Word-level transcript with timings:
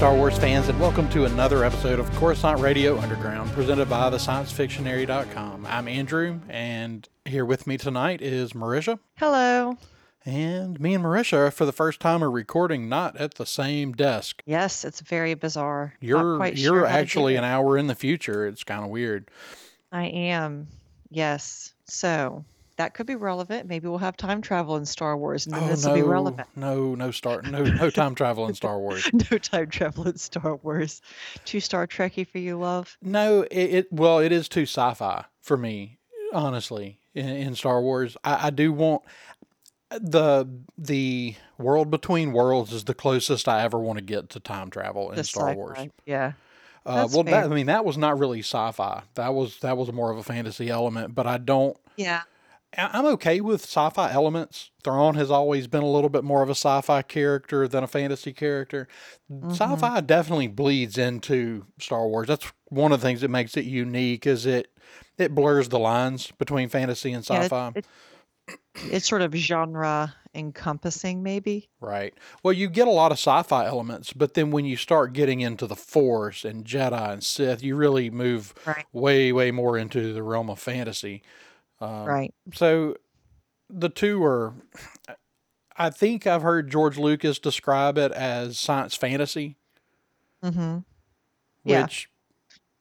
Star 0.00 0.14
Wars 0.14 0.38
fans, 0.38 0.70
and 0.70 0.80
welcome 0.80 1.10
to 1.10 1.26
another 1.26 1.62
episode 1.62 2.00
of 2.00 2.10
Coruscant 2.12 2.58
Radio 2.58 2.98
Underground, 2.98 3.50
presented 3.50 3.90
by 3.90 4.08
thesciencefictionary.com. 4.08 5.66
I'm 5.66 5.88
Andrew, 5.88 6.40
and 6.48 7.06
here 7.26 7.44
with 7.44 7.66
me 7.66 7.76
tonight 7.76 8.22
is 8.22 8.54
Marisha. 8.54 8.98
Hello. 9.18 9.76
And 10.24 10.80
me 10.80 10.94
and 10.94 11.04
Marisha, 11.04 11.52
for 11.52 11.66
the 11.66 11.72
first 11.72 12.00
time, 12.00 12.24
are 12.24 12.30
recording 12.30 12.88
not 12.88 13.18
at 13.18 13.34
the 13.34 13.44
same 13.44 13.92
desk. 13.92 14.42
Yes, 14.46 14.86
it's 14.86 15.02
very 15.02 15.34
bizarre. 15.34 15.92
You're 16.00 16.46
you're 16.46 16.56
sure 16.56 16.86
how 16.86 16.96
to 16.96 16.96
do 16.96 17.02
actually 17.02 17.36
an 17.36 17.44
hour 17.44 17.76
in 17.76 17.86
the 17.86 17.94
future. 17.94 18.46
It's 18.46 18.64
kind 18.64 18.82
of 18.82 18.88
weird. 18.88 19.30
I 19.92 20.06
am. 20.06 20.68
Yes. 21.10 21.74
So 21.84 22.46
that 22.80 22.94
could 22.94 23.06
be 23.06 23.14
relevant. 23.14 23.68
Maybe 23.68 23.88
we'll 23.88 23.98
have 23.98 24.16
time 24.16 24.40
travel 24.40 24.76
in 24.76 24.86
Star 24.86 25.14
Wars, 25.14 25.44
and 25.44 25.54
then 25.54 25.64
Oh 25.64 25.68
this 25.68 25.84
will 25.84 25.94
be 25.94 26.00
no, 26.00 26.06
relevant. 26.06 26.48
no, 26.56 26.94
no 26.94 27.10
start, 27.10 27.44
no, 27.44 27.62
no 27.62 27.90
time 27.90 28.14
travel 28.14 28.48
in 28.48 28.54
Star 28.54 28.78
Wars. 28.78 29.08
No 29.30 29.36
time 29.36 29.68
travel 29.68 30.08
in 30.08 30.16
Star 30.16 30.56
Wars. 30.56 31.02
Too 31.44 31.60
Star 31.60 31.86
Trekky 31.86 32.26
for 32.26 32.38
you, 32.38 32.58
love. 32.58 32.96
No, 33.02 33.42
it, 33.42 33.74
it 33.74 33.92
well, 33.92 34.18
it 34.18 34.32
is 34.32 34.48
too 34.48 34.62
sci-fi 34.62 35.26
for 35.42 35.58
me, 35.58 35.98
honestly. 36.32 36.98
In, 37.14 37.28
in 37.28 37.54
Star 37.54 37.82
Wars, 37.82 38.16
I, 38.24 38.46
I 38.46 38.50
do 38.50 38.72
want 38.72 39.02
the 39.90 40.46
the 40.78 41.34
world 41.58 41.90
between 41.90 42.32
worlds 42.32 42.72
is 42.72 42.84
the 42.84 42.94
closest 42.94 43.46
I 43.46 43.62
ever 43.62 43.78
want 43.78 43.98
to 43.98 44.04
get 44.04 44.30
to 44.30 44.40
time 44.40 44.70
travel 44.70 45.10
in 45.10 45.16
The 45.16 45.24
Star 45.24 45.54
Wars. 45.54 45.76
sci-fi. 45.76 45.90
Yeah. 46.06 46.32
Uh, 46.86 47.06
well, 47.12 47.24
that. 47.24 47.44
I 47.44 47.48
mean, 47.48 47.66
that 47.66 47.84
was 47.84 47.98
not 47.98 48.18
really 48.18 48.40
sci-fi. 48.40 49.02
That 49.16 49.34
was 49.34 49.58
that 49.58 49.76
was 49.76 49.92
more 49.92 50.10
of 50.10 50.16
a 50.16 50.22
fantasy 50.22 50.70
element. 50.70 51.14
But 51.14 51.26
I 51.26 51.36
don't. 51.36 51.76
Yeah. 51.96 52.22
I'm 52.76 53.04
okay 53.06 53.40
with 53.40 53.62
sci-fi 53.62 54.12
elements. 54.12 54.70
Thrawn 54.84 55.16
has 55.16 55.30
always 55.30 55.66
been 55.66 55.82
a 55.82 55.90
little 55.90 56.08
bit 56.08 56.22
more 56.22 56.42
of 56.42 56.48
a 56.48 56.52
sci-fi 56.52 57.02
character 57.02 57.66
than 57.66 57.82
a 57.82 57.88
fantasy 57.88 58.32
character. 58.32 58.86
hmm 59.28 59.50
Sci-fi 59.50 60.00
definitely 60.00 60.48
bleeds 60.48 60.96
into 60.96 61.66
Star 61.80 62.06
Wars. 62.06 62.28
That's 62.28 62.52
one 62.66 62.92
of 62.92 63.00
the 63.00 63.06
things 63.06 63.22
that 63.22 63.28
makes 63.28 63.56
it 63.56 63.64
unique. 63.64 64.26
Is 64.26 64.46
it 64.46 64.72
it 65.18 65.34
blurs 65.34 65.68
the 65.68 65.78
lines 65.78 66.30
between 66.32 66.68
fantasy 66.68 67.12
and 67.12 67.24
sci-fi. 67.24 67.68
It, 67.68 67.76
it, 67.76 67.86
it's 68.82 69.06
sort 69.08 69.22
of 69.22 69.34
genre 69.34 70.14
encompassing, 70.34 71.22
maybe. 71.22 71.70
Right. 71.80 72.12
Well, 72.42 72.52
you 72.52 72.68
get 72.68 72.88
a 72.88 72.90
lot 72.90 73.10
of 73.10 73.16
sci-fi 73.18 73.64
elements, 73.64 74.12
but 74.12 74.34
then 74.34 74.50
when 74.50 74.66
you 74.66 74.76
start 74.76 75.14
getting 75.14 75.40
into 75.40 75.66
the 75.66 75.76
Force 75.76 76.44
and 76.44 76.64
Jedi 76.64 77.12
and 77.12 77.24
Sith, 77.24 77.62
you 77.62 77.74
really 77.74 78.10
move 78.10 78.52
Right. 78.66 78.86
way, 78.92 79.32
way 79.32 79.50
more 79.50 79.78
into 79.78 80.12
the 80.12 80.22
realm 80.22 80.50
of 80.50 80.58
fantasy. 80.58 81.22
Um, 81.80 82.06
Right. 82.06 82.34
so 82.52 82.96
the 83.68 83.88
two 83.88 84.22
are. 84.24 84.54
I 85.76 85.88
think 85.90 86.26
I've 86.26 86.42
heard 86.42 86.70
George 86.70 86.98
Lucas 86.98 87.38
describe 87.38 87.96
it 87.96 88.12
as 88.12 88.58
science 88.58 88.94
fantasy, 88.94 89.56
Mm-hmm. 90.42 90.78
Yeah. 91.64 91.82
which, 91.82 92.10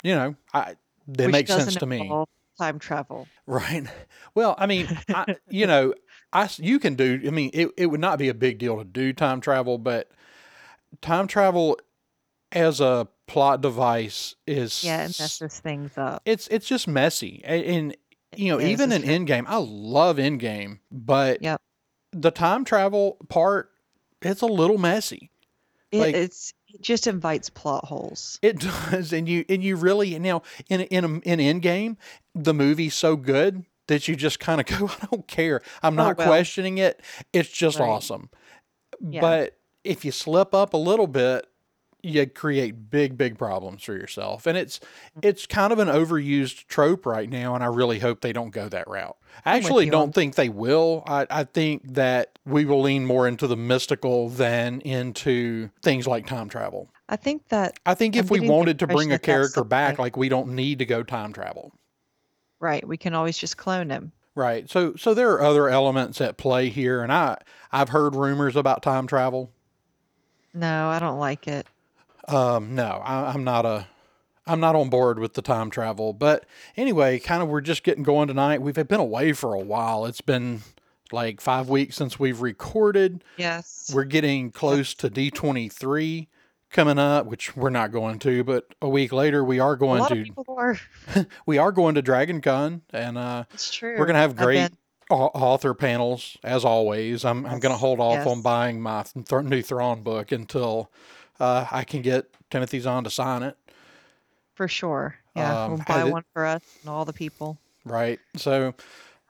you 0.04 0.16
know, 0.16 0.36
I 0.54 0.76
that 1.08 1.26
Which 1.28 1.32
makes 1.32 1.50
sense 1.52 1.76
to 1.78 1.86
me. 1.86 2.12
time 2.58 2.80
travel. 2.80 3.28
Right. 3.46 3.86
Well, 4.36 4.56
I 4.58 4.68
mean, 4.68 4.88
I, 5.10 5.36
you 5.50 5.66
know, 5.66 5.94
I 6.32 6.50
you 6.58 6.78
can 6.80 6.96
do. 6.96 7.20
I 7.26 7.30
mean, 7.32 7.50
it 7.54 7.70
it 7.78 7.86
would 7.88 8.00
not 8.00 8.20
be 8.20 8.30
a 8.30 8.34
big 8.34 8.58
deal 8.60 8.78
to 8.78 8.84
do 8.84 9.12
time 9.12 9.42
travel, 9.42 9.78
but 9.78 10.10
time 11.02 11.28
travel 11.28 11.78
as 12.52 12.80
a 12.80 13.08
plot 13.28 13.62
device 13.62 14.36
is 14.46 14.84
Yeah, 14.84 15.06
it 15.06 15.20
messes 15.20 15.60
things 15.60 15.98
up. 15.98 16.22
it's 16.26 16.48
it's 16.50 16.68
just 16.68 16.88
messy. 16.88 17.42
A- 17.44 17.66
And, 17.66 17.96
you 18.36 18.52
know, 18.52 18.60
is, 18.60 18.70
even 18.70 18.92
in 18.92 19.02
very- 19.02 19.20
Endgame, 19.20 19.46
I 19.48 19.58
love 19.58 20.18
Endgame, 20.18 20.80
but 20.92 21.42
Yep. 21.42 21.62
the 22.12 22.32
time 22.32 22.64
travel 22.66 23.18
part 23.30 23.72
it's 24.22 24.42
a 24.42 24.46
little 24.46 24.78
messy. 24.78 25.32
It, 25.92 26.00
Like 26.00 26.16
it's 26.16 26.54
it 26.68 26.82
just 26.82 27.08
invites 27.08 27.50
plot 27.50 27.86
holes. 27.86 28.38
it 28.42 28.60
does, 28.60 29.12
and 29.14 29.28
you 29.28 29.46
and 29.50 29.64
you 29.64 29.76
really 29.76 30.18
now 30.20 30.44
in 30.70 30.82
in 30.82 31.22
in 31.22 31.40
Endgame, 31.40 31.98
the 32.36 32.54
movie's 32.54 32.94
so 32.96 33.16
good 33.16 33.66
that 33.88 34.08
you 34.08 34.16
just 34.16 34.40
kind 34.40 34.60
of 34.62 34.68
go, 34.80 34.88
I 35.02 35.08
don't 35.10 35.28
care. 35.28 35.62
I'm 35.82 35.94
Oh 36.00 36.04
not 36.04 36.18
well. 36.18 36.28
questioning 36.28 36.78
it. 36.78 37.02
It's 37.34 37.50
just 37.50 37.80
Right. 37.80 37.88
awesome. 37.90 38.30
Yeah. 39.02 39.22
But 39.22 39.58
if 39.84 40.04
you 40.06 40.12
slip 40.12 40.54
up 40.54 40.74
a 40.74 40.78
little 40.78 41.08
bit, 41.08 41.48
you 42.02 42.26
create 42.26 42.90
big, 42.90 43.18
big 43.18 43.38
problems 43.38 43.84
for 43.84 43.94
yourself. 43.94 44.46
And 44.46 44.58
it's 44.58 44.80
it's 45.22 45.46
kind 45.46 45.74
of 45.74 45.80
an 45.80 45.88
overused 45.88 46.68
trope 46.68 47.06
right 47.06 47.30
now, 47.30 47.56
and 47.56 47.64
I 47.64 47.68
really 47.68 48.00
hope 48.00 48.22
they 48.22 48.34
don't 48.34 48.52
go 48.52 48.70
that 48.70 48.88
route. 48.88 49.18
I 49.46 49.58
actually 49.58 49.90
don't 49.90 50.14
think 50.14 50.36
they 50.36 50.50
will. 50.50 51.04
I, 51.06 51.28
I 51.30 51.44
think 51.44 51.94
that 51.94 52.40
we 52.46 52.66
will 52.66 52.82
lean 52.82 53.06
more 53.06 53.28
into 53.28 53.48
the 53.48 53.56
mystical 53.58 54.30
than 54.30 54.82
into 54.82 55.70
things 55.82 56.08
like 56.08 56.26
time 56.26 56.50
travel. 56.50 56.90
I 57.10 57.16
think 57.16 57.48
that 57.50 57.80
I 57.86 57.94
think 57.96 58.16
if 58.16 58.30
we 58.32 58.40
wanted 58.40 58.80
to 58.80 58.88
bring 58.88 59.12
a 59.12 59.20
character 59.20 59.64
back, 59.64 60.00
like 60.00 60.18
we 60.18 60.30
don't 60.30 60.50
need 60.50 60.80
to 60.80 60.86
go 60.86 61.04
time 61.04 61.34
travel. 61.34 61.74
right. 62.60 62.86
We 62.88 62.98
can 62.98 63.14
always 63.14 63.38
just 63.38 63.58
clone 63.58 63.90
him. 63.90 64.12
Right. 64.36 64.70
So 64.70 64.96
so 64.96 65.14
there 65.14 65.32
are 65.32 65.42
other 65.42 65.70
elements 65.70 66.22
at 66.22 66.38
play 66.38 66.70
here 66.70 67.02
and 67.02 67.12
I 67.12 67.38
I've 67.72 67.90
heard 67.90 68.16
rumors 68.16 68.56
about 68.56 68.82
time 68.84 69.06
travel. 69.08 69.52
No, 70.54 70.88
I 70.90 71.00
don't 71.00 71.20
like 71.20 71.48
it. 71.48 71.68
Um 72.30 72.76
no, 72.76 73.02
I, 73.04 73.32
I'm 73.34 73.44
not 73.44 73.66
a 73.66 73.88
I'm 74.46 74.60
not 74.60 74.76
on 74.76 74.90
board 74.90 75.20
with 75.20 75.36
the 75.36 75.42
time 75.42 75.70
travel. 75.70 76.12
But 76.14 76.46
anyway, 76.76 77.20
kind 77.20 77.44
of 77.44 77.50
we're 77.50 77.62
just 77.62 77.84
getting 77.84 78.04
going 78.04 78.28
tonight. 78.28 78.62
We've 78.62 78.74
been 78.74 79.00
away 79.00 79.34
for 79.34 79.54
a 79.54 79.60
while. 79.60 80.06
It's 80.06 80.22
been 80.22 80.62
like 81.12 81.40
5 81.42 81.70
weeks 81.70 81.96
since 81.96 82.20
we've 82.20 82.42
recorded. 82.42 83.24
Yes. 83.38 83.92
We're 83.94 84.06
getting 84.06 84.52
close 84.52 84.94
to 84.96 85.10
D23 85.10 86.28
coming 86.72 87.00
up, 87.00 87.26
which 87.26 87.56
we're 87.56 87.70
not 87.70 87.92
going 87.92 88.20
to, 88.20 88.44
but 88.44 88.74
a 88.82 88.90
week 88.90 89.12
later 89.12 89.44
we 89.44 89.60
are 89.60 89.76
going 89.76 90.06
to 90.08 90.44
are. 90.48 90.80
we 91.46 91.58
are 91.58 91.72
going 91.72 91.96
to 91.96 92.02
Dragon 92.02 92.42
Con 92.42 92.82
and 92.92 93.18
uh 93.18 93.46
It's 93.54 93.82
We're 93.82 94.06
gonna 94.06 94.20
have 94.20 94.36
great 94.36 94.72
author 95.10 95.74
panels 95.74 96.38
as 96.44 96.66
always. 96.66 97.26
I'm 97.26 97.46
I'm 97.46 97.60
gonna 97.60 97.78
hold 97.78 98.00
off 98.00 98.26
on 98.28 98.42
buying 98.42 98.82
my 98.82 99.04
th- 99.04 99.44
new 99.44 99.62
Thrawn 99.62 100.02
book 100.02 100.32
until 100.32 100.92
uh, 101.40 101.66
I 101.72 101.84
can 101.84 102.02
get 102.02 102.26
Timothy 102.50 102.80
Zahn 102.80 103.04
to 103.04 103.10
sign 103.10 103.44
it. 103.44 103.58
For 104.56 104.68
sure. 104.68 105.16
Yeah. 105.36 105.64
Um, 105.66 105.72
We'll 105.72 105.84
buy 105.88 106.06
it 106.06 106.12
one 106.12 106.24
for 106.34 106.46
us 106.46 106.62
and 106.82 106.90
all 106.90 107.06
the 107.06 107.14
people. 107.14 107.58
right. 107.86 108.20
So 108.36 108.74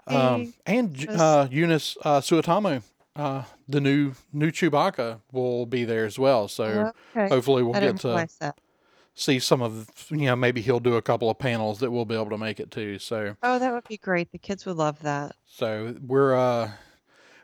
um, 0.08 0.54
and 0.66 0.90
uh, 1.10 1.48
Joonas 1.52 1.96
uh, 2.04 2.20
Suotamo, 2.20 2.82
uh, 3.16 3.44
the 3.68 3.80
new 3.80 4.14
new 4.34 4.50
Chewbacca, 4.52 5.22
will 5.32 5.66
be 5.68 5.84
there 5.86 6.06
as 6.06 6.18
well. 6.18 6.48
So 6.48 6.64
oh, 7.16 7.20
okay. 7.20 7.30
hopefully 7.34 7.62
we'll 7.62 7.76
I 7.76 7.80
get 7.82 7.98
to 8.00 8.28
that. 8.40 8.58
see 9.14 9.38
some 9.38 9.62
of 9.62 9.88
you 10.10 10.26
know 10.26 10.36
maybe 10.36 10.62
he'll 10.62 10.80
do 10.80 10.96
a 10.96 11.02
couple 11.02 11.30
of 11.30 11.38
panels 11.38 11.80
that 11.80 11.92
we'll 11.92 12.06
be 12.06 12.16
able 12.16 12.32
to 12.32 12.38
make 12.40 12.60
it 12.60 12.72
to. 12.72 12.98
So 12.98 13.36
Oh, 13.44 13.60
that 13.60 13.72
would 13.72 13.88
be 13.88 13.98
great. 13.98 14.32
The 14.32 14.40
kids 14.40 14.66
would 14.66 14.78
love 14.78 15.00
that. 15.04 15.36
So 15.46 15.96
we're 16.02 16.36
uh 16.36 16.72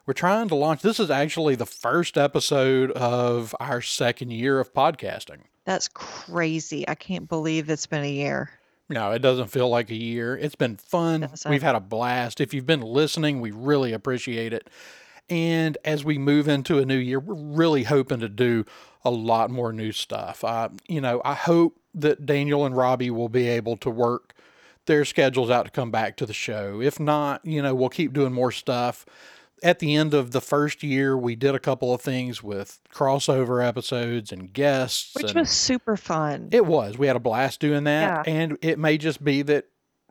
we're 0.05 0.13
trying 0.13 0.47
to 0.49 0.55
launch 0.55 0.81
this 0.81 0.99
is 0.99 1.09
actually 1.09 1.55
the 1.55 1.65
first 1.65 2.17
episode 2.17 2.91
of 2.91 3.55
our 3.59 3.81
second 3.81 4.31
year 4.31 4.59
of 4.59 4.73
podcasting. 4.73 5.39
That's 5.65 5.87
crazy. 5.87 6.87
I 6.87 6.95
can't 6.95 7.27
believe 7.27 7.69
it's 7.69 7.87
been 7.87 8.03
a 8.03 8.11
year. 8.11 8.51
No, 8.87 9.11
it 9.11 9.19
doesn't 9.23 9.47
feel 9.47 9.67
like 9.67 9.89
a 9.89 9.95
year. 9.95 10.37
It's 10.37 10.55
been 10.55 10.77
fun. 10.77 11.27
We've 11.49 11.63
had 11.63 11.73
a 11.73 11.79
blast. 11.79 12.39
If 12.39 12.53
you've 12.53 12.67
been 12.67 12.81
listening, 12.81 13.41
we 13.41 13.49
really 13.49 13.93
appreciate 13.93 14.53
it. 14.53 14.69
And 15.27 15.75
as 15.83 16.05
we 16.05 16.19
move 16.19 16.47
into 16.47 16.77
a 16.77 16.85
new 16.85 16.97
year, 16.97 17.19
we're 17.19 17.33
really 17.33 17.83
hoping 17.83 18.19
to 18.19 18.29
do 18.29 18.63
a 19.03 19.09
lot 19.09 19.49
more 19.49 19.73
new 19.73 19.91
stuff. 19.91 20.43
Uh, 20.43 20.69
you 20.87 21.01
know, 21.01 21.19
I 21.25 21.33
hope 21.33 21.79
that 21.95 22.27
Daniel 22.27 22.63
and 22.63 22.77
Robbie 22.77 23.09
will 23.09 23.29
be 23.29 23.47
able 23.47 23.75
to 23.77 23.89
work 23.89 24.35
their 24.85 25.03
schedules 25.03 25.49
out 25.49 25.65
to 25.65 25.71
come 25.71 25.89
back 25.89 26.15
to 26.17 26.27
the 26.27 26.33
show. 26.33 26.79
If 26.79 26.99
not, 26.99 27.43
you 27.43 27.63
know, 27.63 27.73
we'll 27.73 27.89
keep 27.89 28.13
doing 28.13 28.33
more 28.33 28.51
stuff. 28.51 29.03
At 29.63 29.79
the 29.79 29.95
end 29.95 30.13
of 30.13 30.31
the 30.31 30.41
first 30.41 30.83
year, 30.83 31.17
we 31.17 31.35
did 31.35 31.55
a 31.55 31.59
couple 31.59 31.93
of 31.93 32.01
things 32.01 32.43
with 32.43 32.79
crossover 32.93 33.65
episodes 33.65 34.31
and 34.31 34.51
guests. 34.51 35.15
Which 35.15 35.31
and 35.31 35.35
was 35.35 35.49
super 35.49 35.97
fun. 35.97 36.49
it 36.51 36.65
was. 36.65 36.97
We 36.97 37.07
had 37.07 37.15
a 37.15 37.21
blast 37.21 37.59
doing 37.59 37.85
that. 37.85 38.27
Yeah. 38.27 38.33
And 38.33 38.57
it 38.61 38.77
may 38.77 38.97
just 38.97 39.23
be 39.23 39.41
that 39.43 39.65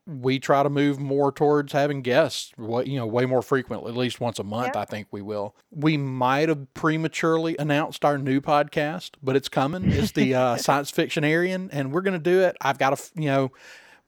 we 0.06 0.38
try 0.38 0.62
to 0.62 0.69
move 0.69 0.99
more 0.99 1.32
towards 1.32 1.73
having 1.73 2.02
guests, 2.02 2.52
what 2.56 2.87
you 2.87 2.99
know, 2.99 3.06
way 3.06 3.25
more 3.25 3.43
frequently, 3.43 3.91
at 3.91 3.96
least 3.96 4.20
once 4.20 4.38
a 4.38 4.44
month. 4.44 4.73
Yeah. 4.75 4.82
I 4.82 4.85
think 4.85 5.08
we 5.11 5.23
will. 5.23 5.55
We 5.70 5.97
might 5.97 6.49
have 6.49 6.73
prematurely 6.75 7.56
announced 7.58 8.05
our 8.05 8.19
new 8.19 8.40
podcast, 8.40 9.12
but 9.23 9.37
it's 9.37 9.49
coming. 9.49 9.90
It's 9.90 10.12
the 10.12 10.35
uh, 10.35 10.56
Science 10.58 10.93
Fictionarian, 10.93 11.70
and 11.73 11.93
we're 11.93 12.02
going 12.02 12.19
to 12.19 12.31
do 12.31 12.40
it. 12.40 12.56
I've 12.61 12.79
got 12.79 12.97
to, 12.97 13.11
you 13.20 13.29
know, 13.29 13.52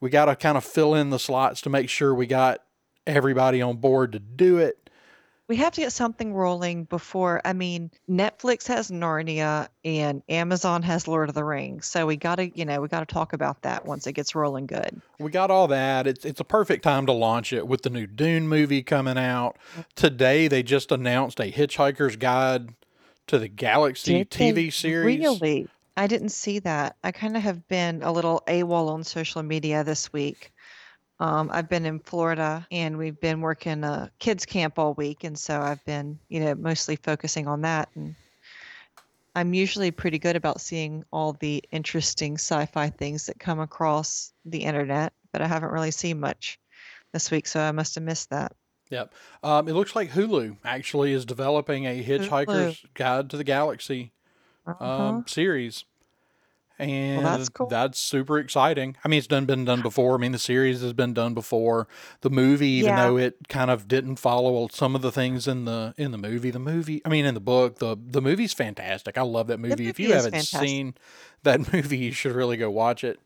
we 0.01 0.11
got 0.11 0.27
to 0.27 0.37
kind 0.37 0.59
of 0.59 0.65
fill 0.65 0.95
in 0.95 1.11
the 1.11 1.19
slots 1.19 1.63
to 1.63 1.71
make 1.71 1.89
sure 1.89 2.15
we 2.15 2.27
got 2.27 2.63
everybody 3.07 3.63
on 3.63 3.77
board 3.77 4.13
to 4.13 4.19
do 4.19 4.59
it. 4.59 4.86
We 5.49 5.57
have 5.57 5.73
to 5.75 5.81
get 5.83 5.93
something 5.93 6.35
rolling 6.35 6.85
before. 6.85 7.41
I 7.45 7.53
mean, 7.53 7.91
Netflix 8.11 8.67
has 8.67 8.91
Narnia 8.91 9.69
and 9.85 10.23
Amazon 10.29 10.83
has 10.83 11.07
Lord 11.07 11.29
of 11.29 11.37
the 11.37 11.45
Rings. 11.45 11.87
So 11.87 12.05
we 12.07 12.17
got 12.17 12.37
to, 12.37 12.57
you 12.59 12.65
know, 12.65 12.81
we 12.81 12.89
got 12.89 13.07
to 13.07 13.13
talk 13.13 13.33
about 13.33 13.63
that 13.63 13.87
once 13.87 14.07
it 14.09 14.13
gets 14.15 14.35
rolling 14.35 14.67
good. 14.67 15.01
We 15.21 15.31
got 15.31 15.51
all 15.53 15.69
that. 15.69 16.07
It's 16.07 16.25
it's 16.25 16.41
a 16.41 16.45
perfect 16.45 16.83
time 16.83 17.07
to 17.07 17.13
launch 17.13 17.53
it 17.53 17.69
with 17.69 17.83
the 17.83 17.91
new 17.91 18.07
Dune 18.07 18.49
movie 18.49 18.83
coming 18.83 19.19
out. 19.19 19.57
Mm. 19.77 19.85
Today 19.95 20.49
they 20.49 20.63
just 20.65 20.91
announced 20.91 21.39
a 21.39 21.53
Hitchhiker's 21.53 22.17
Guide 22.17 22.71
to 23.29 23.39
the 23.39 23.49
Galaxy 23.49 24.25
Did 24.25 24.31
TV 24.31 24.73
series. 24.73 25.21
Really? 25.21 25.69
I 25.97 26.07
didn't 26.07 26.29
see 26.29 26.59
that. 26.61 26.97
I 27.03 27.11
kind 27.11 27.37
of 27.37 27.43
have 27.43 27.67
been 27.69 28.03
a 28.03 28.13
little 28.13 28.43
AWOL 28.47 28.91
on 28.91 29.03
social 29.03 29.43
media 29.43 29.83
this 29.83 30.13
week. 30.13 30.53
Um, 31.19 31.51
I've 31.53 31.69
been 31.69 31.87
in 31.87 31.99
Florida 32.01 32.67
and 32.71 32.99
we've 32.99 33.19
been 33.21 33.41
working 33.41 33.85
a 33.85 34.11
kids 34.19 34.45
camp 34.45 34.79
all 34.79 34.95
week, 34.95 35.25
and 35.25 35.39
so 35.39 35.61
I've 35.61 35.85
been, 35.85 36.19
you 36.29 36.41
know, 36.41 36.55
mostly 36.55 36.97
focusing 36.97 37.47
on 37.49 37.63
that. 37.63 37.89
And 37.95 38.15
I'm 39.35 39.55
usually 39.55 39.91
pretty 39.91 40.19
good 40.19 40.37
about 40.37 40.61
seeing 40.61 41.05
all 41.11 41.33
the 41.35 41.63
interesting 41.71 42.35
sci-fi 42.35 42.91
things 42.91 43.27
that 43.27 43.39
come 43.39 43.61
across 43.61 44.33
the 44.45 44.59
internet, 44.59 45.13
but 45.33 45.41
I 45.41 45.47
haven't 45.47 45.73
really 45.73 45.91
seen 45.91 46.21
much 46.21 46.59
this 47.13 47.31
week, 47.31 47.47
so 47.47 47.61
I 47.61 47.73
must 47.73 47.95
have 47.95 48.05
missed 48.05 48.31
that. 48.31 48.53
Yep. 48.91 49.15
Um, 49.43 49.69
it 49.69 49.73
looks 49.73 49.97
like 49.97 50.11
Hulu 50.11 50.59
actually 50.65 51.13
is 51.13 51.25
developing 51.25 51.87
a 51.87 52.03
Hulu. 52.03 52.29
Hitchhiker's 52.29 52.85
Guide 52.95 53.31
to 53.31 53.37
the 53.37 53.45
Galaxy 53.45 54.13
Uh-huh. 54.67 54.85
um, 54.85 55.25
series. 55.27 55.85
And 56.79 57.25
that's 57.25 57.49
cool. 57.49 57.69
that's 57.69 57.99
super 57.99 58.39
exciting. 58.39 58.97
I 59.03 59.09
mean, 59.09 59.17
it's 59.19 59.27
done 59.27 59.47
been 59.47 59.65
done 59.65 59.81
before. 59.81 60.15
I 60.15 60.19
mean, 60.19 60.33
the 60.33 60.39
series 60.39 60.83
has 60.83 60.93
been 60.93 61.15
done 61.15 61.33
before. 61.33 61.89
The 62.21 62.29
movie, 62.29 62.69
even 62.69 62.91
Yeah. 62.91 63.07
though 63.07 63.17
it 63.17 63.49
kind 63.49 63.71
of 63.71 63.89
didn't 63.89 64.17
follow 64.17 64.69
some 64.69 64.95
of 64.95 65.01
the 65.01 65.11
things 65.11 65.49
in 65.49 65.65
the 65.65 65.95
in 65.97 66.11
the 66.11 66.19
movie, 66.19 66.51
the 66.51 66.59
movie, 66.59 67.01
I 67.05 67.09
mean, 67.09 67.25
in 67.25 67.33
the 67.33 67.41
book, 67.41 67.79
the 67.79 67.97
the 67.99 68.21
movie's 68.21 68.53
fantastic. 68.53 69.17
I 69.17 69.23
love 69.23 69.47
that 69.47 69.59
movie. 69.59 69.89
if 69.89 69.99
you 69.99 70.13
haven't 70.13 70.33
fantastic. 70.33 70.69
seen 70.69 70.95
that 71.45 71.73
movie, 71.73 71.97
you 71.97 72.13
should 72.13 72.33
really 72.33 72.59
go 72.59 72.71
watch 72.71 73.05
it. 73.05 73.21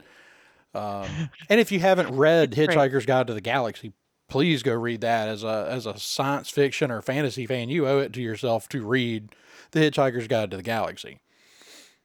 Um, 0.73 1.09
and 1.49 1.59
if 1.59 1.73
you 1.73 1.81
haven't 1.81 2.15
read 2.17 2.53
Hitchhiker's 2.53 3.05
Guide 3.07 3.27
to 3.27 3.35
the 3.35 3.41
Galaxy, 3.41 3.93
please 4.29 4.63
go 4.63 4.75
read 4.75 5.01
that. 5.01 5.29
As 5.29 5.43
a 5.43 5.67
as 5.69 5.87
a 5.87 5.99
science 5.99 6.51
fiction 6.51 6.93
or 6.93 7.03
fantasy 7.03 7.47
fan, 7.47 7.69
you 7.69 7.89
owe 7.89 7.99
it 7.99 8.13
to 8.13 8.23
yourself 8.23 8.69
to 8.69 8.87
read 8.87 9.31
The 9.73 9.81
Hitchhiker's 9.81 10.29
Guide 10.29 10.53
to 10.53 10.57
the 10.57 10.63
Galaxy 10.63 11.19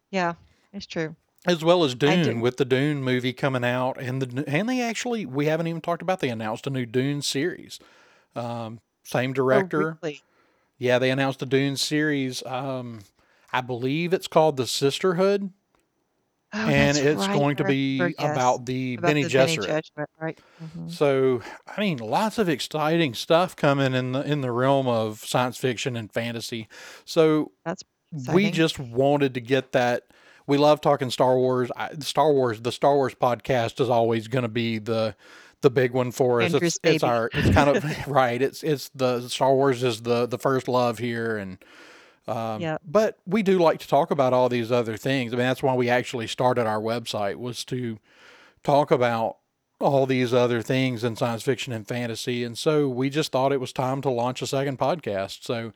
Yeah, 0.10 0.34
it's 0.74 0.88
true. 0.88 1.16
As 1.48 1.64
well 1.64 1.84
as 1.84 1.94
Dune 1.94 2.40
with 2.40 2.58
the 2.58 2.66
Dune 2.66 3.04
movie 3.04 3.32
coming 3.34 3.64
out, 3.64 4.02
and 4.02 4.20
the 4.22 4.44
and 4.50 4.68
they 4.68 4.82
actually 4.82 5.26
we 5.28 5.46
haven't 5.46 5.68
even 5.68 5.82
talked 5.82 6.02
about 6.02 6.20
they 6.20 6.30
announced 6.30 6.66
a 6.66 6.72
new 6.72 6.86
Dune 6.88 7.22
series. 7.22 7.80
Um, 8.36 8.82
same 9.04 9.34
Oh, 9.52 9.70
director, 9.72 10.00
really? 10.02 10.24
yeah, 10.80 11.00
they 11.00 11.12
announced 11.12 11.42
a 11.42 11.48
Dune 11.48 11.78
series. 11.78 12.44
Um, 12.46 13.02
I 13.54 13.62
believe 13.62 14.14
it's 14.14 14.28
called 14.28 14.58
the 14.58 14.68
Sisterhood, 14.68 15.54
Oh, 16.54 16.72
and 16.72 16.98
it's 16.98 17.28
right. 17.28 17.28
going 17.28 17.58
to 17.58 17.66
be 17.66 18.16
yes. 18.18 18.18
about 18.18 18.66
the 18.66 18.98
About 18.98 19.16
Bene 19.16 19.20
the 19.20 19.30
Bene 19.30 19.58
Gesserit. 19.58 19.58
Judgment, 19.58 20.10
right? 20.20 20.38
hmm 20.60 20.88
So, 20.88 21.42
I 21.68 21.82
mean, 21.82 21.98
lots 21.98 22.38
of 22.38 22.48
exciting 22.50 23.14
stuff 23.16 23.56
coming 23.56 23.94
in 23.94 24.12
the 24.12 24.22
in 24.22 24.42
the 24.42 24.52
realm 24.52 24.88
of 24.88 25.20
science 25.26 25.58
fiction 25.58 25.96
and 25.96 26.12
fantasy. 26.12 26.68
So, 27.06 27.52
That's 27.66 27.84
we 28.14 28.52
just 28.52 28.80
wanted 28.80 29.34
to 29.36 29.42
get 29.42 29.74
that. 29.74 30.04
We 30.48 30.58
love 30.58 30.82
talking 30.82 31.10
Star 31.10 31.36
Wars. 31.38 31.72
I, 31.76 31.94
Star 32.00 32.32
Wars, 32.32 32.62
the 32.62 32.72
Star 32.72 32.96
Wars 32.96 33.16
podcast 33.16 33.80
is 33.82 33.90
always 33.90 34.28
going 34.28 34.44
to 34.44 34.50
be 34.50 34.78
the 34.80 35.16
the 35.62 35.70
big 35.72 35.92
one 35.94 36.12
for 36.12 36.42
us. 36.42 36.54
Andrew's 36.54 36.76
It's 36.84 36.96
it's 36.96 37.04
baby. 37.04 37.12
our 37.12 37.30
it's 37.34 37.50
kind 37.56 37.76
of 37.76 38.08
right. 38.08 38.42
It's 38.42 38.62
it's 38.64 38.90
the 38.90 39.28
Star 39.30 39.54
Wars 39.56 39.82
is 39.84 40.02
the 40.04 40.26
the 40.28 40.38
first 40.38 40.68
love 40.68 41.00
here, 41.00 41.38
and 41.38 41.58
um, 42.28 42.62
Yep. 42.62 42.82
but 42.86 43.18
we 43.26 43.42
do 43.44 43.58
like 43.60 43.80
to 43.80 43.88
talk 43.88 44.12
about 44.12 44.34
all 44.34 44.50
these 44.50 44.72
other 44.72 44.98
things. 44.98 45.34
I 45.34 45.38
mean, 45.38 45.46
that's 45.48 45.64
why 45.64 45.74
we 45.76 45.90
actually 45.90 46.28
started 46.28 46.68
our 46.68 46.80
website 46.82 47.36
was 47.38 47.64
to 47.66 47.98
talk 48.64 48.92
about 48.92 49.38
all 49.80 50.06
these 50.06 50.34
other 50.34 50.62
things 50.62 51.04
in 51.04 51.16
science 51.16 51.44
fiction 51.44 51.74
and 51.74 51.88
fantasy. 51.88 52.44
And 52.44 52.58
so 52.58 52.88
we 52.88 53.10
just 53.10 53.32
thought 53.32 53.52
it 53.52 53.60
was 53.60 53.74
time 53.74 54.02
to 54.04 54.10
launch 54.10 54.42
a 54.42 54.48
second 54.48 54.80
podcast. 54.80 55.44
So 55.44 55.74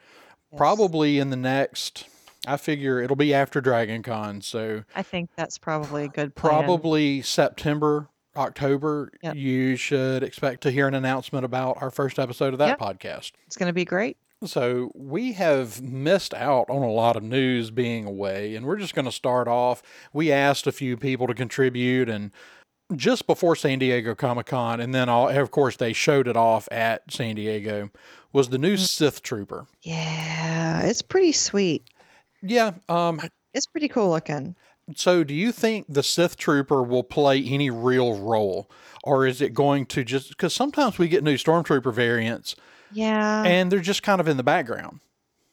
Yes. 0.52 0.58
probably 0.58 1.20
in 1.20 1.30
the 1.30 1.36
next, 1.36 2.06
I 2.48 2.58
figure 2.58 3.02
it'll 3.02 3.16
be 3.16 3.34
after 3.34 3.60
Dragon 3.62 4.02
Con. 4.04 4.42
So 4.42 4.84
I 4.96 5.04
think 5.04 5.30
that's 5.36 5.58
probably 5.58 6.06
a 6.06 6.08
good 6.08 6.36
plan. 6.36 6.64
probably 6.64 7.22
September, 7.22 8.08
October, 8.38 9.12
Yep. 9.22 9.36
you 9.36 9.76
should 9.76 10.24
expect 10.24 10.62
to 10.62 10.72
hear 10.72 10.88
an 10.88 10.94
announcement 10.94 11.44
about 11.46 11.82
our 11.82 11.90
first 11.92 12.18
episode 12.20 12.54
of 12.54 12.60
that 12.60 12.70
Yep. 12.70 12.80
podcast. 12.80 13.32
It's 13.46 13.58
going 13.58 13.68
to 13.68 13.74
be 13.74 13.86
great. 13.86 14.18
So 14.46 14.92
we 14.96 15.34
have 15.34 15.82
missed 15.82 16.34
out 16.34 16.70
on 16.70 16.82
a 16.82 16.90
lot 16.92 17.18
of 17.18 17.24
news 17.24 17.72
being 17.72 18.06
away, 18.06 18.56
and 18.56 18.66
we're 18.66 18.78
just 18.78 18.96
going 18.96 19.04
to 19.04 19.12
start 19.12 19.50
off. 19.50 19.84
We 20.14 20.32
asked 20.32 20.66
a 20.66 20.72
few 20.72 20.96
people 20.96 21.28
to 21.28 21.34
contribute, 21.34 22.08
and 22.08 22.32
just 22.96 23.28
before 23.28 23.58
San 23.58 23.80
Diego 23.80 24.16
Comic 24.16 24.46
Con, 24.46 24.80
and 24.80 24.96
then 24.96 25.10
all, 25.10 25.28
of 25.28 25.52
course 25.52 25.76
they 25.76 25.92
showed 25.92 26.26
it 26.26 26.38
off 26.38 26.70
at 26.72 27.12
San 27.12 27.36
Diego, 27.36 27.90
was 28.32 28.48
the 28.48 28.58
new 28.58 28.76
Mm. 28.76 28.80
Sith 28.88 29.22
Trooper. 29.22 29.66
Yeah, 29.82 30.84
it's 30.84 31.02
pretty 31.02 31.34
sweet. 31.34 31.84
Yeah. 32.42 32.72
Um. 32.88 33.22
It's 33.54 33.66
pretty 33.68 33.88
cool 33.88 34.10
looking. 34.12 34.56
So, 34.96 35.24
do 35.24 35.34
you 35.34 35.52
think 35.52 35.86
the 35.90 36.02
Sith 36.04 36.36
Trooper 36.38 36.82
will 36.82 37.04
play 37.04 37.44
any 37.44 37.70
real 37.70 38.18
role, 38.20 38.70
or 39.04 39.28
is 39.28 39.42
it 39.42 39.54
going 39.54 39.86
to 39.88 40.04
just 40.04 40.30
because 40.30 40.54
sometimes 40.54 40.98
we 40.98 41.08
get 41.08 41.24
new 41.24 41.36
Stormtrooper 41.36 41.94
variants, 41.94 42.56
Yeah. 42.92 43.44
and 43.44 43.72
they're 43.72 43.80
just 43.82 44.02
kind 44.02 44.20
of 44.20 44.28
in 44.28 44.38
the 44.38 44.44
background? 44.44 45.00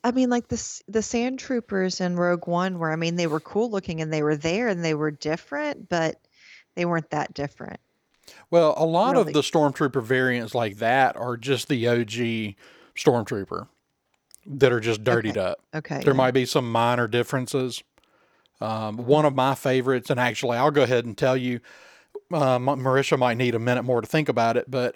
I 0.05 0.13
mean, 0.13 0.31
like 0.31 0.49
the 0.49 0.81
the 0.89 1.03
sand 1.03 1.39
troopers 1.39 2.01
in 2.01 2.17
Rogue 2.17 2.47
One, 2.47 2.79
where 2.79 2.93
I 2.93 2.97
mean, 2.97 3.17
they 3.17 3.27
were 3.27 3.41
cool 3.41 3.71
looking 3.71 4.01
and 4.01 4.13
they 4.13 4.23
were 4.23 4.37
there 4.37 4.69
and 4.69 4.85
they 4.85 4.95
were 4.95 5.11
different, 5.11 5.89
but 5.89 6.17
they 6.75 6.85
weren't 6.85 7.11
that 7.11 7.35
different. 7.35 7.81
Well, 8.51 8.75
a 8.77 8.87
lot 8.87 9.17
of 9.17 9.27
the 9.33 9.41
Stormtrooper 9.41 10.03
variants 10.03 10.55
like 10.55 10.77
that 10.79 11.17
are 11.17 11.37
just 11.37 11.69
the 11.69 11.87
OG 11.89 12.55
Stormtrooper 12.97 13.69
that 14.47 14.73
are 14.73 14.81
just 14.81 15.03
dirtied 15.05 15.37
Okay. 15.37 15.41
up. 15.51 15.59
Okay. 15.75 16.01
There 16.05 16.13
yeah. 16.15 16.17
might 16.17 16.33
be 16.33 16.47
some 16.47 16.71
minor 16.71 17.09
differences. 17.09 17.83
Um, 18.61 18.97
one 18.99 19.25
of 19.25 19.35
my 19.35 19.55
favorites, 19.55 20.09
and 20.11 20.19
actually, 20.19 20.57
I'll 20.57 20.71
go 20.71 20.83
ahead 20.85 21.05
and 21.05 21.17
tell 21.17 21.37
you, 21.37 21.61
uh, 22.33 22.59
Marisha 22.59 23.19
might 23.19 23.37
need 23.37 23.55
a 23.55 23.59
minute 23.59 23.83
more 23.83 24.01
to 24.01 24.07
think 24.07 24.29
about 24.29 24.57
it, 24.57 24.71
but 24.71 24.95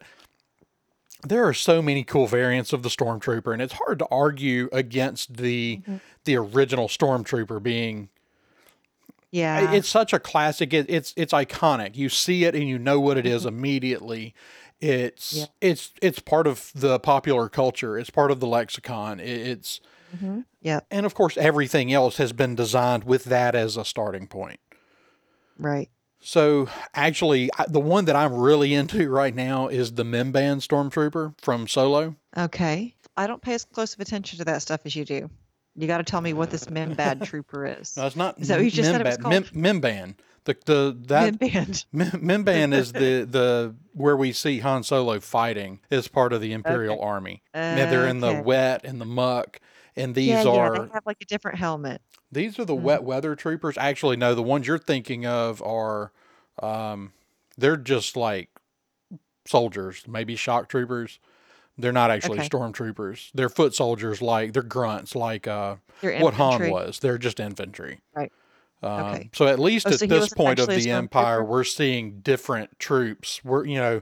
there 1.23 1.47
are 1.47 1.52
so 1.52 1.82
many 1.82 2.02
cool 2.02 2.26
variants 2.26 2.73
of 2.73 2.82
the 2.82 2.88
Stormtrooper, 2.88 3.52
and 3.52 3.61
it's 3.61 3.75
hard 3.75 3.99
to 3.99 4.06
argue 4.11 4.69
against 4.73 5.37
the 5.37 5.82
Mhm. 5.87 6.00
the 6.25 6.37
original 6.37 6.88
Stormtrooper 6.88 7.62
being 7.62 8.09
Yeah. 9.30 9.73
it's 9.73 9.88
such 9.88 10.12
a 10.12 10.19
classic. 10.19 10.73
It, 10.73 10.87
it's 10.88 11.12
it's 11.16 11.33
iconic. 11.33 11.97
You 11.97 12.09
see 12.09 12.45
it 12.45 12.54
and 12.54 12.66
you 12.69 12.78
know 12.78 12.99
what 13.00 13.19
it 13.19 13.26
is 13.26 13.45
immediately. 13.45 14.35
It's 14.80 15.32
Yeah. 15.34 15.46
it's 15.60 15.92
it's 16.00 16.18
part 16.18 16.46
of 16.46 16.70
the 16.75 16.99
popular 16.99 17.49
culture. 17.49 17.99
It's 17.99 18.10
part 18.10 18.30
of 18.30 18.40
the 18.40 18.46
lexicon. 18.46 19.20
It, 19.20 19.28
it's 19.28 19.80
hmm 20.18 20.40
Yeah. 20.60 20.80
and 20.90 21.04
of 21.06 21.14
course 21.14 21.37
everything 21.37 21.92
else 21.92 22.16
has 22.16 22.32
been 22.32 22.54
designed 22.54 23.04
with 23.04 23.25
that 23.25 23.54
as 23.54 23.76
a 23.76 23.84
starting 23.84 24.26
point. 24.26 24.60
Right. 25.58 25.90
So 26.22 26.68
actually, 26.94 27.50
the 27.68 27.80
one 27.80 28.04
that 28.06 28.16
I'm 28.16 28.34
really 28.34 28.75
into 28.75 29.08
right 29.10 29.34
now 29.34 29.68
is 29.68 29.92
the 29.92 30.04
Mimban 30.04 30.60
Stormtrooper 30.60 31.34
from 31.40 31.66
Solo. 31.66 32.16
Okay. 32.37 32.94
I 33.16 33.26
don't 33.26 33.40
pay 33.42 33.54
as 33.54 33.64
close 33.64 33.94
of 33.94 34.00
attention 34.00 34.38
to 34.38 34.44
that 34.44 34.60
stuff 34.62 34.80
as 34.84 34.94
you 34.94 35.04
do. 35.04 35.30
You 35.77 35.87
got 35.87 35.99
to 35.99 36.05
tell 36.05 36.21
me 36.21 36.33
what 36.33 36.50
this 36.50 36.65
Minbad 36.67 37.25
trooper 37.25 37.65
is. 37.67 37.97
No, 37.97 38.07
it's 38.07 38.17
not. 38.17 38.45
So 38.45 38.59
you 38.59 38.71
just 38.71 38.91
said 38.91 39.00
it 39.00 39.07
was 39.07 39.19
Mimban. 39.19 39.55
Mim, 39.55 39.81
Mimban. 39.81 40.15
The 40.45 40.57
the 40.65 40.97
that 41.09 41.35
Minband. 41.35 41.85
Mim- 41.93 42.11
Mimban 42.45 42.73
is 42.75 42.93
the 42.93 43.27
the 43.29 43.75
where 43.93 44.17
we 44.17 44.33
see 44.33 44.59
Han 44.61 44.83
Solo 44.83 45.21
fighting 45.21 45.81
as 45.91 46.09
part 46.09 46.33
of 46.33 46.41
the 46.41 46.53
Imperial 46.53 47.00
Army. 47.00 47.43
Yeah, 47.55 47.87
they're 47.91 48.09
in 48.09 48.21
the 48.21 48.43
wet 48.45 48.85
and 48.85 49.00
the 49.00 49.05
muck, 49.05 49.61
and 49.97 50.15
these 50.15 50.29
yeah, 50.29 50.43
yeah, 50.43 50.49
are 50.50 50.87
they 50.87 50.93
have 50.93 51.07
like 51.07 51.19
a 51.21 51.27
different 51.27 51.59
helmet. 51.59 52.00
these 52.33 52.59
are 52.59 52.65
the 52.65 52.75
Mhm. 52.75 52.81
wet 52.83 53.05
weather 53.05 53.37
troopers. 53.37 53.77
Actually, 53.79 54.17
no, 54.17 54.35
the 54.35 54.43
ones 54.43 54.67
you're 54.67 54.79
thinking 54.79 55.27
of 55.27 55.61
are, 55.62 56.11
um, 56.62 57.12
they're 57.59 57.77
just 57.77 58.17
like 58.17 58.49
soldiers, 59.47 60.05
maybe 60.09 60.37
shock 60.37 60.69
troopers. 60.69 61.19
They're 61.80 61.92
not 61.92 62.10
actually 62.10 62.38
Okay. 62.40 62.49
stormtroopers. 62.49 63.30
They're 63.34 63.49
foot 63.49 63.75
soldiers, 63.75 64.20
like 64.22 64.52
they're 64.52 64.62
grunts, 64.62 65.14
like 65.14 65.46
uh, 65.46 65.76
what 66.00 66.34
Han 66.34 66.70
was. 66.70 66.99
They're 67.00 67.18
just 67.18 67.40
infantry. 67.40 68.00
Right. 68.14 68.32
Um, 68.82 68.90
Okay. 69.06 69.30
So 69.34 69.46
at 69.46 69.58
least 69.58 69.87
Oh, 69.87 69.90
at 69.90 69.99
so 69.99 70.06
this 70.06 70.32
point 70.32 70.58
of 70.58 70.68
the 70.68 70.90
Empire, 70.90 71.44
we're 71.44 71.64
seeing 71.64 72.20
different 72.20 72.78
troops. 72.78 73.40
We're 73.44 73.64
you 73.66 73.76
know, 73.78 74.00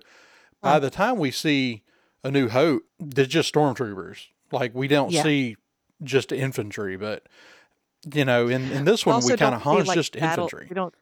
by 0.62 0.72
Huh. 0.72 0.78
the 0.80 0.90
time 0.90 1.18
we 1.18 1.30
see 1.30 1.82
A 2.24 2.30
New 2.30 2.48
Hope, 2.48 2.82
they're 3.00 3.26
just 3.26 3.52
stormtroopers. 3.52 4.26
Like 4.52 4.74
we 4.74 4.88
don't 4.88 5.10
Yeah. 5.12 5.22
see 5.22 5.56
just 6.02 6.30
infantry, 6.32 6.96
but 6.96 7.24
you 8.14 8.24
know, 8.24 8.46
in 8.48 8.70
in 8.70 8.84
this 8.84 9.04
one 9.04 9.16
also 9.16 9.32
we 9.32 9.36
kind 9.36 9.54
of 9.54 9.62
Han's 9.62 9.88
like, 9.88 9.96
just 9.96 10.12
battle- 10.18 10.44
infantry. 10.44 10.66
We 10.70 10.74
don't. 10.74 10.94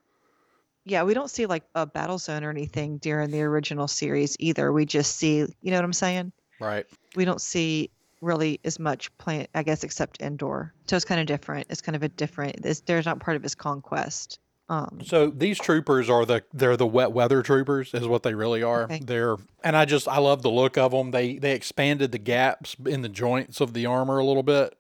Yeah, 0.89 1.03
we 1.03 1.15
don't 1.15 1.29
see 1.29 1.47
like 1.47 1.65
a 1.75 1.85
battle 1.85 2.17
zone 2.17 2.45
or 2.45 2.51
anything 2.51 2.99
during 2.99 3.31
the 3.33 3.43
original 3.43 3.89
series 3.89 4.37
either. 4.39 4.73
We 4.73 4.87
just 4.87 5.17
see, 5.17 5.39
you 5.39 5.71
know 5.71 5.77
what 5.79 5.85
I'm 5.85 5.93
saying? 5.93 6.33
Right. 6.61 6.87
We 7.15 7.25
don't 7.25 7.41
see 7.41 7.91
really 8.21 8.61
as 8.65 8.79
much 8.79 9.17
plant, 9.19 9.49
I 9.55 9.63
guess, 9.63 9.85
except 9.85 10.21
indoor. 10.21 10.73
So 10.87 10.97
it's 10.97 11.05
kind 11.05 11.21
of 11.21 11.27
different. 11.27 11.67
It's 11.71 11.81
kind 11.81 11.97
of 11.97 12.03
a 12.03 12.09
different. 12.09 12.65
It's, 12.65 12.81
they're 12.81 13.03
not 13.05 13.21
part 13.21 13.37
of 13.37 13.43
his 13.43 13.55
conquest. 13.55 14.39
Um, 14.69 15.01
So 15.05 15.31
these 15.31 15.59
troopers 15.59 16.11
are 16.11 16.27
the 16.27 16.43
they're 16.53 16.77
the 16.77 16.87
wet 16.87 17.13
weather 17.13 17.43
troopers 17.43 17.95
is 17.95 18.09
what 18.09 18.25
they 18.25 18.35
really 18.35 18.65
are. 18.65 18.85
Okay. 18.85 19.01
They're 19.05 19.37
and 19.63 19.77
I 19.77 19.85
just 19.85 20.09
I 20.09 20.19
love 20.19 20.43
the 20.43 20.51
look 20.51 20.77
of 20.77 20.91
them. 20.91 21.13
They 21.13 21.39
they 21.39 21.53
expanded 21.53 22.11
the 22.11 22.19
gaps 22.19 22.75
in 22.85 23.03
the 23.03 23.09
joints 23.09 23.61
of 23.61 23.75
the 23.75 23.87
armor 23.87 24.19
a 24.19 24.25
little 24.25 24.43
bit. 24.43 24.77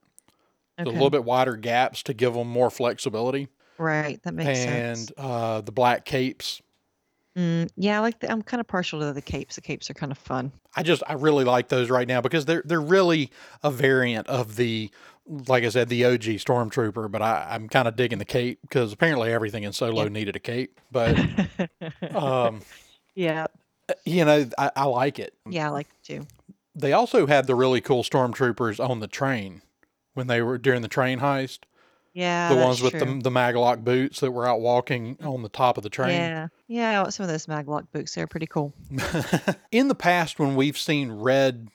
okay. 0.81 0.91
a 0.91 0.93
little 0.93 1.11
bit 1.11 1.23
wider 1.25 1.57
gaps 1.57 2.03
to 2.05 2.15
give 2.15 2.35
them 2.35 2.49
more 2.49 2.69
flexibility. 2.69 3.47
Right. 3.79 4.21
That 4.25 4.35
makes 4.35 4.59
and 4.59 4.97
sense. 4.99 5.11
And 5.11 5.19
uh, 5.19 5.61
the 5.61 5.73
black 5.73 6.05
capes. 6.05 6.63
Mm, 7.37 7.69
yeah, 7.77 7.99
I 7.99 8.01
like 8.01 8.21
the, 8.21 8.31
I'm 8.31 8.41
kind 8.43 8.61
of 8.63 8.67
partial 8.67 9.01
to 9.01 9.13
the 9.13 9.21
capes. 9.21 9.57
The 9.57 9.61
capes 9.61 9.91
are 9.91 9.95
kind 9.95 10.11
of 10.11 10.17
fun. 10.17 10.53
I 10.75 10.83
just 10.83 11.03
I 11.07 11.13
really 11.15 11.45
like 11.45 11.69
those 11.69 11.91
right 11.91 12.09
now 12.09 12.21
because 12.23 12.47
they're 12.47 12.63
they're 12.65 12.81
really 12.81 13.31
a 13.63 13.71
variant 13.71 14.27
of 14.29 14.57
the 14.57 14.91
like 15.49 15.65
I 15.65 15.69
said 15.69 15.89
the 15.89 16.05
OG 16.05 16.23
Stormtrooper, 16.23 17.11
but 17.11 17.21
I, 17.21 17.49
I'm 17.51 17.69
kind 17.69 17.89
of 17.89 17.97
digging 17.97 18.19
the 18.19 18.25
cape 18.25 18.61
because 18.63 18.93
apparently 18.93 19.33
everything 19.33 19.65
in 19.65 19.73
Solo 19.73 20.05
Yeah. 20.05 20.09
needed 20.09 20.37
a 20.37 20.39
cape. 20.41 20.81
But 20.91 21.19
um, 22.15 22.63
yeah. 23.15 23.47
you 24.07 24.25
know 24.25 24.49
I, 24.57 24.71
I 24.75 24.85
like 24.85 25.19
it. 25.19 25.35
Yeah, 25.47 25.67
I 25.67 25.71
like 25.71 25.89
it 25.89 26.07
too. 26.07 26.27
They 26.75 26.93
also 26.93 27.27
had 27.27 27.47
the 27.47 27.55
really 27.55 27.81
cool 27.83 28.03
Stormtroopers 28.03 28.79
on 28.87 29.01
the 29.01 29.09
train 29.09 29.63
when 30.15 30.27
they 30.27 30.41
were 30.41 30.57
during 30.59 30.81
the 30.83 30.89
train 30.89 31.21
heist. 31.21 31.61
Yeah, 32.17 32.49
the 32.55 32.57
ones 32.57 32.81
with 32.81 32.95
the 32.95 33.05
true. 33.05 33.21
the 33.23 33.31
Maglock 33.31 33.85
boots 33.85 34.21
that 34.21 34.31
were 34.33 34.49
out 34.49 34.61
walking 34.61 35.19
on 35.23 35.43
the 35.43 35.51
top 35.51 35.77
of 35.77 35.83
the 35.83 35.91
train. 35.91 36.13
Yeah. 36.15 36.49
Yeah, 36.67 37.09
some 37.11 37.25
of 37.25 37.29
those 37.31 37.45
Maglock 37.47 37.89
boots 37.93 38.15
they're 38.15 38.27
pretty 38.27 38.47
cool. 38.47 38.73
in 39.71 39.89
the 39.89 39.95
past, 39.95 40.39
when 40.39 40.57
we've 40.57 40.79
seen 40.79 41.13
red 41.13 41.69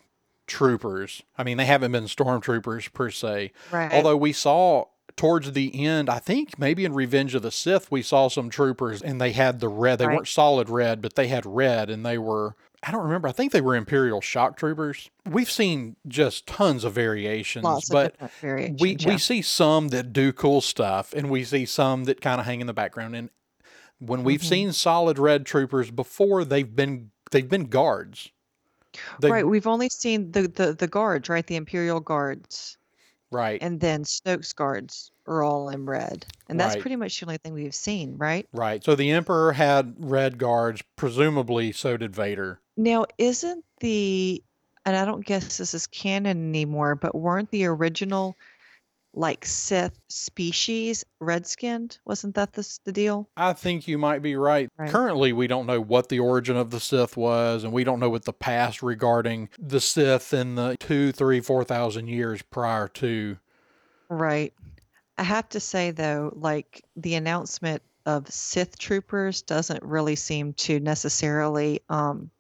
troopers, 0.48 1.22
I 1.38 1.44
mean, 1.44 1.58
they 1.58 1.66
haven't 1.66 1.92
been 1.92 2.06
stormtroopers 2.06 2.92
per 2.92 3.10
se. 3.12 3.52
Right. 3.72 3.92
Although 3.94 4.18
we 4.18 4.34
saw 4.34 4.86
towards 5.16 5.52
the 5.52 5.86
end, 5.86 6.10
I 6.10 6.20
think 6.20 6.58
maybe 6.58 6.86
in 6.86 6.94
Revenge 6.94 7.36
of 7.36 7.42
the 7.44 7.52
Sith, 7.52 7.92
we 7.92 8.02
saw 8.02 8.28
some 8.28 8.50
troopers 8.50 9.02
and 9.02 9.22
they 9.22 9.32
had 9.34 9.60
the 9.60 9.70
red. 9.70 10.00
They 10.00 10.08
Right. 10.08 10.16
weren't 10.16 10.28
solid 10.28 10.70
red, 10.70 11.02
but 11.02 11.16
they 11.16 11.28
had 11.28 11.46
red 11.46 11.90
and 11.90 12.06
they 12.06 12.18
were. 12.18 12.56
I 12.84 12.92
don't 12.92 13.04
remember. 13.04 13.28
I 13.28 13.32
think 13.32 13.52
they 13.52 13.62
were 13.62 13.76
Imperial 13.76 14.22
shock 14.22 14.58
troopers. 14.58 15.10
We've 15.30 15.52
seen 15.52 15.96
just 16.08 16.48
tons 16.48 16.84
of 16.84 16.94
variations, 16.94 17.64
Lots 17.64 17.90
but 17.90 18.14
different 18.14 18.34
variations. 18.42 18.82
we 18.82 18.96
yeah. 19.00 19.08
we 19.10 19.18
see 19.20 19.42
some 19.44 19.90
that 19.90 20.12
do 20.14 20.34
cool 20.34 20.62
stuff 20.62 21.14
and 21.14 21.30
we 21.30 21.44
see 21.44 21.66
some 21.68 22.06
that 22.06 22.22
kind 22.22 22.40
of 22.40 22.46
hang 22.48 22.60
in 22.62 22.68
the 22.68 22.74
background 22.74 23.16
and 23.16 23.30
when 24.00 24.24
we've 24.24 24.42
Mhm. 24.42 24.50
seen 24.50 24.74
solid 24.74 25.20
red 25.20 25.46
troopers 25.46 25.92
before 25.92 26.44
they've 26.44 26.76
been 26.76 27.12
they've 27.30 27.48
been 27.48 27.66
guards 27.66 28.32
they 29.20 29.30
Right, 29.32 29.46
we've 29.48 29.68
only 29.68 29.88
seen 29.90 30.32
the, 30.32 30.48
the 30.48 30.74
the 30.74 30.88
guards, 30.88 31.30
right? 31.30 31.46
The 31.46 31.56
Imperial 31.56 32.00
guards, 32.00 32.78
right 33.32 33.62
and 33.62 33.80
then 33.80 34.04
Snoke's 34.04 34.54
guards 34.54 35.12
are 35.32 35.44
all 35.44 35.70
in 35.70 35.86
red, 35.86 36.26
and 36.50 36.60
that's 36.60 36.76
Right. 36.76 36.82
pretty 36.82 36.96
much 36.98 37.20
the 37.20 37.26
only 37.26 37.38
thing 37.38 37.54
we've 37.54 37.74
seen, 37.74 38.18
right? 38.18 38.48
right 38.54 38.84
so 38.84 38.96
the 38.96 39.12
emperor 39.12 39.54
had 39.54 39.96
red 39.98 40.38
guards 40.38 40.84
presumably 40.96 41.72
so 41.72 41.98
did 41.98 42.14
vader 42.16 42.60
Now, 42.78 43.06
isn't 43.18 43.64
the, 43.80 44.44
and 44.86 44.96
I 44.96 45.06
don't 45.06 45.26
guess 45.26 45.58
this 45.58 45.74
is 45.74 45.88
canon 45.88 46.50
anymore, 46.50 46.96
but 46.96 47.16
weren't 47.16 47.50
the 47.52 47.66
original 47.66 48.36
like 49.14 49.46
Sith 49.46 50.00
species 50.08 51.04
red-skinned? 51.20 52.00
Wasn't 52.06 52.34
that 52.36 52.54
the 52.54 52.80
the 52.86 52.92
deal? 52.94 53.28
i 53.36 53.52
think 53.54 53.86
you 53.88 53.98
might 53.98 54.22
be 54.22 54.36
right. 54.38 54.70
Right. 54.78 54.90
currently 54.90 55.34
we 55.34 55.48
don't 55.48 55.66
know 55.66 55.82
what 55.82 56.08
the 56.10 56.20
origin 56.20 56.56
of 56.56 56.70
the 56.72 56.80
sith 56.80 57.18
was 57.18 57.64
and 57.66 57.74
we 57.74 57.84
don't 57.84 58.00
know 58.00 58.10
what 58.10 58.24
the 58.26 58.32
past 58.34 58.82
regarding 58.82 59.50
the 59.60 59.82
sith 59.82 60.34
in 60.34 60.56
the 60.56 60.78
two 60.80 61.12
three 61.12 61.42
four 61.42 61.64
thousand 61.66 62.08
years 62.08 62.42
prior 62.42 62.88
to 62.90 63.38
Right. 64.10 64.54
I 65.22 65.24
have 65.24 65.48
to 65.50 65.60
say 65.60 65.92
though, 65.92 66.34
like 66.36 66.84
the 66.96 67.14
announcement 67.14 67.84
of 68.08 68.28
Sith 68.28 68.80
troopers 68.80 69.44
doesn't 69.44 69.84
really 69.84 70.16
seem 70.16 70.54
to 70.54 70.80
necessarily 70.80 71.82
um 71.90 72.32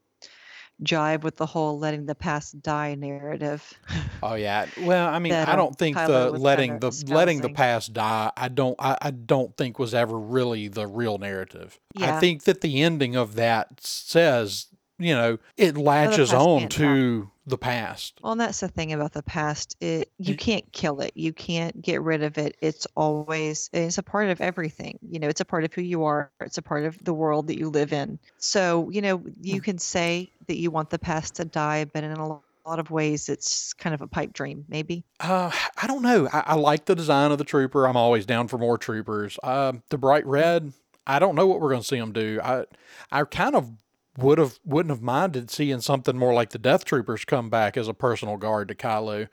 jive 0.84 1.22
with 1.22 1.36
the 1.36 1.46
whole 1.46 1.78
letting 1.78 2.08
the 2.08 2.16
past 2.16 2.60
die 2.64 2.96
narrative. 2.96 3.72
Oh 4.24 4.36
yeah. 4.36 4.68
Well, 4.80 5.08
I 5.08 5.18
mean, 5.18 5.34
I 5.34 5.44
um, 5.46 5.58
don't 5.58 5.76
think 5.76 5.98
Kylo 5.98 6.32
the 6.32 6.38
letting 6.38 6.78
the 6.78 7.06
letting 7.08 7.42
the 7.42 7.50
past 7.50 7.92
die. 7.92 8.32
I 8.38 8.50
don't. 8.50 8.76
I, 8.78 8.96
I 9.02 9.10
don't 9.10 9.58
think 9.58 9.80
was 9.80 9.96
ever 9.96 10.16
really 10.16 10.68
the 10.68 10.86
real 10.86 11.18
narrative. 11.18 11.80
I 12.00 12.20
think 12.20 12.44
that 12.44 12.62
the 12.62 12.84
ending 12.84 13.16
of 13.16 13.34
that 13.34 13.82
says, 13.82 14.68
you 15.00 15.16
know, 15.16 15.40
it 15.58 15.76
latches 15.76 16.32
on 16.34 16.70
can't 16.70 16.78
die. 16.78 17.31
The 17.46 17.58
past. 17.58 18.20
Well, 18.22 18.34
and 18.34 18.42
that's 18.42 18.60
the 18.60 18.68
thing 18.68 18.94
about 18.94 19.14
the 19.14 19.24
past. 19.24 19.76
It 19.82 20.12
you 20.20 20.36
can't 20.36 20.70
kill 20.72 21.02
it. 21.02 21.12
You 21.16 21.34
can't 21.34 21.82
get 21.82 22.02
rid 22.02 22.22
of 22.24 22.38
it. 22.38 22.56
It's 22.62 22.86
always 22.96 23.70
it's 23.74 23.98
a 23.98 24.04
part 24.04 24.30
of 24.30 24.42
everything. 24.42 25.00
You 25.02 25.20
know, 25.20 25.28
it's 25.28 25.42
a 25.42 25.46
part 25.46 25.64
of 25.64 25.74
who 25.74 25.82
you 25.82 26.04
are. 26.04 26.32
It's 26.40 26.58
a 26.58 26.62
part 26.62 26.86
of 26.86 27.04
the 27.04 27.14
world 27.14 27.48
that 27.48 27.58
you 27.58 27.70
live 27.70 27.94
in. 27.94 28.20
So, 28.38 28.90
you 28.90 29.02
know, 29.02 29.24
you 29.42 29.60
Mm. 29.60 29.64
can 29.64 29.78
say 29.80 30.32
that 30.48 30.58
you 30.58 30.70
want 30.72 30.90
the 30.92 31.00
past 31.00 31.36
to 31.36 31.46
die, 31.46 31.86
but 31.86 32.04
in 32.04 32.12
a 32.12 32.28
lo- 32.28 32.44
lot 32.66 32.78
of 32.78 32.92
ways 32.92 33.28
it's 33.28 33.74
kind 33.74 33.96
of 33.96 34.02
a 34.02 34.08
pipe 34.08 34.34
dream, 34.34 34.64
maybe. 34.70 35.04
Uh, 35.20 35.50
I 35.82 35.88
don't 35.88 36.04
know. 36.04 36.30
I, 36.32 36.44
I 36.46 36.56
like 36.56 36.86
the 36.86 36.94
design 36.96 37.32
of 37.32 37.40
the 37.40 37.44
trooper. 37.44 37.88
I'm 37.88 37.98
always 37.98 38.26
down 38.28 38.48
for 38.50 38.60
more 38.60 38.78
troopers. 38.78 39.40
Uh, 39.42 39.74
the 39.90 39.98
bright 39.98 40.28
red. 40.28 40.72
I 41.08 41.18
don't 41.18 41.34
know 41.34 41.48
what 41.48 41.60
we're 41.60 41.70
going 41.70 41.82
to 41.82 41.88
see 41.88 42.00
them 42.00 42.12
do. 42.14 42.40
I 42.44 42.66
I 43.12 43.24
kind 43.24 43.56
of 43.56 43.72
would 44.18 44.38
have 44.38 44.60
wouldn't 44.66 44.92
have 44.92 45.02
minded 45.02 45.50
seeing 45.50 45.82
something 45.82 46.18
more 46.18 46.34
like 46.34 46.50
the 46.50 46.60
Death 46.60 46.86
Troopers 46.86 47.26
come 47.26 47.50
back 47.50 47.78
as 47.78 47.88
a 47.88 47.94
personal 47.94 48.38
guard 48.38 48.68
to 48.68 48.76
Kylo. 48.76 49.28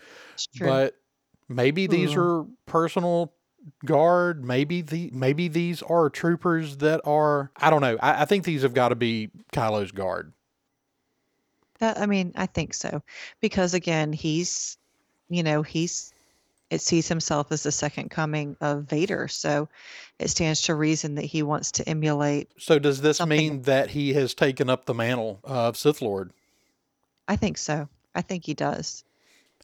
But 0.61 0.94
maybe 1.49 1.87
these 1.87 2.14
Ooh. 2.14 2.20
are 2.20 2.47
personal 2.66 3.32
guard 3.85 4.44
maybe 4.44 4.80
the 4.80 5.11
maybe 5.12 5.49
these 5.49 5.82
are 5.82 6.08
troopers 6.08 6.78
that 6.78 7.00
are 7.04 7.50
i 7.56 7.68
don't 7.68 7.82
know 7.82 7.99
i, 8.00 8.23
I 8.23 8.25
think 8.25 8.44
these 8.44 8.62
have 8.62 8.73
got 8.73 8.90
to 8.90 8.94
be 8.94 9.30
kylo's 9.52 9.90
guard 9.92 10.32
That 11.80 11.99
I 11.99 12.06
mean, 12.06 12.32
I 12.37 12.47
think 12.47 12.75
so. 12.75 13.02
Because 13.40 13.75
again, 13.75 14.12
he's 14.12 14.78
you 15.28 15.42
know, 15.42 15.62
he's 15.62 16.12
it 16.70 16.80
sees 16.82 17.08
himself 17.08 17.50
as 17.50 17.62
the 17.62 17.72
second 17.72 18.10
coming 18.10 18.56
of 18.60 18.84
Vader. 18.84 19.26
So 19.28 19.68
it 20.18 20.28
stands 20.28 20.62
to 20.62 20.75
reason 20.75 21.14
that 21.14 21.25
he 21.25 21.42
wants 21.42 21.72
to 21.72 21.88
emulate 21.88 22.50
so 22.58 22.78
does 22.78 23.00
this 23.00 23.18
Something- 23.18 23.38
mean 23.38 23.62
that 23.62 23.90
he 23.90 24.12
has 24.14 24.34
taken 24.34 24.68
up 24.68 24.84
the 24.84 24.94
mantle 24.94 25.40
of 25.44 25.76
sith 25.76 26.02
lord 26.02 26.32
I 27.28 27.37
think 27.37 27.58
so. 27.58 27.88
I 28.14 28.22
think 28.22 28.44
he 28.46 28.54
does. 28.54 29.04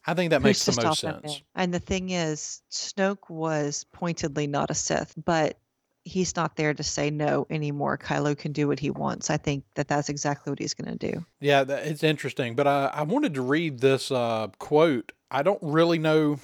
i 0.05 0.13
think 0.13 0.29
that 0.29 0.37
Who's 0.41 0.43
makes 0.45 0.65
the 0.65 0.81
most 0.83 0.99
sense? 1.01 1.41
And 1.55 1.73
the 1.73 1.79
thing 1.79 2.11
is, 2.11 2.61
Snoke 2.71 3.29
was 3.29 3.85
pointedly 3.91 4.45
not 4.47 4.69
a 4.69 4.75
Sith, 4.75 5.13
but 5.25 5.57
he's 6.03 6.35
not 6.35 6.55
there 6.55 6.73
to 6.75 6.83
say 6.83 7.09
no 7.09 7.47
anymore. 7.49 7.97
Kylo 7.97 8.37
can 8.37 8.51
do 8.51 8.67
what 8.67 8.79
he 8.79 8.91
wants. 8.91 9.31
I 9.31 9.37
think 9.37 9.63
that 9.73 9.87
that's 9.87 10.07
exactly 10.09 10.51
what 10.51 10.59
he's 10.59 10.75
going 10.75 10.95
to 10.95 11.11
do. 11.11 11.25
yeah 11.41 11.63
that, 11.63 11.87
it's 11.87 12.03
interesting 12.03 12.55
but 12.55 12.67
I, 12.67 12.91
I 12.93 13.01
wanted 13.01 13.33
to 13.33 13.41
read 13.41 13.79
this 13.79 14.11
uh, 14.11 14.47
quote 14.59 15.11
i 15.31 15.41
don't 15.41 15.59
really 15.63 15.97
know 15.97 16.39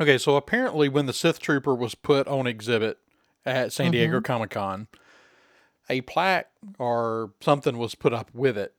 okay 0.00 0.18
so 0.18 0.36
apparently 0.36 0.88
when 0.88 1.06
the 1.06 1.12
sith 1.12 1.40
trooper 1.40 1.74
was 1.74 1.94
put 1.94 2.26
on 2.28 2.46
exhibit 2.46 2.98
at 3.44 3.72
san 3.72 3.90
diego 3.90 4.16
mm-hmm. 4.16 4.24
comic-con 4.24 4.88
a 5.88 6.00
plaque 6.02 6.50
or 6.78 7.32
something 7.40 7.78
was 7.78 7.94
put 7.94 8.12
up 8.12 8.30
with 8.34 8.58
it 8.58 8.74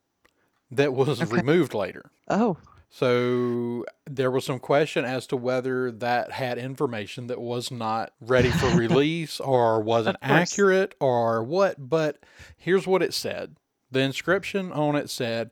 that 0.72 0.94
was 0.94 1.22
Okay. 1.22 1.32
removed 1.38 1.74
later. 1.74 2.12
Oh, 2.28 2.58
So 2.92 3.86
there 4.10 4.32
was 4.32 4.46
some 4.46 4.60
question 4.60 5.06
as 5.06 5.28
to 5.28 5.38
whether 5.38 5.92
that 5.92 6.32
had 6.32 6.58
information 6.58 7.28
that 7.28 7.40
was 7.40 7.70
not 7.72 8.14
ready 8.20 8.50
for 8.50 8.68
release 8.78 9.40
or 9.40 9.82
wasn't 9.82 10.18
accurate 10.22 10.96
or 11.00 11.44
what. 11.44 11.90
But 11.90 12.18
here's 12.58 12.88
what 12.88 13.04
it 13.04 13.14
said 13.14 13.56
the 13.92 14.00
inscription 14.02 14.72
on 14.72 14.96
it 14.96 15.10
said, 15.10 15.52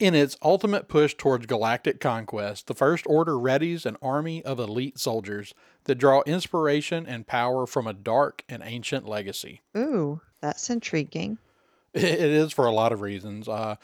in 0.00 0.14
its 0.14 0.36
ultimate 0.42 0.88
push 0.88 1.14
towards 1.14 1.46
galactic 1.46 2.00
conquest, 2.00 2.66
the 2.66 2.74
First 2.74 3.04
Order 3.08 3.32
readies 3.34 3.86
an 3.86 3.96
army 4.02 4.42
of 4.44 4.58
elite 4.58 4.98
soldiers 4.98 5.54
that 5.84 5.96
draw 5.96 6.22
inspiration 6.26 7.06
and 7.06 7.26
power 7.26 7.66
from 7.66 7.86
a 7.86 7.92
dark 7.92 8.42
and 8.48 8.62
ancient 8.64 9.06
legacy. 9.08 9.60
ooh, 9.76 10.20
that's 10.40 10.68
intriguing. 10.70 11.38
It 11.94 12.02
is 12.20 12.52
for 12.52 12.66
a 12.66 12.72
lot 12.72 12.90
of 12.92 13.02
reasons. 13.02 13.46
Uh, 13.48 13.76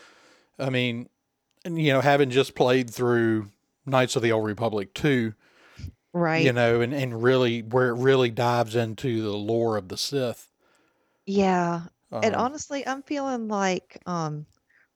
I 0.58 0.68
mean, 0.68 1.08
you 1.64 1.92
know, 1.92 2.00
having 2.00 2.30
just 2.30 2.56
played 2.56 2.90
through 2.90 3.50
Knights 3.86 4.16
of 4.16 4.22
the 4.22 4.32
Old 4.32 4.44
Republic 4.46 4.92
2, 4.94 5.32
Right. 6.12 6.44
you 6.44 6.52
know, 6.52 6.80
and, 6.80 6.92
and 6.92 7.22
really 7.22 7.62
where 7.62 7.90
it 7.90 7.94
really 8.02 8.30
dives 8.30 8.74
into 8.74 9.22
the 9.22 9.36
lore 9.36 9.76
of 9.76 9.86
the 9.88 9.96
Sith. 9.96 10.50
yeah. 11.24 11.82
And 12.12 12.34
Um, 12.34 12.40
honestly, 12.40 12.84
I'm 12.84 13.04
feeling 13.04 13.46
like 13.46 14.02
um, 14.06 14.44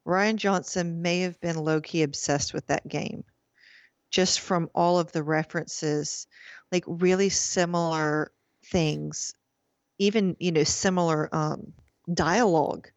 Rian 0.06 0.36
Johnson 0.36 1.02
may 1.02 1.20
have 1.20 1.40
been 1.40 1.56
low 1.56 1.80
key 1.80 2.02
obsessed 2.02 2.52
with 2.52 2.66
that 2.66 2.86
game 2.86 3.24
just 4.10 4.38
from 4.38 4.70
all 4.76 5.00
of 5.00 5.10
the 5.10 5.24
references, 5.24 6.28
like 6.70 6.84
really 6.86 7.28
similar 7.28 8.30
things, 8.66 9.34
even, 9.98 10.36
you 10.38 10.52
know, 10.52 10.62
similar 10.62 11.28
um, 11.34 11.72
dialogue 12.12 12.88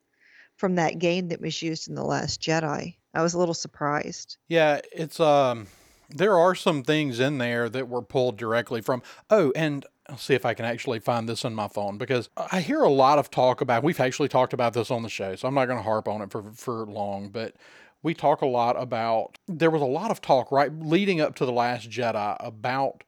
from 0.58 0.76
that 0.76 1.00
game 1.00 1.30
that 1.30 1.42
was 1.42 1.60
used 1.62 1.88
in 1.88 1.96
The 1.96 2.04
Last 2.04 2.40
Jedi. 2.40 2.98
I 3.16 3.22
was 3.24 3.34
a 3.34 3.40
little 3.40 3.56
surprised. 3.56 4.38
yeah, 4.48 4.82
it's 4.92 5.20
um, 5.20 5.66
there 6.10 6.38
are 6.38 6.54
some 6.54 6.84
things 6.84 7.20
in 7.20 7.40
there 7.40 7.68
that 7.68 7.90
were 7.90 8.04
pulled 8.04 8.38
directly 8.38 8.82
from. 8.82 9.02
Oh, 9.32 9.52
and 9.56 9.88
I'll 10.10 10.18
see 10.18 10.34
if 10.34 10.46
I 10.46 10.54
can 10.54 10.66
actually 10.66 11.00
find 11.00 11.28
this 11.28 11.44
on 11.44 11.54
my 11.54 11.68
phone 11.68 11.98
because 11.98 12.30
I 12.52 12.62
hear 12.62 12.82
a 12.82 12.90
lot 12.90 13.20
of 13.20 13.30
talk 13.30 13.62
about. 13.62 13.84
We've 13.84 14.00
actually 14.00 14.30
talked 14.30 14.54
about 14.54 14.74
this 14.74 14.90
on 14.90 15.04
the 15.04 15.10
show, 15.10 15.36
so 15.36 15.48
I'm 15.48 15.54
not 15.54 15.66
going 15.66 15.80
to 15.80 15.84
harp 15.84 16.08
on 16.08 16.22
it 16.22 16.32
for 16.32 16.44
for 16.44 16.86
long, 16.86 17.30
but. 17.30 17.56
We 18.04 18.14
talk 18.14 18.42
a 18.42 18.46
lot 18.46 18.80
about. 18.80 19.40
There 19.48 19.72
was 19.72 19.82
a 19.82 19.86
lot 19.86 20.12
of 20.12 20.22
talk 20.22 20.52
right 20.52 20.72
leading 20.72 21.20
up 21.20 21.34
to 21.36 21.46
the 21.46 21.52
Last 21.52 21.90
Jedi 21.90 22.38
about 22.40 23.04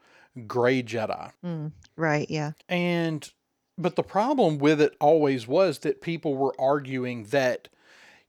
gray 0.48 0.82
Jedi. 0.82 1.32
Mm, 1.46 1.72
right, 1.96 2.30
yeah. 2.30 2.52
And 2.68 3.32
but 3.78 3.96
the 3.96 4.04
problem 4.04 4.58
with 4.58 4.82
it 4.82 4.96
always 5.00 5.48
was 5.48 5.80
that 5.80 6.02
people 6.02 6.36
were 6.36 6.54
arguing 6.60 7.24
that 7.26 7.70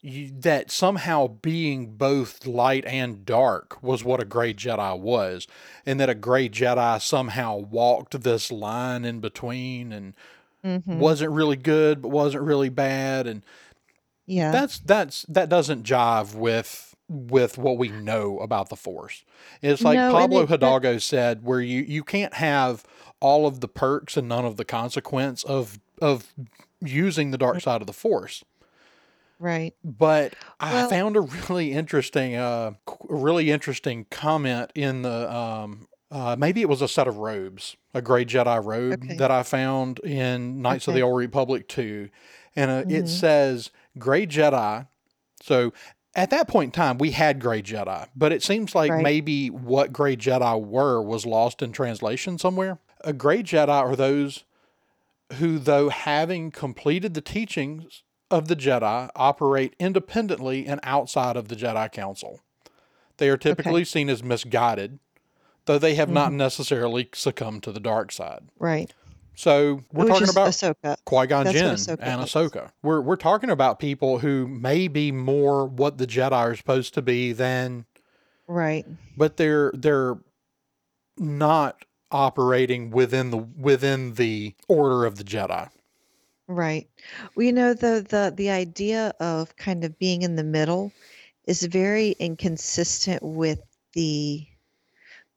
you, 0.03 0.31
that 0.41 0.71
somehow 0.71 1.27
being 1.29 1.89
both 1.97 2.47
light 2.47 2.85
and 2.87 3.25
dark 3.27 3.83
was 3.83 4.03
what 4.03 4.21
a 4.21 4.25
gray 4.25 4.55
Jedi 4.55 4.99
was, 4.99 5.47
and 5.85 6.01
that 6.01 6.09
a 6.09 6.15
gray 6.15 6.49
Jedi 6.49 7.01
somehow 7.03 7.57
walked 7.57 8.21
this 8.23 8.51
line 8.51 9.05
in 9.05 9.21
between 9.21 9.93
and 9.93 10.15
Mm-hmm. 10.63 10.99
wasn't 10.99 11.31
really 11.33 11.57
good 11.57 12.03
but 12.03 12.11
wasn't 12.11 12.45
really 12.45 12.69
bad, 12.69 13.27
and 13.27 13.43
Yeah. 14.27 14.51
that's 14.51 14.79
that's 14.79 15.23
that 15.27 15.49
doesn't 15.49 15.85
jive 15.85 16.35
with 16.35 16.95
with 17.09 17.57
what 17.57 17.79
we 17.79 17.89
know 17.89 18.39
about 18.41 18.69
the 18.69 18.77
Force. 18.77 19.25
It's 19.63 19.81
like 19.81 19.97
No, 19.97 20.13
Pablo 20.13 20.41
it- 20.41 20.49
that- 20.49 20.61
Hidalgo 20.61 20.99
said, 20.99 21.45
where 21.45 21.63
you 21.63 21.81
you 21.81 22.05
can't 22.05 22.35
have 22.35 22.85
all 23.21 23.47
of 23.47 23.61
the 23.61 23.69
perks 23.69 24.19
and 24.19 24.29
none 24.29 24.45
of 24.45 24.59
the 24.59 24.67
consequence 24.67 25.45
of 25.45 25.79
of 26.03 26.27
using 26.83 27.31
the 27.31 27.39
dark 27.39 27.63
side 27.63 27.81
of 27.81 27.87
the 27.87 27.95
Force. 27.95 28.45
Right. 29.41 29.75
But 29.83 30.35
I 30.61 30.75
Well- 30.75 30.89
found 30.91 31.17
a 31.17 31.21
really 31.23 31.73
interesting, 31.73 32.37
uh, 32.37 32.73
a 32.87 33.15
really 33.15 33.51
interesting 33.51 34.07
comment 34.11 34.71
in 34.77 35.03
the, 35.03 35.35
um, 35.35 35.89
uh, 36.13 36.37
maybe 36.39 36.61
it 36.61 36.69
was 36.69 36.83
a 36.83 36.89
set 36.89 37.09
of 37.09 37.17
robes, 37.17 37.77
a 37.95 38.01
gray 38.03 38.25
Jedi 38.25 38.65
robe 38.65 39.03
Okay. 39.05 39.17
that 39.17 39.31
I 39.33 39.43
found 39.43 39.99
in 40.01 40.61
Knights 40.63 40.87
of 40.89 40.95
the 40.95 41.03
Old 41.03 41.17
Republic 41.19 41.67
2. 41.69 42.09
And 42.55 42.71
uh, 42.71 42.83
Mhm. 42.85 42.91
it 42.93 43.09
says 43.09 43.71
gray 43.99 44.27
Jedi. 44.27 44.87
So 45.43 45.73
at 46.17 46.31
that 46.31 46.49
point 46.49 46.69
in 46.69 46.73
time, 46.73 46.99
we 46.99 47.13
had 47.13 47.41
gray 47.41 47.63
Jedi, 47.63 48.09
but 48.17 48.33
it 48.33 48.43
seems 48.43 48.75
like 48.75 48.91
Right. 48.91 49.03
maybe 49.03 49.49
what 49.49 49.93
gray 49.93 50.17
Jedi 50.17 50.61
were 50.61 51.01
was 51.01 51.25
lost 51.25 51.63
in 51.63 51.71
translation 51.73 52.37
somewhere. 52.39 52.79
A 53.03 53.13
gray 53.13 53.43
Jedi 53.45 53.69
are 53.69 53.95
those 53.97 54.43
who, 55.35 55.59
though 55.61 55.89
having 55.91 56.51
completed 56.51 57.15
the 57.15 57.21
teachings 57.21 58.03
of 58.31 58.49
the 58.49 58.57
Jedi, 58.57 59.11
operate 59.17 59.75
independently 59.79 60.67
and 60.67 60.81
outside 60.83 61.37
of 61.37 61.49
the 61.49 61.57
Jedi 61.57 61.91
Council. 61.93 62.41
They 63.19 63.29
are 63.29 63.37
typically 63.37 63.85
seen 63.85 64.09
as 64.09 64.23
misguided, 64.23 64.99
though 65.67 65.79
they 65.79 65.95
have 65.95 66.09
not 66.09 66.29
mm-hmm. 66.29 66.39
necessarily 66.39 67.09
succumbed 67.13 67.63
to 67.65 67.73
the 67.73 67.81
dark 67.81 68.13
side. 68.13 68.45
Right. 68.59 68.93
So 69.35 69.85
we're 69.93 70.05
Which 70.05 70.13
talking 70.13 70.29
about 70.29 70.49
Ahsoka. 70.49 70.97
Qui 71.05 71.27
Gon 71.27 71.45
That's 71.45 71.59
Jinn 71.59 71.75
Ahsoka 71.75 71.99
and 72.03 72.23
is. 72.23 72.29
Ahsoka. 72.29 72.71
We're 72.83 73.01
we're 73.01 73.17
talking 73.17 73.51
about 73.51 73.79
people 73.79 74.19
who 74.19 74.47
may 74.47 74.89
be 74.89 75.13
more 75.13 75.67
what 75.67 75.99
the 75.99 76.07
Jedi 76.07 76.33
are 76.33 76.57
supposed 76.57 76.95
to 76.95 77.03
be 77.03 77.33
than, 77.33 77.87
Right. 78.47 78.85
but 79.17 79.37
they're 79.37 79.73
they're 79.75 80.19
not 81.17 81.85
operating 82.11 82.91
within 82.91 83.31
the 83.31 83.39
within 83.39 84.15
the 84.15 84.55
order 84.69 85.05
of 85.05 85.17
the 85.17 85.25
Jedi. 85.25 85.71
Right. 86.51 86.89
Well, 87.37 87.47
you 87.47 87.53
know, 87.53 87.75
the 87.75 88.05
the 88.09 88.35
the 88.37 88.51
idea 88.51 89.15
of 89.21 89.55
kind 89.57 89.85
of 89.85 89.97
being 90.01 90.23
in 90.23 90.35
the 90.35 90.43
middle 90.43 90.93
is 91.47 91.63
very 91.63 92.11
inconsistent 92.19 93.23
with 93.23 93.61
the 93.93 94.45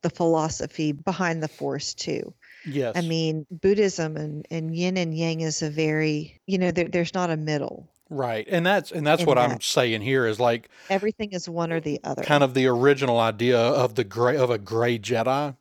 the 0.01 0.10
philosophy 0.10 0.91
behind 0.91 1.43
the 1.43 1.48
force 1.48 1.93
too. 1.93 2.34
Yes. 2.65 2.93
I 2.98 3.01
mean, 3.01 3.46
Buddhism 3.51 4.17
and, 4.17 4.48
and 4.50 4.75
yin 4.75 4.98
and 4.98 5.15
yang 5.15 5.41
is 5.41 5.62
a 5.62 5.70
very, 5.70 6.41
you 6.47 6.58
know, 6.58 6.71
there, 6.71 6.88
there's 6.88 7.13
not 7.13 7.30
a 7.30 7.38
middle. 7.38 7.89
Right. 8.10 8.47
And 8.49 8.65
that's 8.65 8.91
and 8.91 9.06
that's 9.06 9.21
in 9.21 9.28
what 9.28 9.38
I'm 9.38 9.49
that. 9.52 9.63
saying 9.63 10.02
here 10.02 10.26
is 10.26 10.39
like 10.39 10.69
Everything 10.89 11.32
is 11.32 11.47
one 11.47 11.71
or 11.71 11.80
the 11.80 11.99
other. 12.04 12.23
kind 12.23 12.43
of 12.43 12.54
the 12.56 12.65
original 12.67 13.19
idea 13.19 13.60
of 13.60 13.93
the 13.95 14.04
gray 14.04 14.36
of 14.36 14.49
a 14.49 14.58
gray 14.58 14.97
Jedi. 14.97 15.56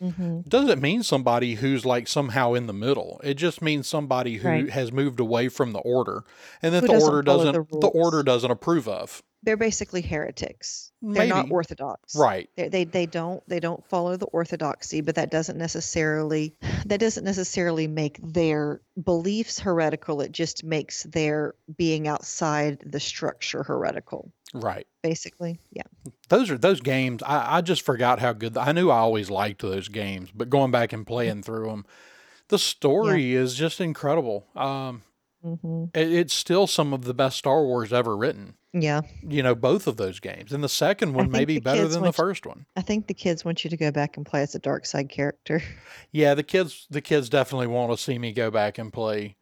Hmm 0.00 0.40
Doesn't 0.48 0.80
mean 0.80 1.02
somebody 1.02 1.54
who's 1.54 1.84
like 1.86 2.06
somehow 2.08 2.52
in 2.54 2.66
the 2.66 2.72
middle. 2.72 3.20
It 3.24 3.34
just 3.34 3.62
means 3.62 3.86
somebody 3.86 4.36
who 4.36 4.48
Right. 4.48 4.70
has 4.70 4.92
moved 4.92 5.20
away 5.20 5.48
from 5.48 5.72
the 5.72 5.78
order 5.80 6.24
and 6.62 6.74
that 6.74 6.82
Who 6.82 6.86
the 6.86 6.92
doesn't 6.94 7.08
order 7.08 7.22
doesn't 7.22 7.52
the, 7.80 7.88
order 7.88 8.22
doesn't 8.22 8.50
approve 8.50 8.88
of. 8.88 9.22
They're 9.46 9.56
basically 9.56 10.02
heretics. 10.02 10.90
They're 11.00 11.28
not 11.28 11.52
orthodox. 11.52 12.16
Right. 12.16 12.50
They, 12.56 12.68
they 12.68 12.82
they 12.82 13.06
don't 13.06 13.48
they 13.48 13.60
don't 13.60 13.86
follow 13.86 14.16
the 14.16 14.26
orthodoxy, 14.26 15.02
but 15.02 15.14
that 15.14 15.30
doesn't 15.30 15.56
necessarily 15.56 16.56
that 16.86 16.98
doesn't 16.98 17.22
necessarily 17.22 17.86
make 17.86 18.18
their 18.20 18.80
beliefs 19.00 19.60
heretical. 19.60 20.20
It 20.20 20.32
just 20.32 20.64
makes 20.64 21.04
their 21.04 21.54
being 21.76 22.08
outside 22.08 22.82
the 22.84 22.98
structure 22.98 23.62
heretical. 23.62 24.32
Right. 24.52 24.88
Basically, 25.00 25.60
yeah. 25.70 25.84
Those 26.28 26.50
are 26.50 26.58
those 26.58 26.80
games. 26.80 27.22
I, 27.22 27.58
I 27.58 27.60
just 27.60 27.82
forgot 27.82 28.18
how 28.18 28.32
good. 28.32 28.56
I 28.56 28.72
knew 28.72 28.90
I 28.90 28.98
always 28.98 29.30
liked 29.30 29.62
those 29.62 29.86
games, 29.86 30.30
but 30.34 30.50
going 30.50 30.72
back 30.72 30.92
and 30.92 31.06
playing 31.06 31.44
through 31.44 31.66
them, 31.66 31.86
the 32.48 32.58
story 32.58 33.34
is 33.34 33.54
just 33.54 33.80
incredible. 33.80 34.48
Um, 34.56 35.02
hmm 35.40 35.84
it, 35.94 36.12
it's 36.12 36.34
still 36.34 36.66
some 36.66 36.92
of 36.92 37.04
the 37.04 37.14
best 37.14 37.38
Star 37.38 37.62
Wars 37.62 37.92
ever 37.92 38.16
written. 38.16 38.54
Yeah, 38.78 39.02
You 39.22 39.42
know, 39.42 39.54
both 39.54 39.86
of 39.86 39.96
those 39.96 40.20
games, 40.20 40.52
and 40.52 40.62
the 40.62 40.68
second 40.68 41.14
one 41.14 41.30
may 41.30 41.44
be 41.44 41.54
the 41.54 41.60
better 41.60 41.88
than 41.88 42.02
the 42.02 42.12
first 42.12 42.44
one. 42.46 42.66
I 42.76 42.82
think 42.82 43.06
the 43.06 43.14
kids 43.14 43.44
want 43.44 43.64
you 43.64 43.70
to 43.70 43.76
go 43.76 43.90
back 43.90 44.16
and 44.16 44.26
play 44.26 44.42
as 44.42 44.54
a 44.54 44.58
dark 44.58 44.86
side 44.86 45.08
character. 45.08 45.62
Yeah, 46.12 46.34
the 46.34 46.42
kids, 46.42 46.86
the 46.90 47.00
kids 47.00 47.28
definitely 47.28 47.66
want 47.66 47.90
to 47.92 47.96
see 47.98 48.18
me 48.18 48.32
go 48.32 48.50
back 48.50 48.78
and 48.78 48.92
play, 48.92 49.36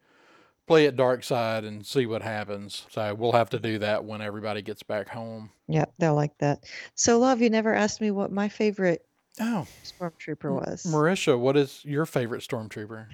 play 0.67 0.87
at 0.87 0.95
Dark 0.95 1.23
Side 1.23 1.63
and 1.63 1.85
see 1.85 2.05
what 2.05 2.21
happens. 2.21 2.85
So 2.89 3.13
we'll 3.13 3.31
have 3.33 3.49
to 3.51 3.59
do 3.59 3.77
that 3.79 4.03
when 4.03 4.21
everybody 4.21 4.61
gets 4.61 4.83
back 4.83 5.09
home. 5.09 5.51
yeah, 5.67 5.85
they'll 5.99 6.15
like 6.15 6.37
that. 6.39 6.63
So, 6.95 7.19
love, 7.19 7.41
you 7.41 7.49
never 7.49 7.73
asked 7.73 8.01
me 8.01 8.11
what 8.11 8.31
my 8.31 8.49
favorite 8.49 9.05
Oh, 9.39 9.67
stormtrooper 9.83 10.51
was. 10.51 10.83
Marisha, 10.87 11.37
what 11.37 11.55
is 11.57 11.81
your 11.85 12.05
favorite 12.05 12.41
stormtrooper? 12.41 13.07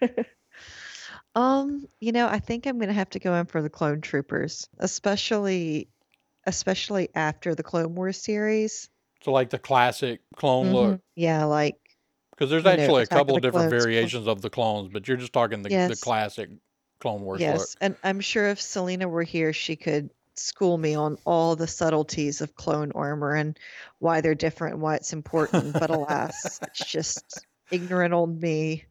Um, 1.38 1.86
you 2.00 2.10
know, 2.12 2.26
I 2.26 2.40
think 2.40 2.66
I'm 2.66 2.78
gonna 2.78 2.92
have 2.92 3.10
to 3.10 3.20
go 3.20 3.34
in 3.34 3.46
for 3.46 3.62
the 3.62 3.70
Clone 3.70 4.00
Troopers, 4.00 4.68
especially 4.78 5.88
especially 6.46 7.10
after 7.14 7.54
the 7.54 7.62
Clone 7.62 7.94
Wars 7.94 8.20
series. 8.20 8.88
So 9.22 9.32
like 9.32 9.50
the 9.50 9.58
classic 9.58 10.20
clone 10.36 10.66
Mhm. 10.66 10.72
look, 10.72 11.00
Yeah, 11.14 11.44
like 11.44 11.76
because 12.30 12.50
there's 12.50 12.64
You 12.64 12.76
know, 12.76 12.82
actually 12.82 13.02
a 13.02 13.06
couple 13.06 13.36
of 13.36 13.42
different 13.42 13.70
Clones, 13.70 13.70
Clone- 13.70 13.80
variations 13.80 14.26
of 14.26 14.42
the 14.42 14.50
clones, 14.50 14.88
but 14.92 15.06
you're 15.06 15.16
just 15.16 15.32
talking 15.32 15.62
the, 15.62 15.68
the 15.68 15.96
classic 15.96 16.50
Clone 17.00 17.22
Wars 17.22 17.40
yes, 17.40 17.58
look. 17.58 17.68
and 17.80 17.96
I'm 18.02 18.20
sure 18.20 18.48
if 18.48 18.60
Selena 18.60 19.08
were 19.08 19.22
here, 19.22 19.52
she 19.52 19.76
could 19.76 20.10
school 20.34 20.76
me 20.78 20.94
on 20.94 21.18
all 21.24 21.54
the 21.56 21.66
subtleties 21.66 22.40
of 22.40 22.54
clone 22.54 22.92
armor 22.92 23.34
and 23.34 23.58
why 23.98 24.20
they're 24.20 24.34
different 24.36 24.74
and 24.74 24.82
why 24.82 24.96
it's 24.96 25.12
important. 25.12 25.78
But 25.78 25.90
alas, 25.90 26.60
it's 26.62 26.84
just 26.84 27.44
ignorant 27.70 28.14
old 28.14 28.40
me. 28.40 28.84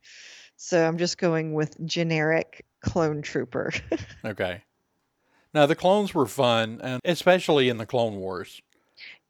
So 0.58 0.86
I'm 0.86 0.98
just 0.98 1.18
going 1.18 1.54
with 1.54 1.78
generic 1.86 2.66
clone 2.82 3.22
trooper. 3.22 3.72
Okay. 4.26 4.62
Now 5.54 5.66
the 5.66 5.76
clones 5.76 6.14
were 6.14 6.26
fun, 6.26 6.82
and 6.84 7.02
especially 7.06 7.70
in 7.70 7.78
the 7.78 7.86
Clone 7.86 8.18
Wars. 8.18 8.62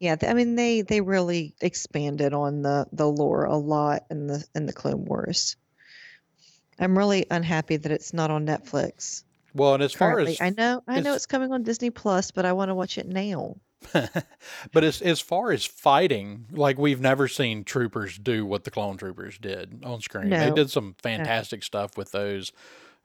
Yeah, 0.00 0.16
I 0.22 0.34
mean 0.34 0.56
they 0.56 0.82
they 0.82 1.00
really 1.00 1.54
expanded 1.60 2.34
on 2.34 2.62
the 2.62 2.86
the 2.92 3.06
lore 3.06 3.44
a 3.44 3.56
lot 3.56 4.04
in 4.10 4.26
the 4.26 4.44
in 4.54 4.66
the 4.66 4.72
Clone 4.72 5.04
Wars. 5.04 5.56
I'm 6.78 6.98
really 6.98 7.26
unhappy 7.30 7.76
that 7.76 7.92
it's 7.92 8.12
not 8.12 8.30
on 8.30 8.46
Netflix 8.46 9.24
Well, 9.54 9.74
and 9.74 9.82
as 9.82 9.92
far 9.92 10.18
as 10.20 10.40
I 10.40 10.50
know 10.50 10.82
I 10.88 11.00
know 11.00 11.14
it's 11.14 11.26
coming 11.26 11.52
on 11.52 11.62
Disney 11.62 11.90
Plus, 11.90 12.30
but 12.30 12.44
I 12.44 12.52
want 12.52 12.70
to 12.70 12.74
watch 12.74 12.98
it 12.98 13.06
now. 13.06 13.56
But 14.72 14.84
as 14.84 15.00
as 15.02 15.20
far 15.20 15.52
as 15.52 15.64
fighting, 15.64 16.46
like 16.50 16.78
we've 16.78 17.00
never 17.00 17.28
seen 17.28 17.64
troopers 17.64 18.18
do 18.18 18.44
what 18.44 18.64
the 18.64 18.70
clone 18.70 18.96
troopers 18.96 19.38
did 19.38 19.82
on 19.84 20.00
screen. 20.00 20.30
They 20.30 20.50
did 20.50 20.70
some 20.70 20.94
fantastic 21.02 21.62
stuff 21.62 21.96
with 21.96 22.12
those. 22.12 22.52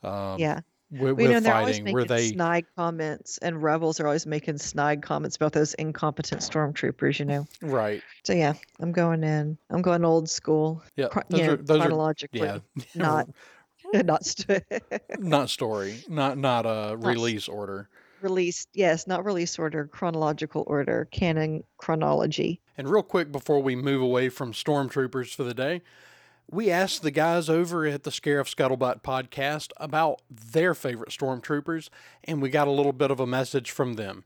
Um, 0.03 0.39
Yeah. 0.39 0.59
with, 0.91 1.19
you 1.19 1.29
know, 1.29 1.39
they're 1.39 1.55
always 1.55 1.69
fighting, 1.77 1.83
making 1.85 1.93
where 1.93 2.05
they 2.05 2.27
snide 2.29 2.65
comments, 2.75 3.39
and 3.39 3.63
rebels 3.63 3.99
are 3.99 4.05
always 4.05 4.27
making 4.27 4.57
snide 4.59 5.01
comments 5.01 5.35
about 5.37 5.53
those 5.53 5.73
incompetent 5.75 6.41
stormtroopers. 6.41 7.17
You 7.19 7.25
know. 7.25 7.47
right, 7.61 8.01
So 8.23 8.33
yeah, 8.33 8.53
I'm 8.79 8.91
going 8.91 9.23
in. 9.23 9.57
I'm 9.71 9.81
going 9.81 10.03
old 10.05 10.29
school. 10.29 10.83
yeah, 10.95 11.07
chro- 11.07 11.23
those 11.29 11.39
you 11.39 11.45
know, 11.47 11.53
are 11.53 11.57
those 11.57 11.77
are 11.77 11.81
chronologically, 11.81 12.41
yeah, 12.41 12.59
not 12.95 13.29
not 13.93 14.25
st- 14.25 14.63
not 15.19 15.49
story, 15.49 16.03
not 16.07 16.37
not 16.37 16.65
a 16.65 16.95
release 16.97 17.47
order. 17.47 17.89
Released. 18.23 18.69
Yes, 18.73 19.05
not 19.05 19.25
release 19.25 19.59
order, 19.59 19.85
chronological 19.85 20.63
order, 20.67 21.07
canon 21.11 21.63
chronology. 21.77 22.61
And 22.77 22.89
real 22.89 23.03
quick 23.03 23.31
before 23.31 23.61
we 23.61 23.75
move 23.75 24.01
away 24.01 24.29
from 24.29 24.53
stormtroopers 24.53 25.35
for 25.35 25.43
the 25.43 25.53
day, 25.53 25.81
we 26.49 26.71
asked 26.71 27.03
the 27.03 27.11
guys 27.11 27.49
over 27.49 27.85
at 27.85 28.03
the 28.03 28.09
Scarif 28.09 28.53
Scuttlebutt 28.53 29.01
podcast 29.01 29.71
about 29.77 30.21
their 30.29 30.73
favorite 30.73 31.09
stormtroopers, 31.09 31.89
and 32.23 32.41
we 32.41 32.49
got 32.49 32.67
a 32.67 32.71
little 32.71 32.93
bit 32.93 33.11
of 33.11 33.19
a 33.19 33.27
message 33.27 33.71
from 33.71 33.93
them. 33.93 34.23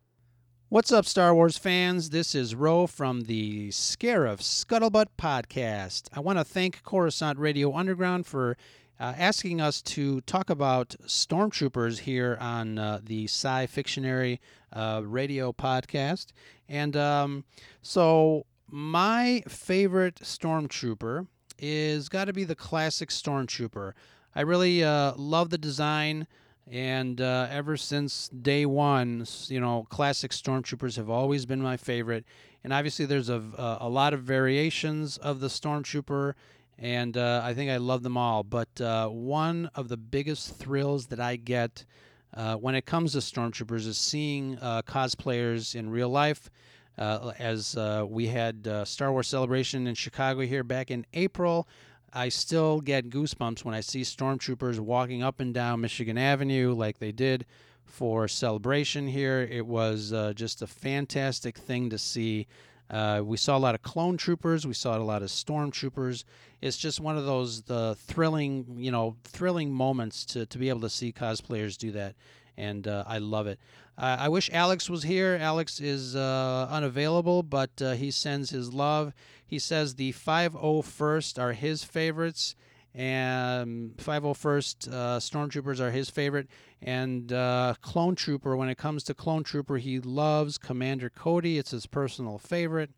What's 0.70 0.92
up, 0.92 1.06
Star 1.06 1.34
Wars 1.34 1.58
fans? 1.58 2.10
This 2.10 2.36
is 2.36 2.54
Ro 2.54 2.88
from 2.88 3.22
the 3.22 3.70
Scarif 3.70 4.42
Scuttlebutt 4.42 5.08
podcast. 5.18 6.10
I 6.14 6.20
want 6.20 6.40
to 6.40 6.44
thank 6.44 6.84
Coruscant 6.84 7.40
Radio 7.40 7.74
Underground 7.74 8.26
for 8.26 8.58
uh, 9.00 9.14
asking 9.18 9.62
us 9.62 9.82
to 9.82 10.22
talk 10.22 10.50
about 10.50 10.96
stormtroopers 11.06 12.00
here 12.00 12.38
on 12.40 12.78
uh, 12.78 13.00
the 13.04 13.26
Sci 13.26 13.68
Fictionary 13.68 14.40
uh, 14.74 15.02
radio 15.04 15.52
podcast. 15.52 16.28
And 16.68 16.96
um, 16.96 17.46
so, 17.82 18.46
my 18.70 19.44
favorite 19.48 20.16
stormtrooper 20.16 21.28
is 21.58 22.10
got 22.10 22.26
to 22.26 22.34
be 22.34 22.44
the 22.44 22.56
classic 22.56 23.10
stormtrooper. 23.10 23.94
I 24.36 24.42
really 24.42 24.84
uh, 24.84 25.14
love 25.16 25.50
the 25.50 25.58
design. 25.58 26.28
And 26.70 27.22
uh, 27.22 27.48
ever 27.50 27.78
since 27.78 28.28
day 28.28 28.66
one, 28.66 29.26
you 29.48 29.62
know, 29.62 29.88
classic 29.90 30.32
stormtroopers 30.32 30.98
have 30.98 31.10
always 31.10 31.46
been 31.46 31.62
my 31.62 31.78
favorite. 31.78 32.26
And 32.62 32.74
obviously, 32.74 33.06
there's 33.06 33.30
a, 33.30 33.78
a 33.80 33.88
lot 33.88 34.14
of 34.14 34.24
variations 34.24 35.18
of 35.18 35.40
the 35.40 35.48
stormtrooper, 35.48 36.34
and 36.78 37.18
uh, 37.18 37.42
I 37.44 37.54
think 37.54 37.72
I 37.72 37.78
love 37.78 38.04
them 38.04 38.18
all. 38.18 38.44
But 38.44 38.80
uh, 38.80 39.08
one 39.10 39.70
of 39.76 39.90
the 39.90 39.98
biggest 39.98 40.56
thrills 40.58 41.08
that 41.08 41.20
I 41.20 41.36
get 41.36 41.86
uh, 42.34 42.56
when 42.56 42.76
it 42.76 42.86
comes 42.86 43.14
to 43.14 43.20
stormtroopers 43.20 43.88
is 43.88 43.98
seeing 43.98 44.58
uh, 44.62 44.82
cosplayers 44.84 45.76
in 45.76 45.90
real 45.90 46.10
life. 46.10 46.50
Uh, 46.98 47.32
as 47.38 47.78
we 48.10 48.26
had 48.26 48.68
Star 48.88 49.12
Wars 49.12 49.28
Celebration 49.28 49.86
in 49.86 49.94
Chicago 49.94 50.42
here 50.42 50.64
back 50.64 50.90
in 50.90 51.06
April, 51.14 51.68
I 52.14 52.30
still 52.30 52.82
get 52.82 53.10
goosebumps 53.10 53.64
when 53.64 53.76
I 53.76 53.82
see 53.82 54.02
stormtroopers 54.02 54.80
walking 54.80 55.22
up 55.22 55.40
and 55.40 55.54
down 55.54 55.82
Michigan 55.82 56.18
Avenue 56.18 56.74
like 56.74 56.98
they 56.98 57.12
did 57.12 57.46
for 57.86 58.28
celebration 58.28 59.08
here. 59.08 59.48
It 59.50 59.66
was 59.66 60.14
uh, 60.14 60.34
just 60.34 60.62
a 60.62 60.68
fantastic 60.68 61.58
thing 61.58 61.90
to 61.90 61.98
see. 61.98 62.48
Uh, 62.90 63.22
we 63.24 63.38
saw 63.38 63.58
a 63.58 63.60
lot 63.60 63.76
of 63.76 63.82
clone 63.82 64.18
troopers. 64.18 64.66
We 64.66 64.74
saw 64.74 64.98
a 64.98 65.00
lot 65.00 65.22
of 65.22 65.30
stormtroopers. 65.30 66.24
It's 66.62 66.78
just 66.78 67.00
one 67.00 67.18
of 67.18 67.26
those 67.26 67.64
the 67.64 67.96
thrilling, 68.00 68.76
you 68.78 68.92
know, 68.92 69.16
thrilling 69.24 69.72
moments 69.72 70.26
to 70.26 70.46
to 70.46 70.58
be 70.58 70.70
able 70.70 70.82
to 70.82 70.90
see 70.90 71.12
cosplayers 71.12 71.78
do 71.78 71.92
that, 71.92 72.16
and 72.58 72.88
uh, 72.88 73.04
I 73.08 73.18
love 73.18 73.48
it. 73.48 73.60
I 74.00 74.30
wish 74.30 74.52
Alex 74.54 74.92
was 74.92 75.02
here. 75.02 75.40
Alex 75.42 75.80
is 75.80 76.16
uh, 76.16 76.68
unavailable, 76.70 77.42
but 77.42 77.72
uh, 77.82 77.94
he 77.94 78.12
sends 78.12 78.52
his 78.52 78.72
love. 78.72 79.12
He 79.44 79.58
says 79.58 79.96
the 79.96 80.14
501st 80.14 81.40
are 81.42 81.54
his 81.54 81.84
favorites, 81.84 82.56
and 82.98 83.96
501st 83.98 84.92
uh, 84.92 85.20
Stormtroopers 85.20 85.80
are 85.80 85.92
his 85.92 86.10
favorite. 86.10 86.48
And 86.82 87.32
uh, 87.32 87.76
Clone 87.82 88.16
Trooper, 88.16 88.58
when 88.58 88.70
it 88.70 88.80
comes 88.80 89.04
to 89.04 89.14
Clone 89.14 89.44
Trooper, 89.44 89.78
he 89.78 90.00
loves 90.00 90.58
Commander 90.58 91.12
Cody. 91.12 91.60
It's 91.60 91.72
his 91.72 91.86
personal 91.86 92.40
favorite. 92.40 92.90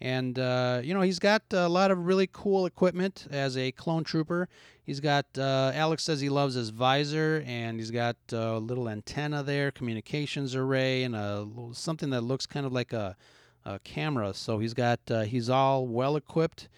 And, 0.00 0.38
uh, 0.38 0.80
you 0.84 0.94
know, 0.94 1.00
he's 1.00 1.18
got 1.18 1.42
a 1.50 1.68
lot 1.68 1.90
of 1.90 2.06
really 2.06 2.28
cool 2.32 2.66
equipment 2.66 3.26
as 3.32 3.56
a 3.56 3.72
clone 3.72 4.04
trooper. 4.04 4.48
He's 4.84 5.00
got, 5.00 5.26
uh, 5.36 5.72
Alex 5.74 6.04
says 6.04 6.20
he 6.20 6.28
loves 6.28 6.54
his 6.54 6.70
visor, 6.70 7.44
and 7.46 7.78
he's 7.78 7.92
got 7.92 8.16
a 8.32 8.58
little 8.58 8.88
antenna 8.88 9.42
there, 9.44 9.70
communications 9.70 10.56
array, 10.56 11.04
and 11.04 11.14
a, 11.14 11.46
something 11.72 12.10
that 12.10 12.22
looks 12.22 12.46
kind 12.46 12.66
of 12.66 12.72
like 12.72 12.92
a, 12.92 13.16
a 13.64 13.78
camera. 13.80 14.34
So 14.34 14.58
he's 14.58 14.74
got, 14.74 14.98
uh, 15.08 15.22
he's 15.22 15.48
all 15.48 15.86
well 15.86 16.16
equipped 16.16 16.68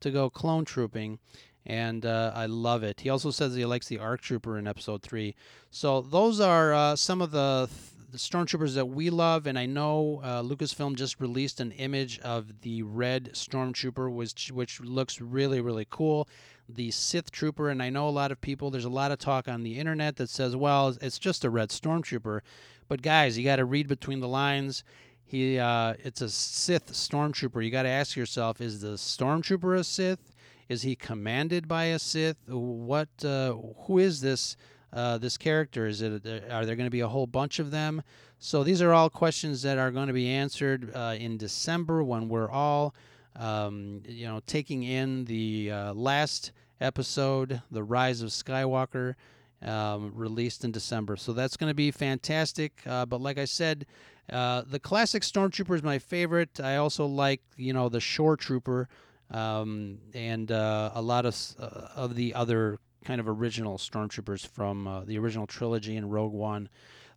to 0.00 0.10
go 0.10 0.28
clone 0.28 0.66
trooping 0.66 1.18
and 1.66 2.04
uh, 2.04 2.32
I 2.34 2.46
love 2.46 2.82
it. 2.82 3.00
He 3.00 3.08
also 3.08 3.30
says 3.30 3.54
he 3.54 3.64
likes 3.64 3.88
the 3.88 3.98
ARC 3.98 4.20
Trooper 4.20 4.58
in 4.58 4.66
Episode 4.66 5.02
Three. 5.02 5.34
So 5.70 6.00
those 6.02 6.40
are 6.40 6.74
uh, 6.74 6.96
some 6.96 7.22
of 7.22 7.30
the 7.30 7.68
the 8.14 8.18
stormtroopers 8.18 8.76
that 8.76 8.86
we 8.86 9.10
love, 9.10 9.48
and 9.48 9.58
I 9.58 9.66
know 9.66 10.20
uh, 10.22 10.40
Lucasfilm 10.40 10.94
just 10.94 11.18
released 11.20 11.58
an 11.58 11.72
image 11.72 12.20
of 12.20 12.60
the 12.60 12.84
red 12.84 13.30
stormtrooper, 13.32 14.08
which 14.12 14.52
which 14.52 14.80
looks 14.80 15.20
really 15.20 15.60
really 15.60 15.86
cool. 15.90 16.28
The 16.68 16.90
Sith 16.90 17.30
trooper, 17.30 17.68
and 17.70 17.82
I 17.82 17.90
know 17.90 18.08
a 18.08 18.10
lot 18.10 18.30
of 18.30 18.40
people. 18.40 18.70
There's 18.70 18.84
a 18.84 18.90
lot 18.90 19.10
of 19.10 19.18
talk 19.18 19.48
on 19.48 19.62
the 19.62 19.78
internet 19.78 20.16
that 20.16 20.30
says, 20.30 20.54
"Well, 20.54 20.96
it's 21.00 21.18
just 21.18 21.44
a 21.44 21.50
red 21.50 21.70
stormtrooper," 21.70 22.40
but 22.88 23.02
guys, 23.02 23.36
you 23.36 23.44
got 23.44 23.56
to 23.56 23.64
read 23.64 23.88
between 23.88 24.20
the 24.20 24.28
lines. 24.28 24.84
He, 25.24 25.58
uh, 25.58 25.94
it's 25.98 26.20
a 26.20 26.28
Sith 26.28 26.92
stormtrooper. 26.92 27.64
You 27.64 27.70
got 27.70 27.82
to 27.82 27.88
ask 27.88 28.16
yourself: 28.16 28.60
Is 28.60 28.80
the 28.80 28.94
stormtrooper 28.94 29.78
a 29.78 29.82
Sith? 29.82 30.33
Is 30.68 30.82
he 30.82 30.96
commanded 30.96 31.68
by 31.68 31.84
a 31.84 31.98
Sith? 31.98 32.36
What? 32.48 33.08
Uh, 33.24 33.54
who 33.86 33.98
is 33.98 34.20
this? 34.20 34.56
uh, 34.94 35.18
this 35.18 35.36
character? 35.36 35.86
Is 35.86 36.00
it 36.00 36.24
are 36.50 36.64
there 36.64 36.76
going 36.76 36.86
to 36.86 36.90
be 36.90 37.00
a 37.00 37.08
whole 37.08 37.26
bunch 37.26 37.58
of 37.58 37.70
them? 37.70 38.02
So 38.38 38.62
these 38.62 38.80
are 38.80 38.92
all 38.92 39.10
questions 39.10 39.62
that 39.62 39.78
are 39.78 39.90
going 39.90 40.06
to 40.06 40.12
be 40.12 40.28
answered 40.28 40.92
uh, 40.94 41.16
in 41.18 41.36
December 41.36 42.04
when 42.04 42.28
we're 42.28 42.50
all, 42.50 42.94
um, 43.36 44.02
you 44.06 44.26
know, 44.26 44.40
taking 44.46 44.84
in 44.84 45.24
the 45.24 45.70
uh, 45.70 45.94
last 45.94 46.52
episode, 46.80 47.60
The 47.70 47.82
Rise 47.82 48.22
of 48.22 48.30
Skywalker, 48.30 49.14
um, 49.62 50.12
released 50.14 50.64
in 50.64 50.72
December. 50.72 51.16
So 51.16 51.32
that's 51.32 51.56
going 51.56 51.70
to 51.70 51.74
be 51.74 51.90
fantastic. 51.90 52.72
Uh, 52.86 53.04
but 53.04 53.20
like 53.20 53.38
I 53.38 53.44
said. 53.44 53.86
Uh, 54.32 54.62
the 54.66 54.80
classic 54.80 55.22
stormtrooper 55.22 55.76
is 55.76 55.82
my 55.82 55.98
favorite. 55.98 56.58
I 56.58 56.76
also 56.76 57.04
like, 57.04 57.42
you 57.58 57.74
know, 57.74 57.90
the 57.90 58.00
shore 58.00 58.38
trooper, 58.38 58.88
um, 59.34 59.98
and 60.14 60.52
uh, 60.52 60.92
a 60.94 61.02
lot 61.02 61.26
of 61.26 61.36
uh, 61.58 61.88
of 61.96 62.14
the 62.14 62.34
other 62.34 62.78
kind 63.04 63.20
of 63.20 63.28
original 63.28 63.76
stormtroopers 63.76 64.46
from 64.46 64.86
uh, 64.86 65.04
the 65.04 65.18
original 65.18 65.46
trilogy 65.46 65.96
and 65.96 66.10
Rogue 66.10 66.32
One. 66.32 66.68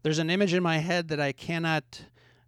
There's 0.01 0.19
an 0.19 0.29
image 0.29 0.53
in 0.53 0.63
my 0.63 0.79
head 0.79 1.09
that 1.09 1.19
I 1.19 1.31
cannot 1.31 2.05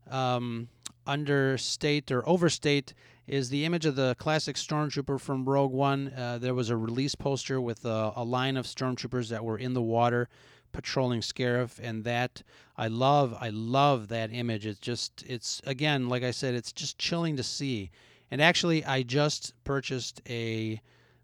um, 0.09 0.69
understate 1.05 2.11
or 2.11 2.27
overstate 2.27 2.93
is 3.27 3.49
the 3.49 3.63
image 3.63 3.85
of 3.85 3.95
the 3.95 4.15
classic 4.17 4.55
stormtrooper 4.55 5.19
from 5.19 5.47
Rogue 5.47 5.71
One. 5.71 6.11
Uh, 6.17 6.39
there 6.39 6.55
was 6.55 6.71
a 6.71 6.77
release 6.77 7.13
poster 7.13 7.61
with 7.61 7.85
a, 7.85 8.13
a, 8.15 8.23
line 8.23 8.57
of 8.57 8.65
stormtroopers 8.65 9.29
that 9.29 9.45
were 9.45 9.57
in 9.57 9.73
the 9.73 9.83
water 9.83 10.27
patrolling 10.71 11.21
Scarif, 11.21 11.79
and 11.81 12.03
that 12.05 12.41
I 12.75 12.87
love. 12.87 13.35
I 13.39 13.49
love 13.49 14.07
that 14.07 14.31
image. 14.33 14.65
It's 14.65 14.79
just, 14.79 15.23
it's 15.27 15.61
again, 15.65 16.09
like 16.09 16.23
I 16.23 16.31
said, 16.31 16.55
it's 16.55 16.71
just 16.71 16.97
chilling 16.97 17.37
to 17.37 17.43
see. 17.43 17.91
And 18.31 18.41
actually, 18.41 18.85
I 18.85 19.03
just 19.03 19.53
purchased 19.63 20.21
a 20.29 20.81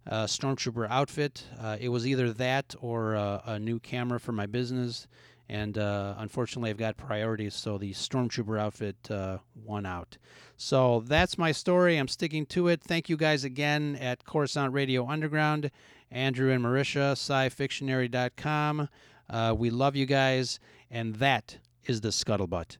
uh, 0.09 0.25
Stormtrooper 0.25 0.87
outfit. 0.89 1.43
Uh, 1.59 1.77
it 1.79 1.89
was 1.89 2.05
either 2.05 2.31
that 2.33 2.75
or 2.79 3.15
uh, 3.15 3.41
a 3.45 3.59
new 3.59 3.79
camera 3.79 4.19
for 4.19 4.31
my 4.31 4.45
business. 4.45 5.07
And 5.47 5.77
uh, 5.77 6.15
unfortunately, 6.17 6.71
I've 6.71 6.77
got 6.77 6.97
priorities, 6.97 7.53
so 7.53 7.77
the 7.77 7.93
Stormtrooper 7.93 8.59
outfit 8.59 8.95
uh, 9.11 9.37
won 9.53 9.85
out. 9.85 10.17
So 10.57 11.03
that's 11.05 11.37
my 11.37 11.51
story. 11.51 11.97
I'm 11.97 12.07
sticking 12.07 12.47
to 12.47 12.67
it. 12.67 12.81
Thank 12.81 13.09
you 13.09 13.17
guys 13.17 13.43
again 13.43 13.95
at 14.01 14.25
Coruscant 14.25 14.73
Radio 14.73 15.07
Underground, 15.07 15.69
Andrew 16.09 16.51
and 16.51 16.63
Marisha, 16.63 17.13
scifictionary.com. 17.13 18.89
Uh, 19.29 19.55
we 19.55 19.69
love 19.69 19.95
you 19.95 20.07
guys, 20.07 20.59
and 20.89 21.15
that 21.15 21.57
is 21.83 22.01
the 22.01 22.09
scuttlebutt. 22.09 22.77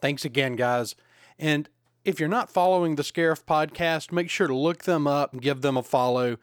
Thanks 0.00 0.24
again, 0.24 0.56
guys. 0.56 0.94
And 1.38 1.68
if 2.06 2.20
you're 2.20 2.28
not 2.28 2.48
following 2.48 2.94
the 2.94 3.02
Scarif 3.02 3.44
podcast, 3.44 4.12
make 4.12 4.30
sure 4.30 4.46
to 4.46 4.54
look 4.54 4.84
them 4.84 5.08
up 5.08 5.32
and 5.32 5.42
give 5.42 5.60
them 5.60 5.76
a 5.76 5.82
follow. 5.82 6.38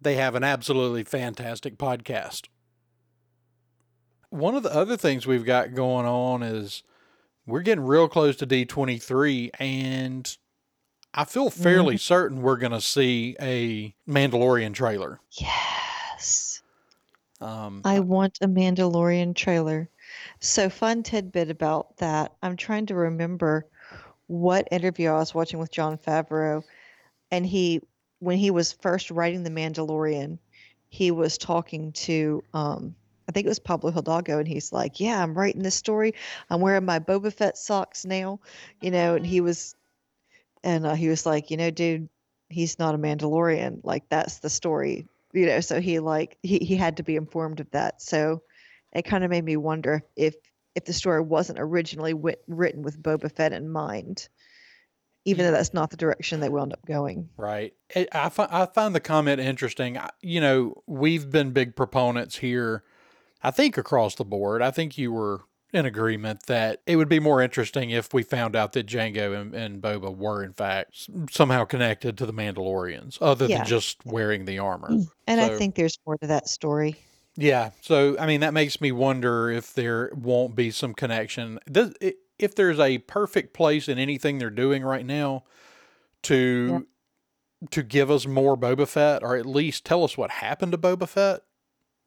They 0.00 0.14
have 0.14 0.34
an 0.34 0.42
absolutely 0.42 1.04
fantastic 1.04 1.76
podcast. 1.76 2.46
One 4.30 4.54
of 4.54 4.62
the 4.62 4.74
other 4.74 4.96
things 4.96 5.26
we've 5.26 5.44
got 5.44 5.74
going 5.74 6.06
on 6.06 6.42
is 6.42 6.82
we're 7.46 7.60
getting 7.60 7.84
real 7.84 8.08
close 8.08 8.36
to 8.36 8.46
D23, 8.46 9.50
and 9.60 10.34
I 11.12 11.26
feel 11.26 11.50
fairly 11.50 11.96
mm-hmm. 11.96 11.98
certain 11.98 12.40
we're 12.40 12.56
going 12.56 12.72
to 12.72 12.80
see 12.80 13.36
a 13.38 13.94
Mandalorian 14.08 14.72
trailer. 14.72 15.20
Yes. 15.32 16.62
Um, 17.38 17.82
I 17.84 18.00
want 18.00 18.38
a 18.40 18.48
Mandalorian 18.48 19.36
trailer. 19.36 19.90
So, 20.40 20.70
fun 20.70 21.02
tidbit 21.02 21.50
about 21.50 21.98
that. 21.98 22.32
I'm 22.42 22.56
trying 22.56 22.86
to 22.86 22.94
remember 22.94 23.66
what 24.32 24.66
interview 24.70 25.10
I 25.10 25.18
was 25.18 25.34
watching 25.34 25.58
with 25.60 25.70
Jon 25.70 25.98
Favreau, 25.98 26.64
and 27.30 27.44
he, 27.44 27.82
when 28.18 28.38
he 28.38 28.50
was 28.50 28.72
first 28.72 29.10
writing 29.10 29.42
The 29.42 29.50
Mandalorian, 29.50 30.38
he 30.88 31.10
was 31.10 31.36
talking 31.36 31.92
to, 31.92 32.42
um, 32.54 32.94
I 33.28 33.32
think 33.32 33.46
it 33.46 33.50
was 33.50 33.58
Pablo 33.58 33.90
Hidalgo, 33.90 34.38
and 34.38 34.48
he's 34.48 34.72
like, 34.72 35.00
"Yeah, 35.00 35.22
I'm 35.22 35.34
writing 35.34 35.62
this 35.62 35.74
story. 35.74 36.14
I'm 36.50 36.60
wearing 36.60 36.84
my 36.84 36.98
Boba 36.98 37.32
Fett 37.32 37.56
socks 37.58 38.04
now, 38.04 38.40
you 38.80 38.90
know." 38.90 39.14
And 39.14 39.26
he 39.26 39.40
was, 39.40 39.74
and 40.64 40.86
uh, 40.86 40.94
he 40.94 41.08
was 41.08 41.24
like, 41.26 41.50
"You 41.50 41.56
know, 41.56 41.70
dude, 41.70 42.08
he's 42.48 42.78
not 42.78 42.94
a 42.94 42.98
Mandalorian. 42.98 43.80
Like 43.84 44.08
that's 44.08 44.38
the 44.40 44.50
story, 44.50 45.06
you 45.32 45.46
know." 45.46 45.60
So 45.60 45.80
he 45.80 45.98
like 45.98 46.38
he 46.42 46.58
he 46.58 46.76
had 46.76 46.96
to 46.98 47.02
be 47.02 47.16
informed 47.16 47.60
of 47.60 47.70
that. 47.70 48.02
So 48.02 48.42
it 48.92 49.02
kind 49.02 49.24
of 49.24 49.30
made 49.30 49.44
me 49.44 49.56
wonder 49.56 50.02
if 50.16 50.34
if 50.74 50.84
the 50.84 50.92
story 50.92 51.20
wasn't 51.20 51.58
originally 51.60 52.14
wit- 52.14 52.42
written 52.46 52.82
with 52.82 53.02
Boba 53.02 53.30
Fett 53.30 53.52
in 53.52 53.68
mind, 53.68 54.28
even 55.24 55.44
though 55.44 55.52
that's 55.52 55.74
not 55.74 55.90
the 55.90 55.96
direction 55.96 56.40
they 56.40 56.48
wound 56.48 56.72
up 56.72 56.84
going. 56.86 57.28
Right. 57.36 57.74
I, 58.12 58.28
fi- 58.28 58.48
I 58.50 58.66
find 58.66 58.94
the 58.94 59.00
comment 59.00 59.40
interesting. 59.40 59.98
You 60.20 60.40
know, 60.40 60.82
we've 60.86 61.30
been 61.30 61.52
big 61.52 61.76
proponents 61.76 62.38
here, 62.38 62.82
I 63.42 63.50
think 63.50 63.76
across 63.76 64.14
the 64.14 64.24
board. 64.24 64.62
I 64.62 64.70
think 64.70 64.98
you 64.98 65.12
were 65.12 65.42
in 65.72 65.86
agreement 65.86 66.46
that 66.46 66.82
it 66.86 66.96
would 66.96 67.08
be 67.08 67.18
more 67.18 67.40
interesting 67.40 67.90
if 67.90 68.12
we 68.12 68.22
found 68.22 68.54
out 68.54 68.72
that 68.72 68.86
Jango 68.86 69.40
and, 69.40 69.54
and 69.54 69.82
Boba 69.82 70.14
were, 70.14 70.44
in 70.44 70.52
fact, 70.52 71.08
somehow 71.30 71.64
connected 71.64 72.18
to 72.18 72.26
the 72.26 72.32
Mandalorians, 72.32 73.18
other 73.20 73.46
yeah. 73.46 73.58
than 73.58 73.66
just 73.66 74.04
wearing 74.04 74.44
the 74.44 74.58
armor. 74.58 74.90
Mm. 74.90 75.06
And 75.26 75.40
so, 75.40 75.54
I 75.54 75.56
think 75.56 75.74
there's 75.74 75.98
more 76.06 76.18
to 76.18 76.26
that 76.26 76.48
story. 76.48 76.96
Yeah. 77.36 77.70
So, 77.80 78.18
I 78.18 78.26
mean, 78.26 78.40
that 78.40 78.52
makes 78.52 78.80
me 78.80 78.92
wonder 78.92 79.50
if 79.50 79.72
there 79.74 80.10
won't 80.14 80.54
be 80.54 80.70
some 80.70 80.92
connection. 80.94 81.58
Does, 81.70 81.94
if 82.38 82.54
there's 82.54 82.78
a 82.78 82.98
perfect 82.98 83.54
place 83.54 83.88
in 83.88 83.98
anything 83.98 84.38
they're 84.38 84.50
doing 84.50 84.82
right 84.82 85.06
now 85.06 85.44
to 86.24 86.86
to 87.70 87.82
give 87.82 88.10
us 88.10 88.26
more 88.26 88.56
Boba 88.56 88.88
Fett, 88.88 89.22
or 89.22 89.36
at 89.36 89.46
least 89.46 89.84
tell 89.84 90.02
us 90.04 90.16
what 90.16 90.30
happened 90.30 90.72
to 90.72 90.78
Boba 90.78 91.08
Fett, 91.08 91.42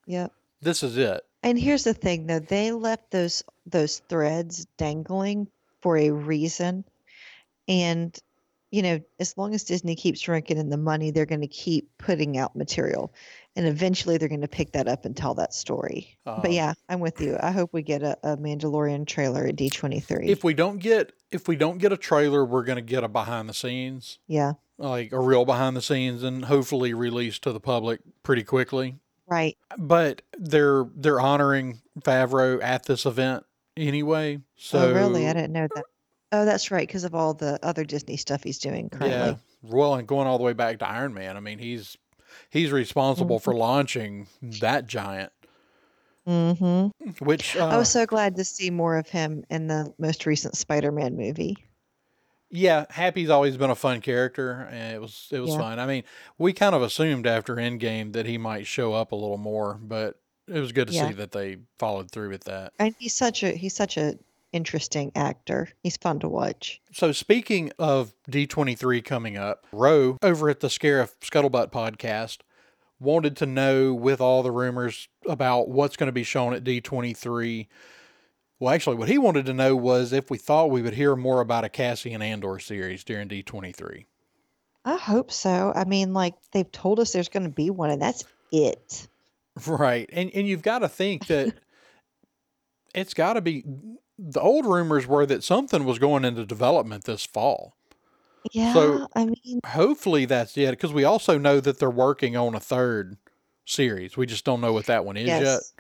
Yep. 0.06 0.34
this 0.62 0.84
is 0.84 0.98
it. 0.98 1.24
And 1.44 1.58
here's 1.58 1.86
the 1.86 1.94
thing 1.94 2.28
though, 2.28 2.40
they 2.40 2.72
left 2.72 3.12
those 3.12 3.44
those 3.66 4.00
threads 4.10 4.66
dangling 4.78 5.48
for 5.82 5.98
a 5.98 6.12
reason. 6.12 6.84
And 7.68 8.18
you 8.72 8.82
know, 8.82 9.00
as 9.20 9.38
long 9.38 9.54
as 9.54 9.64
Disney 9.64 9.96
keeps 9.96 10.28
raking 10.28 10.58
in 10.58 10.70
the 10.70 10.78
money, 10.78 11.12
they're 11.12 11.26
going 11.26 11.42
to 11.42 11.48
keep 11.48 11.98
putting 11.98 12.38
out 12.38 12.56
material. 12.56 13.14
And 13.58 13.66
eventually 13.68 14.18
they're 14.18 14.28
going 14.28 14.42
to 14.42 14.50
pick 14.50 14.74
that 14.74 14.88
up 14.88 15.06
and 15.06 15.16
tell 15.16 15.34
that 15.36 15.54
story. 15.54 16.18
Um, 16.26 16.40
but 16.42 16.52
yeah, 16.52 16.74
I'm 16.90 17.00
with 17.00 17.22
you. 17.22 17.38
I 17.42 17.52
hope 17.52 17.72
we 17.72 17.84
get 17.84 18.04
a, 18.04 18.18
a 18.24 18.36
Mandalorian 18.36 19.08
trailer 19.08 19.46
at 19.48 19.56
D23. 19.56 20.28
If 20.28 20.44
we 20.44 20.54
don't 20.54 20.80
get 20.80 21.14
if 21.32 21.48
we 21.48 21.56
don't 21.56 21.78
get 21.78 21.94
a 21.94 21.98
trailer, 21.98 22.44
we're 22.46 22.64
going 22.64 22.76
to 22.78 22.82
get 22.82 23.04
a 23.04 23.08
behind 23.08 23.48
the 23.48 23.54
scenes, 23.54 24.20
yeah, 24.28 24.54
like 24.78 25.12
a 25.14 25.20
real 25.20 25.46
behind 25.46 25.78
the 25.78 25.82
scenes, 25.82 26.22
and 26.22 26.46
hopefully 26.46 26.94
released 26.94 27.44
to 27.44 27.54
the 27.54 27.60
public 27.60 28.02
pretty 28.24 28.44
quickly. 28.44 28.96
right. 29.28 29.58
But 29.78 30.22
they're 30.38 30.86
they're 30.94 31.22
honoring 31.22 31.82
Favreau 32.02 32.62
at 32.62 32.86
this 32.86 33.06
event 33.06 33.46
anyway. 33.78 34.42
So 34.58 34.90
oh, 34.90 34.94
really? 34.94 35.28
I 35.28 35.34
didn't 35.34 35.54
know 35.54 35.68
that. 35.76 35.84
Oh, 36.32 36.44
that's 36.44 36.72
right, 36.72 36.86
because 36.86 37.06
of 37.06 37.16
all 37.16 37.34
the 37.34 37.58
other 37.64 37.86
Disney 37.86 38.18
stuff 38.18 38.44
he's 38.44 38.58
doing 38.58 38.90
currently. 38.90 39.12
Yeah. 39.12 39.36
Well, 39.62 39.96
and 39.96 40.08
going 40.08 40.28
all 40.28 40.38
the 40.38 40.44
way 40.44 40.54
back 40.54 40.80
to 40.80 40.88
Iron 40.88 41.14
Man, 41.14 41.38
I 41.38 41.40
mean, 41.40 41.60
he's 41.60 41.98
he's 42.50 42.72
responsible 42.72 43.40
for 43.40 43.54
launching 43.56 44.28
that 44.42 44.88
giant. 44.88 45.32
Mm-hmm. 46.28 47.24
Which 47.26 47.56
uh, 47.56 47.68
I 47.68 47.78
was 47.78 47.90
so 47.90 48.06
glad 48.06 48.36
to 48.38 48.44
see 48.44 48.70
more 48.72 48.98
of 48.98 49.08
him 49.08 49.44
in 49.50 49.68
the 49.68 49.94
most 50.00 50.26
recent 50.26 50.56
Spider-Man 50.58 51.16
movie. 51.16 51.56
yeah, 52.50 52.86
Happy's 52.90 53.30
always 53.30 53.58
been 53.58 53.70
a 53.70 53.76
fun 53.76 54.02
character, 54.02 54.68
and 54.72 54.96
it 54.96 55.00
was 55.02 55.28
it 55.32 55.40
was 55.40 55.52
Yeah. 55.52 55.58
fun. 55.60 55.80
I 55.80 55.86
mean, 55.86 56.04
we 56.40 56.52
kind 56.54 56.74
of 56.74 56.82
assumed 56.82 57.28
after 57.28 57.56
Endgame 57.58 58.14
that 58.14 58.26
he 58.26 58.38
might 58.40 58.66
show 58.66 58.94
up 58.94 59.12
a 59.12 59.16
little 59.16 59.38
more, 59.38 59.76
but 59.82 60.20
it 60.48 60.60
was 60.60 60.72
good 60.72 60.88
to 60.88 60.94
Yeah. 60.94 61.10
see 61.10 61.14
that 61.16 61.32
they 61.32 61.58
followed 61.78 62.10
through 62.10 62.30
with 62.30 62.46
that. 62.46 62.74
And 62.80 62.96
he's 62.98 63.14
such 63.16 63.44
a 63.44 63.52
he's 63.52 63.76
such 63.76 63.98
a 63.98 64.18
interesting 64.56 65.12
actor. 65.16 65.68
He's 65.84 65.98
fun 65.98 66.20
to 66.20 66.30
watch. 66.30 66.82
So 66.94 67.12
speaking 67.12 67.72
of 67.78 68.14
D23 68.32 69.04
coming 69.04 69.36
up, 69.38 69.68
Ro 69.74 70.18
over 70.22 70.50
at 70.50 70.62
the 70.62 70.70
Scarif 70.70 71.12
Scuttlebutt 71.22 71.72
podcast 71.72 72.38
wanted 73.00 73.36
to 73.38 73.46
know 73.46 73.94
with 73.94 74.22
all 74.22 74.42
the 74.42 74.52
rumors 74.52 75.10
about 75.28 75.68
what's 75.68 75.98
going 75.98 76.08
to 76.08 76.14
be 76.14 76.24
shown 76.24 76.54
at 76.54 76.64
D23. 76.64 77.68
Well, 78.60 78.74
actually, 78.74 78.96
what 78.96 79.10
he 79.10 79.18
wanted 79.18 79.46
to 79.48 79.54
know 79.54 79.76
was 79.76 80.14
if 80.14 80.32
we 80.32 80.38
thought 80.38 80.72
we 80.72 80.82
would 80.82 80.94
hear 80.94 81.18
more 81.18 81.42
about 81.42 81.66
a 81.66 81.70
Cassian 81.70 82.22
Andor 82.22 82.58
series 82.58 83.04
during 83.04 83.28
D23. 83.28 84.06
I 84.86 84.96
hope 84.96 85.32
so. 85.32 85.74
I 85.76 85.84
mean, 85.84 86.14
like 86.14 86.36
they've 86.54 86.72
told 86.72 87.02
us 87.02 87.12
there's 87.12 87.28
going 87.28 87.44
to 87.44 87.50
be 87.50 87.70
one, 87.70 87.90
and 87.90 88.02
that's 88.02 88.24
it. 88.52 89.08
Right. 89.68 90.10
And 90.14 90.32
and 90.34 90.48
you've 90.48 90.62
got 90.62 90.80
to 90.80 90.90
think 90.90 91.28
that 91.28 91.54
it's 92.96 93.14
got 93.14 93.34
to 93.34 93.42
be 93.42 93.64
the 94.18 94.40
old 94.42 94.66
rumors 94.66 95.06
were 95.08 95.26
that 95.26 95.44
something 95.44 95.84
was 95.86 96.00
going 96.00 96.24
into 96.26 96.46
development 96.46 97.04
this 97.06 97.26
fall. 97.26 97.76
Yeah, 98.52 98.74
so 98.74 99.08
I 99.16 99.26
mean, 99.26 99.60
hopefully 99.66 100.26
that's 100.26 100.56
it 100.58 100.70
because 100.72 100.94
we 100.94 101.04
also 101.04 101.38
know 101.40 101.60
that 101.60 101.80
they're 101.80 101.90
working 101.90 102.38
on 102.38 102.54
a 102.54 102.60
third 102.60 103.18
series. 103.66 104.16
We 104.16 104.26
just 104.28 104.46
don't 104.46 104.62
know 104.62 104.72
what 104.72 104.86
that 104.86 105.04
one 105.04 105.18
is 105.18 105.26
yes, 105.28 105.74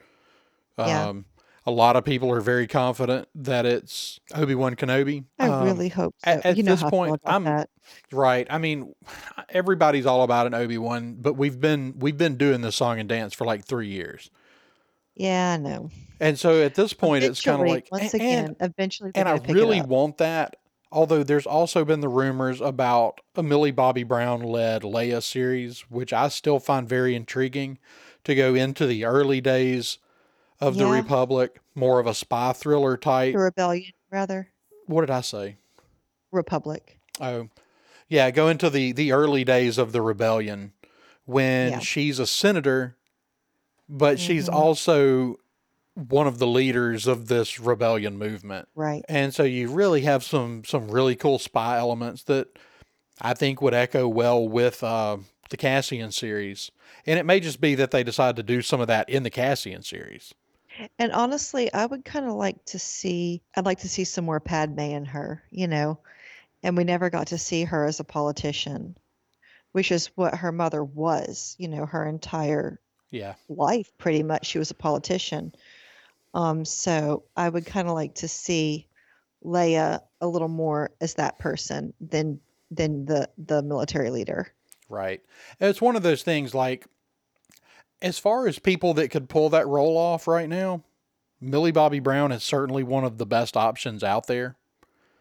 yet. 0.78 0.88
Yeah. 0.88 1.06
Um, 1.10 1.26
a 1.67 1.71
lot 1.71 1.95
of 1.95 2.04
people 2.04 2.32
are 2.32 2.41
very 2.41 2.65
confident 2.67 3.28
that 3.36 3.65
it's 3.65 4.19
Obi 4.34 4.56
Wan 4.56 4.76
Kenobi. 4.76 5.26
I 5.39 5.48
Um, 5.50 5.63
really 5.65 5.89
hope 5.89 6.15
so. 6.24 6.32
at- 6.32 6.45
at 6.45 6.58
you 6.58 6.63
know 6.63 6.71
this 6.76 6.84
point, 6.84 7.21
I'm- 7.24 7.43
that. 7.45 7.69
right. 8.12 8.45
I 8.50 8.58
mean, 8.58 8.93
everybody's 9.50 10.06
all 10.08 10.24
about 10.24 10.48
an 10.48 10.54
Obi 10.56 10.78
Wan, 10.80 11.17
but 11.19 11.34
we've 11.36 11.60
been 11.62 11.93
we've 12.00 12.17
been 12.17 12.36
doing 12.36 12.62
this 12.62 12.76
song 12.76 13.00
and 13.00 13.08
dance 13.08 13.34
for 13.36 13.45
like 13.45 13.63
three 13.63 13.88
years, 13.89 14.30
Yeah, 15.15 15.54
I 15.54 15.58
know. 15.58 15.91
And 16.19 16.38
so 16.39 16.62
at 16.63 16.75
this 16.75 16.93
point, 16.93 17.23
it's 17.23 17.41
kind 17.41 17.62
of 17.62 17.67
like 17.67 17.88
once 17.91 18.13
and- 18.13 18.21
again, 18.21 18.56
eventually 18.60 19.12
and 19.15 19.28
I 19.28 19.36
really 19.49 19.82
want 19.82 20.17
that. 20.19 20.58
Although 20.91 21.23
there's 21.23 21.45
also 21.47 21.84
been 21.84 21.99
the 21.99 22.08
rumors 22.08 22.62
about 22.62 23.19
a 23.36 23.43
Millie 23.43 23.71
Bobby 23.71 24.04
Brown 24.04 24.41
led 24.41 24.84
Leia 24.84 25.21
series, 25.21 25.82
which 25.89 26.13
I 26.13 26.30
still 26.30 26.60
find 26.60 26.88
very 26.88 27.15
intriguing 27.15 27.80
to 28.23 28.34
go 28.34 28.56
into 28.56 28.86
the 28.88 29.04
early 29.04 29.41
days 29.41 29.97
of 30.62 30.78
the 30.78 30.86
Republic, 30.86 31.60
more 31.73 31.99
of 31.99 32.08
a 32.08 32.13
spy 32.13 32.54
thriller 32.54 32.95
type. 32.95 33.34
The 33.34 33.39
rebellion, 33.39 33.91
rather 34.10 34.51
What 34.86 35.01
did 35.01 35.10
I 35.10 35.21
say? 35.21 35.58
republic. 36.32 36.97
Oh, 37.19 37.49
yeah, 38.08 38.32
go 38.32 38.47
into 38.47 38.69
the 38.69 38.91
the 38.93 39.12
early 39.12 39.43
days 39.43 39.78
of 39.78 39.91
the 39.91 40.01
rebellion 40.01 40.71
when 41.25 41.71
Yeah. 41.73 41.80
she's 41.80 42.19
a 42.19 42.28
senator, 42.28 42.95
but 43.89 44.19
she's 44.19 44.47
Mhm. 44.47 44.54
also 44.54 45.39
one 45.95 46.27
of 46.27 46.39
the 46.39 46.47
leaders 46.47 47.08
of 47.08 47.27
this 47.27 47.60
rebellion 47.60 48.17
movement. 48.17 48.67
Right. 48.75 49.03
And 49.10 49.34
so 49.34 49.43
you 49.43 49.69
really 49.69 50.01
have 50.01 50.23
some 50.23 50.63
some 50.65 50.89
really 50.89 51.15
cool 51.15 51.39
spy 51.39 51.77
elements 51.77 52.23
that 52.23 52.47
I 53.21 53.34
think 53.34 53.62
would 53.62 53.73
echo 53.73 54.08
well 54.08 54.47
with 54.47 54.84
uh, 54.84 55.17
the 55.49 55.58
Cassian 55.58 56.12
series. 56.12 56.69
And 57.05 57.17
it 57.17 57.25
may 57.25 57.39
just 57.39 57.62
be 57.62 57.75
that 57.75 57.91
they 57.91 58.03
decide 58.03 58.36
to 58.36 58.43
do 58.43 58.62
some 58.62 58.81
of 58.81 58.88
that 58.88 59.10
in 59.10 59.23
the 59.23 59.29
Cassian 59.29 59.84
series. 59.84 60.34
And 60.99 61.13
honestly, 61.13 61.71
I 61.73 61.86
would 61.86 62.03
kind 62.03 62.25
of 62.25 62.34
like 62.34 62.65
to 62.65 62.79
see, 62.79 63.41
I'd 63.55 63.65
like 63.65 63.79
to 63.79 63.89
see 63.89 64.03
some 64.03 64.25
more 64.25 64.41
Padme 64.41 64.79
in 64.79 65.05
her, 65.05 65.41
you 65.49 65.67
know, 65.67 65.99
and 66.63 66.75
we 66.75 66.84
never 66.84 67.10
got 67.10 67.27
to 67.27 67.38
see 67.38 67.63
her 67.63 67.86
as 67.86 68.01
a 68.01 68.03
politician, 68.03 68.97
which 69.71 69.91
is 69.91 70.08
what 70.15 70.36
her 70.36 70.51
mother 70.51 70.84
was, 70.84 71.55
you 71.58 71.69
know, 71.69 71.86
her 71.86 72.05
entire 72.05 72.81
Yeah. 73.12 73.36
life, 73.47 73.89
pretty 73.97 74.23
much. 74.23 74.47
She 74.47 74.60
was 74.60 74.71
a 74.71 74.75
politician. 74.75 75.55
Um, 76.36 76.65
so 76.65 77.24
I 77.36 77.50
would 77.50 77.65
kind 77.65 77.88
of 77.88 77.95
like 77.95 78.15
to 78.15 78.28
see 78.28 78.88
Leia 79.43 80.02
a 80.21 80.28
little 80.28 80.50
more 80.50 80.91
as 81.02 81.15
that 81.15 81.39
person 81.39 81.93
than 82.00 82.39
than 82.69 83.06
the 83.06 83.30
the 83.38 83.63
military 83.63 84.10
leader. 84.10 84.52
Right. 84.89 85.21
It's 85.60 85.82
one 85.82 85.95
of 85.95 86.04
those 86.04 86.21
things 86.21 86.54
like 86.54 86.86
as 88.02 88.19
far 88.19 88.48
as 88.48 88.60
people 88.60 88.93
that 88.95 89.10
could 89.10 89.30
pull 89.30 89.50
that 89.50 89.67
role 89.67 89.98
off 89.98 90.28
right 90.28 90.50
now, 90.50 90.84
Millie 91.39 91.71
Bobby 91.71 92.00
Brown 92.00 92.32
is 92.32 92.43
certainly 92.43 92.84
one 92.84 93.04
of 93.04 93.17
the 93.17 93.26
best 93.26 93.56
options 93.58 94.04
out 94.04 94.28
there. 94.28 94.58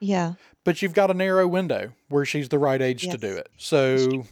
Yeah. 0.01 0.35
but 0.65 0.83
you've 0.83 0.93
got 0.93 1.11
a 1.11 1.15
narrow 1.15 1.47
window 1.49 1.93
where 2.09 2.27
she's 2.27 2.51
the 2.51 2.59
right 2.59 2.83
age 2.83 3.09
to 3.09 3.17
do 3.17 3.37
it. 3.37 3.49
So, 3.57 4.25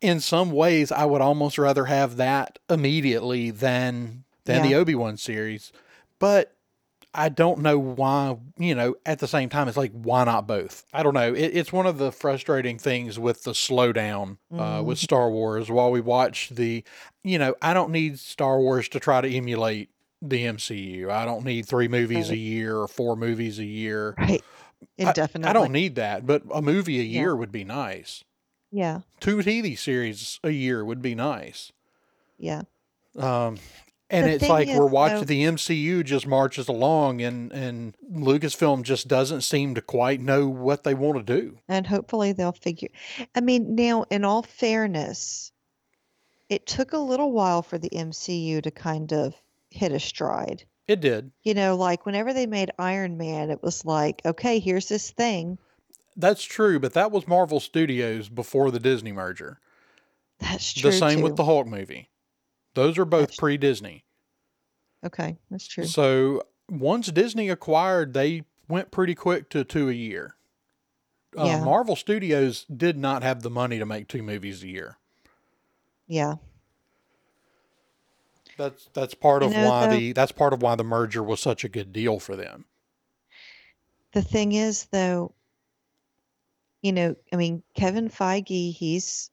in 0.00 0.20
some 0.20 0.52
ways, 0.52 0.92
I 0.92 1.06
would 1.06 1.20
almost 1.20 1.58
rather 1.58 1.86
have 1.86 2.16
that 2.16 2.60
immediately 2.70 3.50
than 3.50 4.24
than 4.44 4.62
the 4.62 4.74
Obi 4.74 4.94
Wan 4.94 5.16
series. 5.16 5.72
But 6.22 6.54
I 7.12 7.28
don't 7.28 7.58
know 7.62 7.78
why. 7.80 8.38
You 8.56 8.76
know, 8.76 8.94
at 9.04 9.18
the 9.18 9.26
same 9.26 9.48
time, 9.48 9.66
it's 9.66 9.76
like 9.76 9.90
why 9.90 10.22
not 10.22 10.46
both? 10.46 10.86
I 10.92 11.02
don't 11.02 11.14
know. 11.14 11.34
It, 11.34 11.48
it's 11.56 11.72
one 11.72 11.84
of 11.86 11.98
the 11.98 12.12
frustrating 12.12 12.78
things 12.78 13.18
with 13.18 13.42
the 13.42 13.50
slowdown 13.50 14.38
uh, 14.56 14.82
with 14.86 14.98
Star 14.98 15.28
Wars. 15.30 15.68
While 15.68 15.90
we 15.90 16.00
watch 16.00 16.50
the, 16.50 16.84
you 17.24 17.38
know, 17.40 17.56
I 17.60 17.74
don't 17.74 17.90
need 17.90 18.20
Star 18.20 18.60
Wars 18.60 18.88
to 18.90 19.00
try 19.00 19.20
to 19.20 19.28
emulate 19.28 19.90
the 20.22 20.44
MCU. 20.44 21.10
I 21.10 21.24
don't 21.24 21.44
need 21.44 21.66
three 21.66 21.88
movies 21.88 22.30
a 22.30 22.36
year 22.36 22.76
or 22.78 22.86
four 22.86 23.16
movies 23.16 23.58
a 23.58 23.64
year. 23.64 24.14
Right. 24.16 24.40
I- 24.40 25.02
Indefinitely. 25.08 25.50
I 25.50 25.52
don't 25.52 25.72
need 25.72 25.96
that, 25.96 26.24
but 26.26 26.42
a 26.54 26.62
movie 26.62 27.00
a 27.00 27.02
Yeah. 27.02 27.20
year 27.20 27.36
would 27.36 27.50
be 27.52 27.64
nice. 27.64 28.22
Yeah. 28.70 29.00
Two 29.20 29.38
TV 29.38 29.76
series 29.76 30.38
a 30.44 30.50
year 30.50 30.84
would 30.84 31.02
be 31.02 31.14
nice. 31.16 31.72
Yeah. 32.38 32.62
Um, 33.18 33.58
and 34.12 34.26
The 34.26 34.32
it's 34.34 34.48
like 34.48 34.68
is, 34.68 34.78
we're 34.78 34.86
watching 34.86 35.18
though- 35.20 35.24
the 35.24 35.44
MCU 35.44 36.04
just 36.04 36.26
marches 36.26 36.68
along, 36.68 37.22
and 37.22 37.50
and 37.52 37.94
Lucasfilm 38.12 38.82
just 38.82 39.08
doesn't 39.08 39.40
seem 39.40 39.74
to 39.74 39.80
quite 39.82 40.20
know 40.20 40.46
what 40.48 40.84
they 40.84 40.94
want 40.94 41.26
to 41.26 41.40
do. 41.40 41.58
And 41.66 41.86
hopefully 41.86 42.32
they'll 42.32 42.52
figure. 42.52 42.88
I 43.34 43.40
mean, 43.40 43.74
now, 43.74 44.04
in 44.10 44.24
all 44.24 44.42
fairness, 44.42 45.50
it 46.48 46.66
took 46.66 46.92
a 46.92 46.98
little 46.98 47.32
while 47.32 47.62
for 47.62 47.78
the 47.78 47.90
MCU 47.90 48.62
to 48.62 48.70
kind 48.70 49.12
of 49.12 49.34
hit 49.70 49.90
a 49.92 49.98
stride. 49.98 50.64
It 50.86 51.00
did. 51.00 51.30
You 51.42 51.54
know, 51.54 51.76
like 51.76 52.04
whenever 52.04 52.34
they 52.34 52.46
made 52.46 52.70
Iron 52.78 53.16
Man, 53.16 53.50
it 53.50 53.62
was 53.62 53.84
like, 53.86 54.20
okay, 54.26 54.58
here's 54.58 54.88
this 54.88 55.10
thing. 55.10 55.56
That's 56.16 56.42
true, 56.42 56.78
but 56.78 56.92
that 56.92 57.10
was 57.10 57.26
Marvel 57.26 57.60
Studios 57.60 58.28
before 58.28 58.70
the 58.70 58.80
Disney 58.80 59.12
merger. 59.12 59.58
That's 60.40 60.74
true 60.74 60.90
the 60.90 60.96
same 60.96 61.18
too. 61.18 61.24
with 61.24 61.36
the 61.36 61.44
Hulk 61.44 61.66
movie. 61.66 62.10
Those 62.74 62.98
are 62.98 63.04
both 63.04 63.36
pre 63.36 63.56
Disney. 63.56 64.04
Okay, 65.04 65.36
that's 65.50 65.66
true. 65.66 65.84
So 65.84 66.42
once 66.70 67.08
Disney 67.08 67.48
acquired, 67.48 68.14
they 68.14 68.44
went 68.68 68.90
pretty 68.90 69.14
quick 69.14 69.50
to 69.50 69.64
two 69.64 69.88
a 69.88 69.92
year. 69.92 70.36
Uh, 71.36 71.44
Yeah. 71.44 71.64
Marvel 71.64 71.96
Studios 71.96 72.64
did 72.74 72.96
not 72.96 73.22
have 73.22 73.42
the 73.42 73.50
money 73.50 73.78
to 73.78 73.86
make 73.86 74.06
two 74.08 74.22
movies 74.22 74.62
a 74.62 74.68
year. 74.68 74.98
Yeah. 76.06 76.36
That's 78.58 78.88
that's 78.92 79.14
part 79.14 79.42
You 79.42 79.48
of 79.48 79.54
know, 79.54 79.68
why 79.70 79.86
though- 79.86 79.96
the 79.96 80.12
that's 80.12 80.32
part 80.32 80.52
of 80.52 80.62
why 80.62 80.74
the 80.76 80.84
merger 80.84 81.22
was 81.22 81.40
such 81.40 81.64
a 81.64 81.68
good 81.68 81.92
deal 81.92 82.18
for 82.20 82.36
them. 82.36 82.66
The 84.12 84.22
thing 84.22 84.52
is, 84.52 84.84
though, 84.92 85.32
you 86.82 86.92
know, 86.92 87.16
I 87.32 87.36
mean, 87.36 87.62
Kevin 87.74 88.10
Feige, 88.10 88.74
he's 88.74 89.30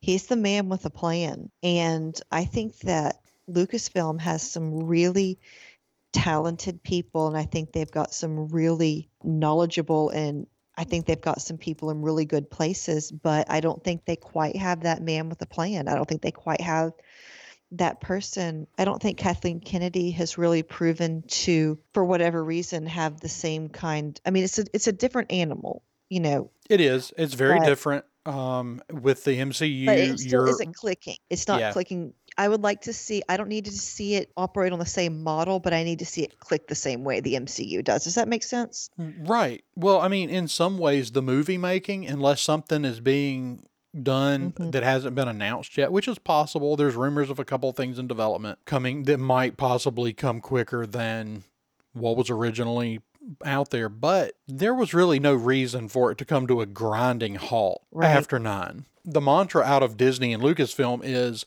He's 0.00 0.26
the 0.26 0.36
man 0.36 0.68
with 0.68 0.84
a 0.84 0.90
plan. 0.90 1.50
And 1.62 2.18
I 2.30 2.44
think 2.44 2.78
that 2.80 3.16
Lucasfilm 3.50 4.20
has 4.20 4.42
some 4.48 4.84
really 4.84 5.38
talented 6.12 6.82
people, 6.82 7.28
and 7.28 7.36
I 7.36 7.44
think 7.44 7.72
they've 7.72 7.90
got 7.90 8.14
some 8.14 8.48
really 8.48 9.10
knowledgeable 9.22 10.10
and 10.10 10.46
I 10.76 10.84
think 10.84 11.06
they've 11.06 11.20
got 11.20 11.42
some 11.42 11.58
people 11.58 11.90
in 11.90 12.02
really 12.02 12.24
good 12.24 12.48
places, 12.50 13.10
but 13.10 13.50
I 13.50 13.58
don't 13.58 13.82
think 13.82 14.04
they 14.04 14.14
quite 14.14 14.54
have 14.54 14.82
that 14.82 15.02
man 15.02 15.28
with 15.28 15.42
a 15.42 15.46
plan. 15.46 15.88
I 15.88 15.96
don't 15.96 16.08
think 16.08 16.22
they 16.22 16.30
quite 16.30 16.60
have 16.60 16.92
that 17.72 18.00
person. 18.00 18.68
I 18.78 18.84
don't 18.84 19.02
think 19.02 19.18
Kathleen 19.18 19.58
Kennedy 19.58 20.12
has 20.12 20.38
really 20.38 20.62
proven 20.62 21.24
to, 21.26 21.80
for 21.92 22.04
whatever 22.04 22.42
reason, 22.44 22.86
have 22.86 23.18
the 23.20 23.28
same 23.28 23.68
kind. 23.70 24.18
I 24.24 24.30
mean, 24.30 24.44
it's 24.44 24.60
a 24.60 24.66
it's 24.72 24.86
a 24.86 24.92
different 24.92 25.32
animal, 25.32 25.82
you 26.08 26.20
know. 26.20 26.52
It 26.70 26.80
is. 26.80 27.12
It's 27.18 27.34
very 27.34 27.58
But- 27.58 27.66
different. 27.66 28.04
Um, 28.26 28.82
with 28.92 29.24
the 29.24 29.38
MCU, 29.38 29.86
but 29.86 29.98
it 29.98 30.18
still 30.18 30.30
you're 30.30 30.48
isn't 30.50 30.74
clicking. 30.74 31.16
It's 31.30 31.48
not 31.48 31.60
Yeah. 31.60 31.72
clicking. 31.72 32.12
I 32.36 32.46
would 32.48 32.62
like 32.62 32.82
to 32.82 32.92
see. 32.92 33.22
I 33.28 33.36
don't 33.36 33.48
need 33.48 33.64
to 33.64 33.72
see 33.72 34.14
it 34.16 34.30
operate 34.36 34.72
on 34.72 34.78
the 34.78 34.86
same 34.86 35.22
model, 35.22 35.60
but 35.60 35.72
I 35.72 35.82
need 35.82 36.00
to 36.00 36.04
see 36.06 36.22
it 36.24 36.38
click 36.38 36.68
the 36.68 36.74
same 36.74 37.04
way 37.04 37.20
the 37.20 37.34
MCU 37.36 37.82
does. 37.82 38.04
Does 38.04 38.16
that 38.16 38.28
make 38.28 38.42
sense? 38.42 38.90
Right. 38.98 39.64
Well, 39.76 40.00
I 40.00 40.08
mean, 40.08 40.28
in 40.30 40.46
some 40.46 40.78
ways, 40.78 41.12
the 41.12 41.22
movie 41.22 41.56
making, 41.58 42.06
unless 42.06 42.42
something 42.42 42.84
is 42.84 43.00
being 43.00 43.64
done 44.02 44.52
Mhm. 44.52 44.72
that 44.72 44.82
hasn't 44.82 45.14
been 45.14 45.26
announced 45.28 45.76
yet, 45.78 45.90
which 45.90 46.06
is 46.06 46.18
possible, 46.18 46.76
there's 46.76 46.94
rumors 46.96 47.30
of 47.30 47.38
a 47.38 47.44
couple 47.44 47.72
things 47.72 47.98
in 47.98 48.06
development 48.06 48.58
coming 48.66 49.04
that 49.04 49.18
might 49.18 49.56
possibly 49.56 50.12
come 50.12 50.40
quicker 50.42 50.86
than 50.86 51.44
what 51.94 52.16
was 52.16 52.28
originally 52.28 53.00
out 53.44 53.70
there. 53.70 53.88
But 53.88 54.34
there 54.46 54.74
was 54.74 54.94
really 54.94 55.18
no 55.20 55.34
reason 55.34 55.88
for 55.88 56.10
it 56.10 56.18
to 56.18 56.24
come 56.24 56.46
to 56.46 56.60
a 56.60 56.66
grinding 56.66 57.36
halt 57.36 57.82
Right. 57.92 58.08
after 58.10 58.38
nine. 58.38 58.86
The 59.04 59.20
mantra 59.20 59.62
out 59.62 59.82
of 59.82 59.96
Disney 59.96 60.32
and 60.32 60.42
Lucasfilm 60.42 61.00
is 61.02 61.46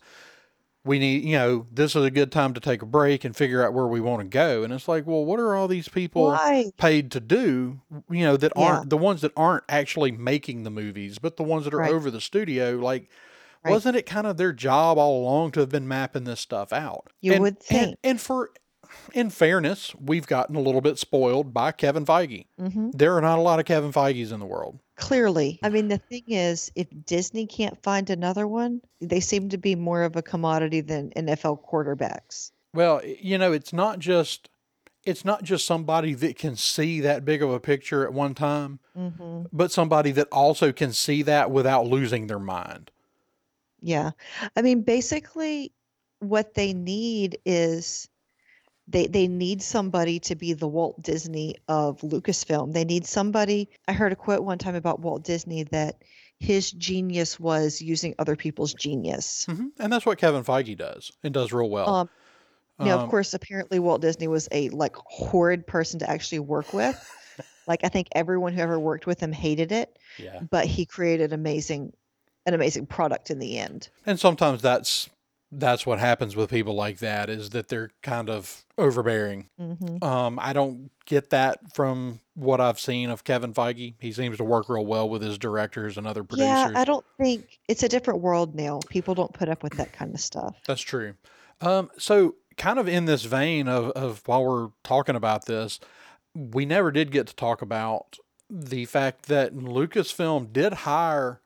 we 0.84 0.98
need, 0.98 1.24
you 1.24 1.38
know, 1.38 1.68
this 1.72 1.96
is 1.96 2.04
a 2.04 2.10
good 2.10 2.32
time 2.32 2.56
to 2.56 2.60
take 2.60 2.82
a 2.82 2.88
break 2.88 3.24
and 3.24 3.36
figure 3.36 3.64
out 3.64 3.72
where 3.72 3.86
we 3.86 4.02
want 4.02 4.20
to 4.22 4.28
go. 4.28 4.64
And 4.64 4.74
it's 4.74 4.88
like, 4.88 5.06
well, 5.06 5.24
what 5.24 5.40
are 5.40 5.56
all 5.56 5.68
these 5.68 5.88
people 5.88 6.24
Why? 6.24 6.72
paid 6.78 7.12
to 7.12 7.20
do, 7.20 7.82
you 8.10 8.26
know, 8.26 8.36
that 8.36 8.54
Yeah. 8.56 8.64
aren't 8.64 8.90
the 8.90 8.98
ones 8.98 9.22
that 9.22 9.32
aren't 9.38 9.64
actually 9.70 10.12
making 10.12 10.64
the 10.64 10.72
movies, 10.72 11.20
but 11.20 11.38
the 11.38 11.44
ones 11.44 11.66
that 11.66 11.74
are 11.76 11.78
Right. 11.82 11.92
over 11.94 12.10
the 12.10 12.20
studio. 12.22 12.72
Like, 12.78 13.10
Right. 13.64 13.70
wasn't 13.72 13.96
it 13.96 14.08
kind 14.08 14.26
of 14.26 14.38
their 14.38 14.54
job 14.54 14.98
all 14.98 15.22
along 15.22 15.52
to 15.52 15.60
have 15.60 15.70
been 15.70 15.88
mapping 15.88 16.24
this 16.24 16.40
stuff 16.40 16.74
out? 16.74 17.12
You 17.22 17.34
And- 17.34 17.42
would 17.44 17.54
and- 17.58 17.64
think. 17.64 17.98
And, 18.04 18.20
for, 18.20 18.50
in 19.14 19.30
fairness, 19.30 19.94
we've 20.00 20.28
gotten 20.28 20.56
a 20.56 20.62
little 20.62 20.82
bit 20.82 20.98
spoiled 20.98 21.54
by 21.54 21.72
Kevin 21.72 22.06
Feige. 22.06 22.46
hmm 22.58 22.92
There 22.94 23.16
are 23.16 23.22
not 23.22 23.40
a 23.40 23.42
lot 23.42 23.60
of 23.60 23.66
Kevin 23.66 23.92
Feige's 23.92 24.32
in 24.32 24.40
the 24.40 24.46
world. 24.46 24.80
Clearly, 24.96 25.60
I 25.64 25.70
mean, 25.70 25.88
the 25.88 25.98
thing 25.98 26.24
is, 26.28 26.72
if 26.76 26.88
Disney 27.06 27.48
can't 27.48 27.82
find 27.82 28.10
another 28.10 28.48
one, 28.48 28.82
they 29.00 29.20
seem 29.20 29.50
to 29.50 29.58
be 29.58 29.76
more 29.76 30.04
of 30.04 30.16
a 30.16 30.22
commodity 30.22 30.82
than 30.82 31.12
NFL 31.12 31.66
quarterbacks. 31.66 32.52
Well, 32.74 33.02
you 33.06 33.38
know, 33.38 33.52
it's 33.52 33.74
not 33.74 34.00
just 34.00 34.50
it's 35.04 35.26
not 35.26 35.44
just 35.44 35.66
somebody 35.66 36.14
that 36.14 36.38
can 36.38 36.56
see 36.56 37.02
that 37.02 37.26
big 37.26 37.42
of 37.42 37.50
a 37.50 37.60
picture 37.60 38.06
at 38.06 38.14
one 38.14 38.36
time, 38.36 38.80
hmm 38.96 39.44
but 39.52 39.72
somebody 39.72 40.12
that 40.12 40.28
also 40.32 40.72
can 40.72 40.94
see 40.94 41.24
that 41.24 41.50
without 41.52 41.88
losing 41.88 42.28
their 42.28 42.40
mind. 42.40 42.92
Yeah. 43.82 44.12
I 44.56 44.62
mean, 44.62 44.84
basically, 44.84 45.74
what 46.20 46.54
they 46.54 46.74
need 46.74 47.40
is 47.46 48.08
they 48.92 49.08
they 49.08 49.28
need 49.28 49.62
somebody 49.62 50.20
to 50.20 50.36
be 50.36 50.54
the 50.54 50.68
Walt 50.68 51.02
Disney 51.02 51.56
of 51.68 52.02
Lucasfilm. 52.02 52.74
They 52.74 52.86
need 52.86 53.06
somebody. 53.06 53.70
I 53.88 53.94
heard 53.94 54.12
a 54.12 54.16
quote 54.16 54.44
one 54.44 54.58
time 54.58 54.76
about 54.76 55.00
Walt 55.00 55.24
Disney 55.24 55.64
that 55.64 56.02
his 56.40 56.72
genius 56.72 57.40
was 57.40 57.82
using 57.82 58.16
other 58.18 58.36
people's 58.36 58.74
genius. 58.74 59.46
hmm 59.46 59.68
And 59.80 59.94
that's 59.94 60.06
what 60.06 60.18
Kevin 60.18 60.44
Feige 60.44 60.76
does 60.78 61.12
and 61.24 61.34
does 61.34 61.54
real 61.54 61.70
well. 61.70 61.90
Um, 61.90 62.10
Now, 62.80 62.98
Um, 62.98 63.04
of 63.04 63.10
course, 63.10 63.34
apparently 63.34 63.80
Walt 63.80 64.02
Disney 64.02 64.28
was 64.28 64.50
a 64.52 64.70
like 64.70 64.96
horrid 64.96 65.68
person 65.68 66.00
to 66.00 66.10
actually 66.10 66.40
work 66.40 66.74
with. 66.74 66.98
Like 67.68 67.84
I 67.84 67.90
think 67.90 68.08
everyone 68.14 68.54
who 68.54 68.62
ever 68.62 68.80
worked 68.80 69.06
with 69.06 69.22
him 69.22 69.32
hated 69.32 69.72
it, 69.72 69.98
yeah. 70.18 70.40
but 70.50 70.66
he 70.66 70.86
created 70.86 71.32
amazing 71.32 71.94
an 72.46 72.56
amazing 72.56 72.88
product 72.88 73.30
in 73.30 73.38
the 73.38 73.60
end. 73.60 73.88
And 74.06 74.20
sometimes 74.20 74.62
that's 74.64 75.10
that's 75.52 75.86
what 75.86 76.00
happens 76.00 76.36
with 76.36 76.50
people 76.50 76.76
like 76.76 77.00
that 77.00 77.30
is 77.30 77.50
that 77.50 77.68
they're 77.68 77.92
kind 78.02 78.30
of 78.30 78.64
overbearing. 78.78 79.50
hmm 79.58 80.04
Um, 80.04 80.40
I 80.42 80.54
don't 80.54 80.90
get 81.06 81.30
that 81.32 81.74
from 81.74 82.22
what 82.36 82.62
I've 82.62 82.80
seen 82.80 83.10
of 83.10 83.24
Kevin 83.24 83.54
Feige. 83.54 83.96
He 84.00 84.12
seems 84.14 84.38
to 84.38 84.44
work 84.44 84.70
real 84.70 84.86
well 84.86 85.10
with 85.10 85.22
his 85.22 85.38
directors 85.38 85.98
and 85.98 86.08
other 86.08 86.24
producers. 86.24 86.72
Yeah, 86.72 86.72
I 86.74 86.86
don't 86.86 87.06
think 87.18 87.60
it's 87.68 87.84
a 87.84 87.90
different 87.90 88.22
world 88.22 88.56
now. 88.56 88.80
People 88.90 89.14
don't 89.14 89.34
put 89.34 89.50
up 89.50 89.62
with 89.62 89.74
that 89.74 89.92
kind 89.92 90.14
of 90.14 90.22
stuff. 90.22 90.56
That's 90.66 90.82
true. 90.82 91.16
Um, 91.60 91.92
so 91.98 92.36
kind 92.58 92.80
of 92.80 92.88
in 92.88 93.06
this 93.06 93.24
vein 93.26 93.68
of, 93.68 93.92
of 93.92 94.22
while 94.26 94.46
we're 94.46 94.70
talking 94.84 95.16
about 95.16 95.46
this, 95.46 95.80
we 96.34 96.66
never 96.66 96.92
did 96.92 97.12
get 97.12 97.28
to 97.28 97.36
talk 97.36 97.62
about 97.62 98.18
the 98.50 98.86
fact 98.86 99.28
that 99.28 99.56
Lucasfilm 99.56 100.52
did 100.54 100.74
hire 100.74 101.42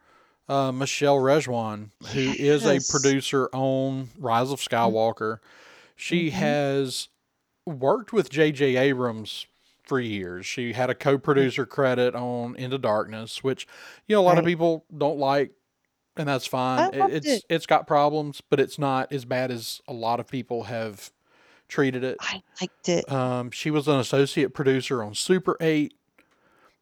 uh, 0.48 0.72
Michelle 0.72 1.18
Rejwan, 1.18 1.90
who 2.14 2.32
is 2.38 2.66
a 2.66 2.80
producer 2.92 3.50
on 3.54 4.10
Rise 4.18 4.52
of 4.52 4.60
Skywalker. 4.60 5.40
She 5.96 6.30
Mhm. 6.30 6.34
has 6.34 7.08
worked 7.66 8.14
with 8.14 8.30
J.J. 8.30 8.76
Abrams 8.76 9.48
for 9.84 10.00
years. 10.00 10.46
She 10.46 10.74
had 10.74 10.90
a 10.90 10.96
co-producer 10.96 11.66
credit 11.66 12.16
on 12.16 12.56
Into 12.56 12.78
Darkness, 12.78 13.44
which 13.44 13.68
you 14.08 14.16
know 14.16 14.22
a 14.22 14.24
lot 14.24 14.38
of 14.38 14.46
people 14.46 14.86
don't 14.96 15.18
like, 15.20 15.52
and 16.18 16.28
that's 16.28 16.46
fine. 16.46 16.80
I 16.94 16.98
loved 16.98 17.14
it's 17.14 17.28
it. 17.28 17.46
it's 17.50 17.66
got 17.66 17.88
problems, 17.88 18.42
but 18.50 18.60
it's 18.60 18.78
not 18.78 19.12
as 19.12 19.26
bad 19.26 19.52
as 19.52 19.82
a 19.88 19.94
lot 19.94 20.20
of 20.20 20.28
people 20.28 20.64
have 20.64 21.12
treated 21.68 22.04
it. 22.04 22.18
I 22.20 22.42
liked 22.62 22.90
it. 22.90 23.12
Um, 23.12 23.50
she 23.52 23.72
was 23.72 23.88
an 23.88 24.00
associate 24.00 24.54
producer 24.54 25.02
on 25.04 25.16
Super 25.16 25.58
8, 25.60 25.96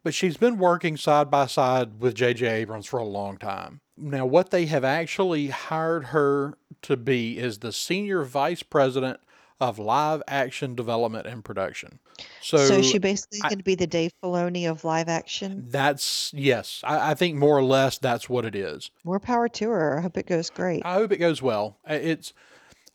but 0.03 0.13
she's 0.13 0.37
been 0.37 0.57
working 0.57 0.97
side 0.97 1.31
by 1.31 1.47
side 1.47 1.99
with 1.99 2.15
J.J. 2.15 2.45
Abrams 2.47 2.85
for 2.85 2.99
a 2.99 3.05
long 3.05 3.37
time. 3.37 3.81
Now, 3.95 4.25
what 4.25 4.49
they 4.49 4.65
have 4.65 4.83
actually 4.83 5.47
hired 5.47 6.05
her 6.05 6.57
to 6.81 6.97
be 6.97 7.37
is 7.37 7.59
the 7.59 7.71
senior 7.71 8.23
vice 8.23 8.63
president 8.63 9.19
of 9.61 9.79
live 9.79 10.21
action 10.27 10.75
development 10.75 11.25
and 11.27 11.45
production. 11.45 11.99
So, 12.41 12.57
So, 12.57 12.81
she 12.81 12.97
basically 12.97 13.39
going 13.41 13.59
to 13.59 13.63
be 13.63 13.75
the 13.75 13.87
Dave 13.87 14.11
Filoni 14.21 14.69
of 14.69 14.83
live 14.83 15.07
action. 15.07 15.65
that's, 15.69 16.33
yes, 16.35 16.81
I, 16.83 17.11
I 17.11 17.13
think 17.13 17.35
more 17.37 17.57
or 17.57 17.63
less 17.63 17.97
that's 17.97 18.27
what 18.27 18.45
it 18.45 18.55
is. 18.55 18.91
More 19.03 19.19
power 19.19 19.47
to 19.47 19.69
her. 19.69 19.99
I 19.99 20.01
hope 20.01 20.17
it 20.17 20.25
goes 20.25 20.49
great. 20.49 20.81
I 20.85 20.95
hope 20.95 21.11
it 21.11 21.17
goes 21.17 21.41
well. 21.41 21.77
It's 21.87 22.33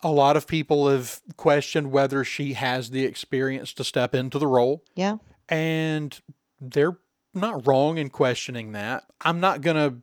a 0.02 0.10
lot 0.10 0.36
of 0.36 0.46
people 0.46 0.88
have 0.88 1.22
questioned 1.36 1.90
whether 1.90 2.22
she 2.22 2.52
has 2.54 2.90
the 2.90 3.04
experience 3.04 3.72
to 3.74 3.84
step 3.84 4.14
into 4.14 4.38
the 4.38 4.46
role. 4.46 4.82
Yeah. 4.94 5.18
and 5.48 6.20
they're 6.60 6.96
not 7.34 7.66
wrong 7.66 7.98
in 7.98 8.10
questioning 8.10 8.72
that. 8.72 9.04
I'm 9.20 9.40
not 9.40 9.60
gonna 9.60 9.96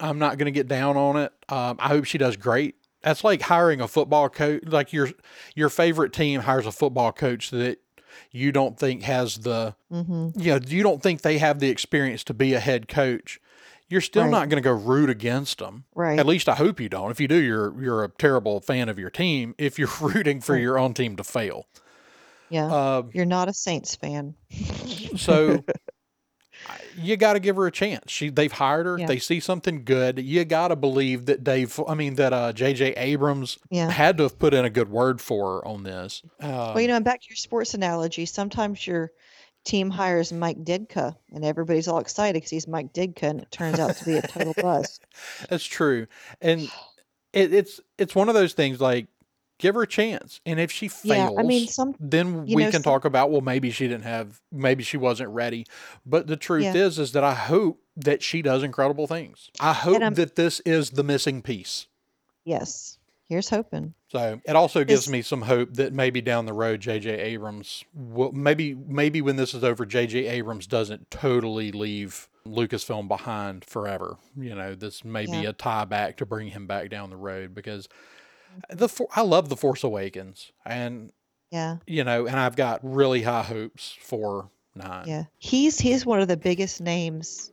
I'm 0.00 0.18
not 0.18 0.38
gonna 0.38 0.50
get 0.50 0.68
down 0.68 0.96
on 0.96 1.16
it. 1.16 1.32
Um, 1.48 1.76
I 1.80 1.88
hope 1.88 2.04
she 2.04 2.18
does 2.18 2.36
great. 2.36 2.74
That's 3.02 3.22
like 3.22 3.42
hiring 3.42 3.80
a 3.80 3.88
football 3.88 4.28
coach. 4.28 4.62
Like 4.66 4.92
your 4.92 5.10
your 5.54 5.68
favorite 5.68 6.12
team 6.12 6.40
hires 6.40 6.66
a 6.66 6.72
football 6.72 7.12
coach 7.12 7.50
that 7.50 7.78
you 8.30 8.52
don't 8.52 8.78
think 8.78 9.02
has 9.02 9.38
the 9.38 9.74
hmm 9.90 10.28
you 10.36 10.52
know 10.52 10.60
you 10.66 10.82
don't 10.82 11.02
think 11.02 11.22
they 11.22 11.38
have 11.38 11.58
the 11.60 11.68
experience 11.68 12.24
to 12.24 12.34
be 12.34 12.54
a 12.54 12.60
head 12.60 12.88
coach. 12.88 13.40
You're 13.88 14.00
still 14.00 14.22
Right. 14.24 14.30
not 14.30 14.48
going 14.48 14.60
to 14.62 14.66
go 14.66 14.72
root 14.72 15.10
against 15.10 15.58
them. 15.58 15.84
Right. 15.94 16.18
At 16.18 16.24
least 16.24 16.48
I 16.48 16.54
hope 16.54 16.80
you 16.80 16.88
don't. 16.88 17.10
If 17.10 17.20
you 17.20 17.28
do, 17.28 17.36
you're 17.36 17.80
you're 17.80 18.02
a 18.02 18.08
terrible 18.08 18.60
fan 18.60 18.88
of 18.88 18.98
your 18.98 19.10
team. 19.10 19.54
If 19.58 19.78
you're 19.78 19.90
rooting 20.00 20.40
for 20.40 20.54
Right. 20.54 20.62
your 20.62 20.78
own 20.78 20.94
team 20.94 21.16
to 21.16 21.24
fail, 21.24 21.66
yeah. 22.48 22.66
uh, 22.72 23.02
You're 23.12 23.26
not 23.26 23.48
a 23.48 23.52
Saints 23.52 23.94
fan. 23.94 24.34
so 25.16 25.62
you 26.96 27.16
got 27.16 27.34
to 27.34 27.40
give 27.40 27.56
her 27.56 27.66
a 27.66 27.72
chance. 27.72 28.10
She 28.10 28.28
they've 28.30 28.52
hired 28.52 28.86
her. 28.86 28.98
Yeah. 28.98 29.06
They 29.06 29.18
see 29.18 29.40
something 29.40 29.84
good. 29.84 30.18
You 30.18 30.44
got 30.44 30.68
to 30.68 30.76
believe 30.76 31.26
that 31.26 31.44
Dave. 31.44 31.78
I 31.88 31.94
mean 31.94 32.14
that 32.16 32.32
uh, 32.32 32.52
J.J. 32.52 32.92
Abrams 32.94 33.58
Yeah. 33.70 33.90
had 33.90 34.16
to 34.18 34.24
have 34.24 34.38
put 34.38 34.54
in 34.54 34.64
a 34.64 34.70
good 34.70 34.90
word 34.90 35.20
for 35.20 35.56
her 35.60 35.68
on 35.68 35.82
this. 35.82 36.22
Uh, 36.40 36.72
Well, 36.74 36.80
you 36.80 36.88
know, 36.88 36.96
and 36.96 37.04
back 37.04 37.20
to 37.22 37.26
your 37.28 37.36
sports 37.36 37.74
analogy, 37.74 38.26
sometimes 38.26 38.86
your 38.86 39.10
team 39.64 39.90
hires 39.90 40.32
Mike 40.32 40.62
Ditka, 40.62 41.16
and 41.32 41.44
everybody's 41.44 41.88
all 41.88 41.98
excited 41.98 42.34
because 42.34 42.50
he's 42.50 42.68
Mike 42.68 42.92
Ditka, 42.92 43.22
and 43.22 43.40
it 43.40 43.50
turns 43.50 43.78
out 43.78 43.96
to 43.96 44.04
be 44.04 44.16
a 44.16 44.22
total 44.22 44.52
bust. 44.60 45.02
that's 45.48 45.64
true, 45.64 46.06
and 46.40 46.60
it, 47.32 47.52
it's 47.54 47.80
it's 47.98 48.14
one 48.14 48.28
of 48.28 48.34
those 48.34 48.52
things 48.52 48.80
like 48.80 49.06
give 49.64 49.74
her 49.76 49.82
a 49.82 49.86
chance, 49.86 50.40
and 50.44 50.60
if 50.60 50.70
she 50.70 50.86
Yeah, 51.02 51.28
fails, 51.28 51.38
I 51.38 51.42
mean, 51.42 51.66
some 51.68 51.94
then 51.98 52.44
we 52.44 52.56
know, 52.56 52.64
can 52.70 52.72
some- 52.74 52.82
talk 52.82 53.04
about 53.06 53.30
well 53.30 53.40
maybe 53.40 53.70
she 53.70 53.88
didn't 53.88 54.04
have 54.04 54.40
maybe 54.52 54.82
she 54.84 54.96
wasn't 54.98 55.30
ready. 55.30 55.64
But 56.04 56.26
the 56.26 56.36
truth 56.36 56.64
Yeah. 56.64 56.74
is 56.74 56.98
is 56.98 57.12
that 57.12 57.24
i 57.24 57.34
hope 57.34 57.80
that 57.96 58.22
she 58.22 58.42
does 58.42 58.62
incredible 58.62 59.06
things. 59.06 59.50
I 59.60 59.72
hope 59.72 60.14
that 60.16 60.36
this 60.36 60.60
is 60.66 60.90
the 60.90 61.02
missing 61.04 61.40
piece. 61.42 61.86
Yes, 62.44 62.98
here's 63.28 63.48
hoping. 63.48 63.94
so 64.12 64.40
it 64.44 64.54
also 64.54 64.84
gives 64.84 65.08
me 65.08 65.22
some 65.22 65.42
hope 65.42 65.72
that 65.74 65.92
maybe 65.94 66.20
down 66.20 66.44
the 66.46 66.52
road 66.52 66.80
jj 66.80 67.06
abrams 67.18 67.84
will 67.94 68.32
maybe 68.32 68.74
maybe 68.74 69.22
when 69.22 69.36
this 69.36 69.54
is 69.54 69.64
over 69.64 69.86
jj 69.86 70.30
abrams 70.30 70.66
doesn't 70.66 71.10
totally 71.10 71.72
leave 71.72 72.28
Lucasfilm 72.46 73.08
behind 73.08 73.64
forever. 73.64 74.18
You 74.36 74.54
know, 74.54 74.74
this 74.74 75.02
may 75.02 75.24
be 75.24 75.46
a 75.46 75.54
tie 75.54 75.86
back 75.86 76.18
to 76.18 76.26
bring 76.26 76.48
him 76.48 76.66
back 76.66 76.90
down 76.90 77.08
the 77.08 77.16
road 77.16 77.54
because 77.54 77.88
the 78.70 78.88
For- 78.88 79.08
I 79.14 79.22
love 79.22 79.48
the 79.48 79.56
Force 79.56 79.84
Awakens, 79.84 80.52
and 80.64 81.12
Yeah. 81.50 81.78
you 81.86 82.04
know, 82.04 82.26
and 82.26 82.36
I've 82.36 82.56
got 82.56 82.80
really 82.82 83.22
high 83.22 83.42
hopes 83.42 83.96
for 84.00 84.50
nine. 84.74 85.06
Yeah. 85.08 85.24
He's 85.38 85.78
he's 85.78 86.04
one 86.06 86.20
of 86.20 86.28
the 86.28 86.36
biggest 86.36 86.80
names 86.80 87.52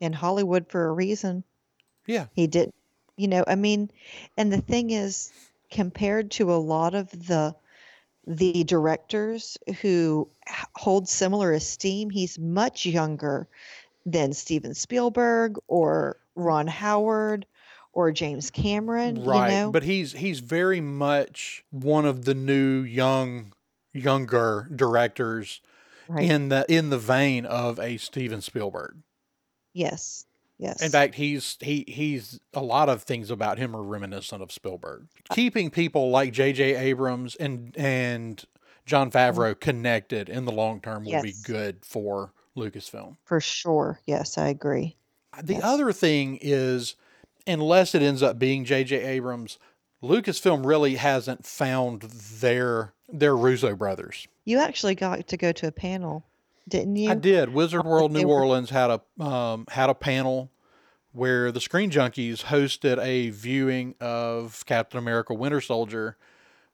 in 0.00 0.12
Hollywood 0.12 0.66
for 0.68 0.86
a 0.86 0.92
reason. 0.92 1.44
Yeah. 2.06 2.26
He 2.34 2.46
did, 2.46 2.72
you 3.16 3.28
know, 3.28 3.44
I 3.46 3.54
mean, 3.54 3.90
and 4.36 4.52
the 4.52 4.60
thing 4.60 4.90
is, 4.90 5.32
compared 5.70 6.30
to 6.32 6.52
a 6.52 6.56
lot 6.56 6.94
of 6.94 7.10
the 7.10 7.54
the 8.26 8.64
directors 8.64 9.58
who 9.82 10.28
hold 10.74 11.08
similar 11.08 11.52
esteem, 11.52 12.08
he's 12.10 12.38
much 12.38 12.86
younger 12.86 13.46
than 14.06 14.32
Steven 14.32 14.74
Spielberg 14.74 15.58
or 15.68 16.16
Ron 16.34 16.66
Howard 16.66 17.44
or 17.94 18.12
James 18.12 18.50
Cameron, 18.50 19.24
right 19.24 19.50
you 19.50 19.56
know? 19.56 19.70
but 19.70 19.82
he's 19.82 20.12
he's 20.12 20.40
very 20.40 20.80
much 20.80 21.64
one 21.70 22.04
of 22.04 22.24
the 22.24 22.34
new 22.34 22.80
young 22.80 23.52
younger 23.92 24.68
directors 24.74 25.60
right. 26.08 26.28
in 26.28 26.48
the 26.48 26.66
in 26.68 26.90
the 26.90 26.98
vein 26.98 27.46
of 27.46 27.78
a 27.78 27.96
steven 27.96 28.40
spielberg 28.40 28.96
yes. 29.72 30.26
Yes. 30.58 30.82
in 30.82 30.90
fact 30.90 31.14
he's 31.16 31.56
he 31.60 31.84
he's 31.88 32.40
a 32.52 32.62
lot 32.62 32.88
of 32.88 33.02
things 33.02 33.30
about 33.30 33.58
him 33.58 33.74
are 33.74 33.82
reminiscent 33.82 34.42
of 34.42 34.52
spielberg 34.52 35.06
keeping 35.32 35.70
people 35.70 36.10
like 36.10 36.32
jj 36.32 36.78
abrams 36.78 37.34
and 37.36 37.76
and 37.76 38.44
jon 38.86 39.10
favreau 39.10 39.50
mm-hmm. 39.50 39.58
connected 39.60 40.28
in 40.28 40.44
the 40.44 40.52
long 40.52 40.80
term 40.80 41.04
will 41.04 41.22
be 41.22 41.34
good 41.44 41.84
for 41.84 42.32
lucasfilm 42.56 43.16
for 43.24 43.40
sure. 43.40 44.00
Yes, 44.06 44.38
I 44.38 44.48
agree. 44.48 44.96
The 45.42 45.54
Yes. 45.54 45.62
other 45.64 45.92
thing 45.92 46.38
is, 46.40 46.94
unless 47.46 47.94
it 47.94 48.02
ends 48.02 48.22
up 48.22 48.38
being 48.38 48.64
J.J. 48.64 48.96
Abrams, 48.96 49.58
Lucasfilm 50.02 50.64
really 50.66 50.96
hasn't 50.96 51.46
found 51.46 52.02
their 52.02 52.92
their 53.08 53.36
Russo 53.36 53.74
brothers. 53.74 54.28
You 54.44 54.58
actually 54.58 54.94
got 54.94 55.26
to 55.28 55.36
go 55.36 55.52
to 55.52 55.66
a 55.66 55.72
panel, 55.72 56.24
didn't 56.68 56.96
you? 56.96 57.10
I 57.10 57.14
did. 57.14 57.50
Wizard 57.50 57.84
World 57.84 58.12
New 58.12 58.28
Orleans 58.28 58.70
had 58.70 58.90
a 58.90 59.24
um, 59.24 59.66
had 59.70 59.90
a 59.90 59.94
panel 59.94 60.50
where 61.12 61.52
the 61.52 61.60
Screen 61.60 61.90
Junkies 61.90 62.44
hosted 62.44 62.98
a 63.02 63.30
viewing 63.30 63.94
of 64.00 64.64
Captain 64.66 64.98
America: 64.98 65.32
Winter 65.32 65.60
Soldier 65.60 66.16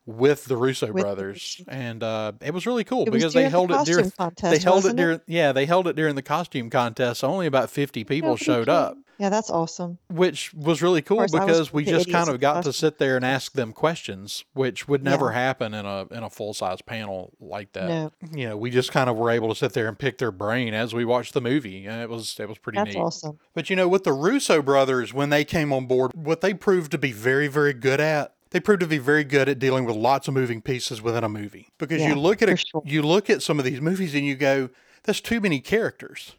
with 0.07 0.47
the 0.47 0.57
Russo 0.57 0.91
With 0.93 1.03
brothers, 1.05 1.57
Russo- 1.61 1.71
and 1.71 2.03
uh, 2.03 2.33
it 2.41 2.53
was 2.55 2.67
really 2.67 2.85
cool 2.85 3.05
It 3.07 3.11
because 3.13 3.33
they 3.35 3.49
during 3.49 3.51
the 3.69 3.77
held 3.77 3.89
it 3.89 3.93
during 3.93 4.11
contest, 4.11 4.53
they 4.53 4.59
held 4.63 4.75
it 4.85 4.89
wasn't 4.89 5.01
it? 5.01 5.03
during 5.03 5.21
yeah 5.27 5.53
they 5.53 5.67
held 5.67 5.87
it 5.87 5.97
during 5.97 6.15
the 6.15 6.23
costume 6.23 6.71
contest. 6.71 7.23
Only 7.23 7.47
about 7.47 7.71
fifty 7.71 8.03
people 8.05 8.31
Nobody 8.31 8.45
showed 8.45 8.69
up. 8.69 8.97
Yeah, 9.19 9.29
that's 9.29 9.51
awesome. 9.51 9.99
which 10.09 10.55
was 10.55 10.81
really 10.81 11.03
cool 11.03 11.19
course, 11.19 11.31
because 11.33 11.71
we 11.75 11.85
just 11.85 12.11
kind 12.11 12.31
of 12.31 12.41
got 12.41 12.65
to 12.65 12.73
sit 12.73 12.97
there 12.97 13.17
and 13.17 13.25
ask 13.25 13.53
them 13.53 13.75
questions, 13.75 14.47
which 14.55 14.89
would 14.89 15.05
never 15.05 15.27
Yeah. 15.27 15.33
happen 15.35 15.75
in 15.75 15.85
a 15.85 16.07
in 16.11 16.23
a 16.23 16.31
full 16.31 16.55
size 16.55 16.81
panel 16.81 17.31
like 17.39 17.73
that. 17.75 17.89
No, 17.89 18.11
You 18.33 18.49
know, 18.49 18.57
we 18.57 18.71
just 18.71 18.93
kind 18.93 19.11
of 19.11 19.17
were 19.19 19.31
able 19.31 19.51
to 19.51 19.55
sit 19.55 19.75
there 19.75 19.89
and 19.89 19.99
pick 19.99 20.17
their 20.17 20.33
brain 20.33 20.73
as 20.73 20.95
we 20.95 21.05
watched 21.05 21.35
the 21.35 21.43
movie, 21.43 21.85
and 21.85 22.01
it 22.01 22.09
was 22.09 22.35
it 22.41 22.49
was 22.49 22.57
pretty 22.57 22.79
that's 22.79 22.95
neat. 22.95 23.01
awesome. 23.01 23.39
But 23.55 23.69
you 23.69 23.77
know, 23.77 23.87
with 23.89 24.05
the 24.05 24.15
Russo 24.15 24.63
brothers, 24.63 25.13
when 25.13 25.29
they 25.29 25.45
came 25.45 25.71
on 25.71 25.85
board, 25.87 26.13
what 26.15 26.41
they 26.41 26.55
proved 26.55 26.91
to 26.93 26.99
be 26.99 27.13
very 27.13 27.47
very 27.47 27.75
good 27.75 28.01
at. 28.01 28.33
They 28.51 28.61
proved 28.61 28.81
to 28.81 28.87
be 28.87 28.99
very 28.99 29.25
good 29.25 29.49
at 29.49 29.59
dealing 29.59 29.85
with 29.85 29.97
lots 29.97 30.27
of 30.29 30.35
moving 30.35 30.61
pieces 30.61 31.01
within 31.01 31.23
a 31.25 31.29
movie. 31.29 31.69
Because 31.79 32.01
Yeah, 32.03 32.09
you 32.11 32.15
look 32.17 32.43
at 32.43 32.49
a, 32.49 32.57
sure. 32.57 32.83
you 32.85 33.03
look 33.03 33.31
at 33.31 33.43
some 33.43 33.59
of 33.59 33.65
these 33.65 33.81
movies 33.81 34.15
and 34.15 34.25
you 34.27 34.35
go, 34.35 34.71
"That's 35.05 35.21
too 35.21 35.41
many 35.41 35.61
characters." 35.61 36.33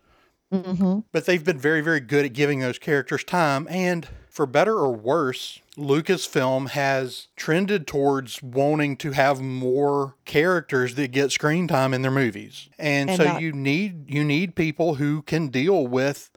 hmm 0.51 0.99
but 1.13 1.25
they've 1.25 1.45
been 1.45 1.57
very, 1.57 1.79
very 1.79 2.01
good 2.01 2.25
at 2.25 2.33
giving 2.33 2.59
those 2.59 2.77
characters 2.77 3.23
time. 3.23 3.65
And 3.69 4.05
for 4.29 4.45
better 4.45 4.73
or 4.75 4.91
worse, 4.93 5.61
Lucasfilm 5.77 6.71
has 6.71 7.27
trended 7.37 7.87
towards 7.87 8.43
wanting 8.43 8.97
to 8.97 9.11
have 9.11 9.39
more 9.39 10.15
characters 10.25 10.95
that 10.95 11.11
get 11.13 11.31
screen 11.31 11.69
time 11.69 11.93
in 11.93 12.01
their 12.01 12.11
movies. 12.11 12.67
And, 12.77 13.09
And 13.09 13.17
so 13.17 13.23
not- 13.27 13.41
you 13.41 13.53
need 13.53 14.13
you 14.13 14.25
need 14.25 14.55
people 14.55 14.95
who 14.95 15.21
can 15.21 15.47
deal 15.47 15.87
with 15.87 16.30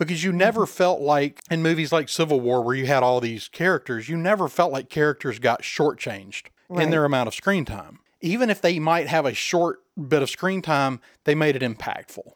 because 0.00 0.24
you 0.24 0.32
never 0.32 0.62
Mm-hmm. 0.62 0.72
felt 0.72 1.00
like 1.00 1.40
in 1.50 1.62
movies 1.62 1.92
like 1.92 2.08
Civil 2.08 2.40
War 2.40 2.62
where 2.64 2.74
you 2.74 2.86
had 2.86 3.04
all 3.04 3.20
these 3.20 3.46
characters, 3.46 4.08
you 4.08 4.16
never 4.16 4.48
felt 4.48 4.72
like 4.72 4.88
characters 4.88 5.38
got 5.38 5.62
shortchanged 5.62 6.46
in 6.70 6.90
their 6.90 7.04
amount 7.04 7.28
of 7.28 7.34
screen 7.34 7.64
time. 7.64 8.00
Even 8.20 8.50
if 8.50 8.60
they 8.60 8.78
might 8.78 9.06
have 9.06 9.26
a 9.26 9.34
short 9.34 9.80
bit 10.08 10.22
of 10.22 10.30
screen 10.30 10.62
time, 10.62 11.00
they 11.24 11.34
made 11.34 11.54
it 11.56 11.62
impactful. 11.62 12.32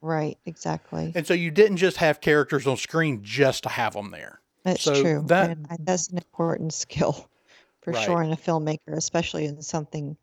Right, 0.00 0.36
exactly. 0.46 1.12
And 1.14 1.26
so 1.26 1.34
you 1.34 1.50
didn't 1.50 1.76
just 1.78 1.96
have 1.98 2.20
characters 2.20 2.66
on 2.66 2.76
screen 2.76 3.20
just 3.22 3.62
to 3.62 3.68
have 3.68 3.94
them 3.94 4.10
there. 4.10 4.40
That's 4.64 4.82
so 4.82 5.00
true. 5.00 5.22
that- 5.26 5.50
and 5.50 5.66
that's 5.80 6.08
an 6.08 6.18
important 6.18 6.72
skill 6.84 7.28
for 7.82 7.92
Right. 7.92 8.04
sure 8.04 8.22
in 8.22 8.32
a 8.32 8.36
filmmaker, 8.36 8.92
especially 8.96 9.44
in 9.46 9.60
something 9.62 10.16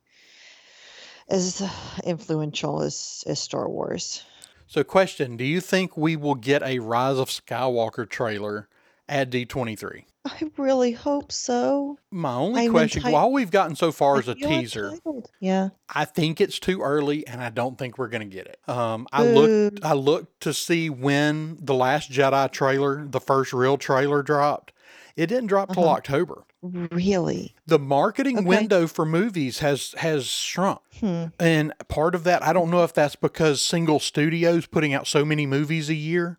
as 1.29 1.61
influential 2.03 2.81
as, 2.81 3.23
as 3.27 3.39
Star 3.39 3.69
Wars. 3.69 4.23
So, 4.69 4.83
question 4.83 5.35
Do 5.35 5.43
you 5.43 5.61
think 5.61 5.97
we 5.97 6.15
will 6.15 6.35
get 6.35 6.61
a 6.61 6.77
Rise 6.77 7.17
of 7.17 7.29
Skywalker 7.29 8.07
trailer 8.07 8.69
at 9.07 9.31
D23? 9.31 10.03
I 10.25 10.51
really 10.57 10.91
hope 10.91 11.31
so. 11.31 11.97
My 12.11 12.35
only 12.35 12.65
I'm 12.65 12.71
question, 12.71 13.01
enti- 13.01 13.11
while 13.11 13.31
we've 13.31 13.49
gotten 13.49 13.75
so 13.75 13.91
far 13.91 14.17
I 14.17 14.19
as 14.19 14.27
a 14.27 14.35
teaser, 14.35 14.89
entitled. 14.89 15.31
Yeah. 15.39 15.69
I 15.89 16.05
think 16.05 16.39
it's 16.39 16.59
too 16.59 16.81
early, 16.81 17.25
and 17.25 17.41
I 17.41 17.49
don't 17.49 17.79
think 17.79 17.97
we're 17.97 18.09
going 18.09 18.29
to 18.29 18.35
get 18.35 18.45
it. 18.45 18.59
Um, 18.69 19.07
I 19.11 19.23
looked, 19.23 19.83
I 19.83 19.93
looked 19.93 20.41
to 20.41 20.53
see 20.53 20.91
when 20.91 21.57
the 21.59 21.73
Last 21.73 22.11
Jedi 22.11 22.51
trailer, 22.51 23.07
the 23.07 23.19
first 23.19 23.53
real 23.53 23.75
trailer, 23.75 24.21
dropped. 24.21 24.71
It 25.19 25.27
didn't 25.27 25.47
drop 25.47 25.73
till 25.73 25.83
Uh-huh. 25.83 25.93
October. 25.95 26.43
Really? 26.61 27.55
The 27.67 27.79
marketing 27.79 28.37
Okay. 28.39 28.47
window 28.47 28.87
for 28.87 29.05
movies 29.05 29.59
has 29.59 29.93
has 29.97 30.25
shrunk. 30.27 30.79
Hmm. 30.99 31.25
And 31.39 31.73
part 31.87 32.15
of 32.15 32.23
that, 32.23 32.43
I 32.43 32.53
don't 32.53 32.69
know 32.71 32.83
if 32.83 32.93
that's 32.93 33.15
because 33.15 33.61
single 33.61 33.99
studios 33.99 34.65
putting 34.65 34.93
out 34.93 35.07
so 35.07 35.23
many 35.25 35.45
movies 35.45 35.89
a 35.89 35.93
year. 35.95 36.37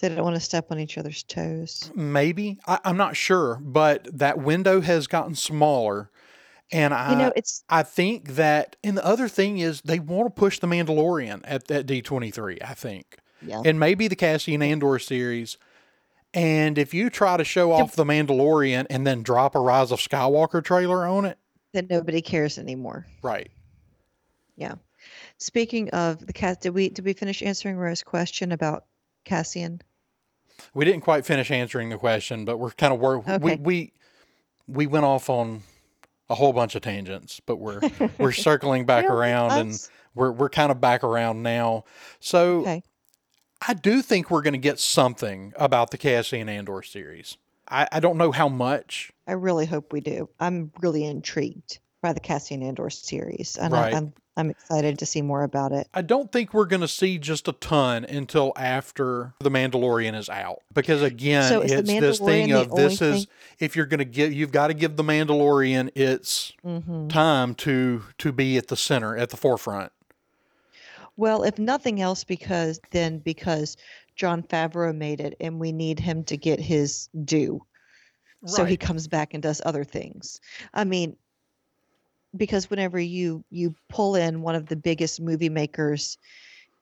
They 0.00 0.08
don't 0.08 0.22
want 0.24 0.36
to 0.36 0.40
step 0.40 0.66
on 0.70 0.78
each 0.78 0.96
other's 0.96 1.22
toes. 1.22 1.90
Maybe. 1.94 2.58
I, 2.66 2.78
I'm 2.84 2.96
not 2.96 3.16
sure, 3.16 3.56
but 3.62 4.08
that 4.16 4.38
window 4.38 4.80
has 4.80 5.06
gotten 5.06 5.34
smaller. 5.34 6.10
And 6.72 6.94
I 6.94 7.10
You 7.10 7.16
know, 7.18 7.32
it's 7.36 7.64
I 7.68 7.82
think 7.82 8.34
that 8.36 8.76
and 8.84 8.96
the 8.96 9.04
other 9.04 9.28
thing 9.28 9.58
is 9.58 9.80
they 9.82 9.98
want 9.98 10.26
to 10.34 10.40
push 10.40 10.58
the 10.60 10.66
Mandalorian 10.68 11.40
at, 11.44 11.70
at 11.70 11.86
D23, 11.86 12.58
I 12.62 12.74
think. 12.74 13.18
yeah. 13.42 13.62
And 13.64 13.78
maybe 13.80 14.06
the 14.08 14.16
Cassian 14.16 14.62
Andor 14.62 14.98
series. 14.98 15.58
And 16.32 16.78
if 16.78 16.94
you 16.94 17.10
try 17.10 17.36
to 17.36 17.44
show 17.44 17.72
off 17.72 17.96
the 17.96 18.04
Mandalorian 18.04 18.86
and 18.88 19.06
then 19.06 19.22
drop 19.22 19.54
a 19.56 19.60
Rise 19.60 19.90
of 19.90 19.98
Skywalker 19.98 20.62
trailer 20.62 21.04
on 21.06 21.24
it, 21.24 21.38
then 21.72 21.86
nobody 21.90 22.22
cares 22.22 22.58
anymore. 22.58 23.06
right. 23.22 23.50
Yeah. 24.56 24.74
Speaking 25.38 25.88
of 25.90 26.26
the 26.26 26.32
cat, 26.34 26.60
did 26.60 26.74
we 26.74 26.90
did 26.90 27.04
we 27.04 27.14
finish 27.14 27.42
answering 27.42 27.76
Rose's 27.76 28.02
question 28.02 28.52
about 28.52 28.84
Cassian? 29.24 29.80
We 30.74 30.84
didn't 30.84 31.00
quite 31.00 31.24
finish 31.24 31.50
answering 31.50 31.88
the 31.88 31.96
question, 31.96 32.44
but 32.44 32.58
we're 32.58 32.70
kind 32.72 32.92
of 32.92 33.00
wor- 33.00 33.20
we 33.20 33.32
Okay. 33.32 33.56
we 33.56 33.92
we 34.68 34.86
went 34.86 35.06
off 35.06 35.30
on 35.30 35.62
a 36.28 36.34
whole 36.34 36.52
bunch 36.52 36.74
of 36.74 36.82
tangents, 36.82 37.40
but 37.46 37.56
we're 37.56 37.80
we're 38.18 38.32
circling 38.48 38.84
back 38.84 39.06
around 39.06 39.52
and 39.52 39.88
we're 40.14 40.30
we're 40.30 40.50
kind 40.50 40.70
of 40.70 40.80
back 40.80 41.02
around 41.02 41.42
now. 41.42 41.84
So 42.20 42.60
Okay. 42.60 42.82
I 43.66 43.74
do 43.74 44.02
think 44.02 44.30
we're 44.30 44.42
going 44.42 44.54
to 44.54 44.58
get 44.58 44.78
something 44.78 45.52
about 45.56 45.90
the 45.90 45.98
Cassian 45.98 46.48
Andor 46.48 46.82
series. 46.82 47.36
I, 47.68 47.86
I 47.92 48.00
don't 48.00 48.16
know 48.16 48.32
how 48.32 48.48
much. 48.48 49.12
I 49.26 49.32
really 49.32 49.66
hope 49.66 49.92
we 49.92 50.00
do. 50.00 50.28
I'm 50.40 50.72
really 50.80 51.04
intrigued 51.04 51.78
by 52.02 52.12
the 52.12 52.20
Cassian 52.20 52.62
Andor 52.62 52.90
series, 52.90 53.56
and 53.58 53.72
Right. 53.72 53.92
I, 53.94 53.96
I'm 53.98 54.12
I'm 54.36 54.48
excited 54.48 54.98
to 55.00 55.06
see 55.06 55.20
more 55.20 55.42
about 55.42 55.72
it. 55.72 55.86
I 55.92 56.00
don't 56.00 56.32
think 56.32 56.54
we're 56.54 56.64
going 56.64 56.80
to 56.80 56.88
see 56.88 57.18
just 57.18 57.46
a 57.46 57.52
ton 57.52 58.06
until 58.06 58.54
after 58.56 59.34
the 59.40 59.50
Mandalorian 59.50 60.16
is 60.16 60.30
out, 60.30 60.60
because 60.72 61.02
again, 61.02 61.50
So 61.50 61.60
it's 61.60 61.92
this 61.92 62.18
thing 62.20 62.52
of 62.52 62.70
this 62.70 63.02
is 63.02 63.26
if 63.58 63.76
you're 63.76 63.84
going 63.86 63.98
to 63.98 64.06
give, 64.06 64.32
you've 64.32 64.52
got 64.52 64.68
to 64.68 64.74
give 64.74 64.96
the 64.96 65.02
Mandalorian 65.02 65.90
its 65.94 66.52
hmm 66.62 67.08
time 67.08 67.54
to 67.56 68.04
to 68.18 68.32
be 68.32 68.56
at 68.56 68.68
the 68.68 68.76
center, 68.76 69.14
at 69.16 69.28
the 69.28 69.36
forefront. 69.36 69.92
Well, 71.20 71.42
if 71.42 71.58
nothing 71.58 72.00
else, 72.00 72.24
because 72.24 72.80
then 72.92 73.18
because 73.18 73.76
Jon 74.16 74.42
Favreau 74.42 74.96
made 74.96 75.20
it, 75.20 75.34
and 75.38 75.60
we 75.60 75.70
need 75.70 76.00
him 76.00 76.24
to 76.24 76.36
get 76.38 76.58
his 76.58 77.10
due, 77.26 77.60
so 78.46 78.64
he 78.64 78.78
comes 78.78 79.06
back 79.06 79.34
and 79.34 79.42
does 79.42 79.60
other 79.66 79.84
things. 79.84 80.40
I 80.72 80.84
mean, 80.84 81.16
because 82.34 82.70
whenever 82.70 82.98
you 82.98 83.44
you 83.50 83.74
pull 83.90 84.14
in 84.14 84.40
one 84.40 84.54
of 84.54 84.64
the 84.64 84.76
biggest 84.76 85.20
movie 85.20 85.50
makers 85.50 86.16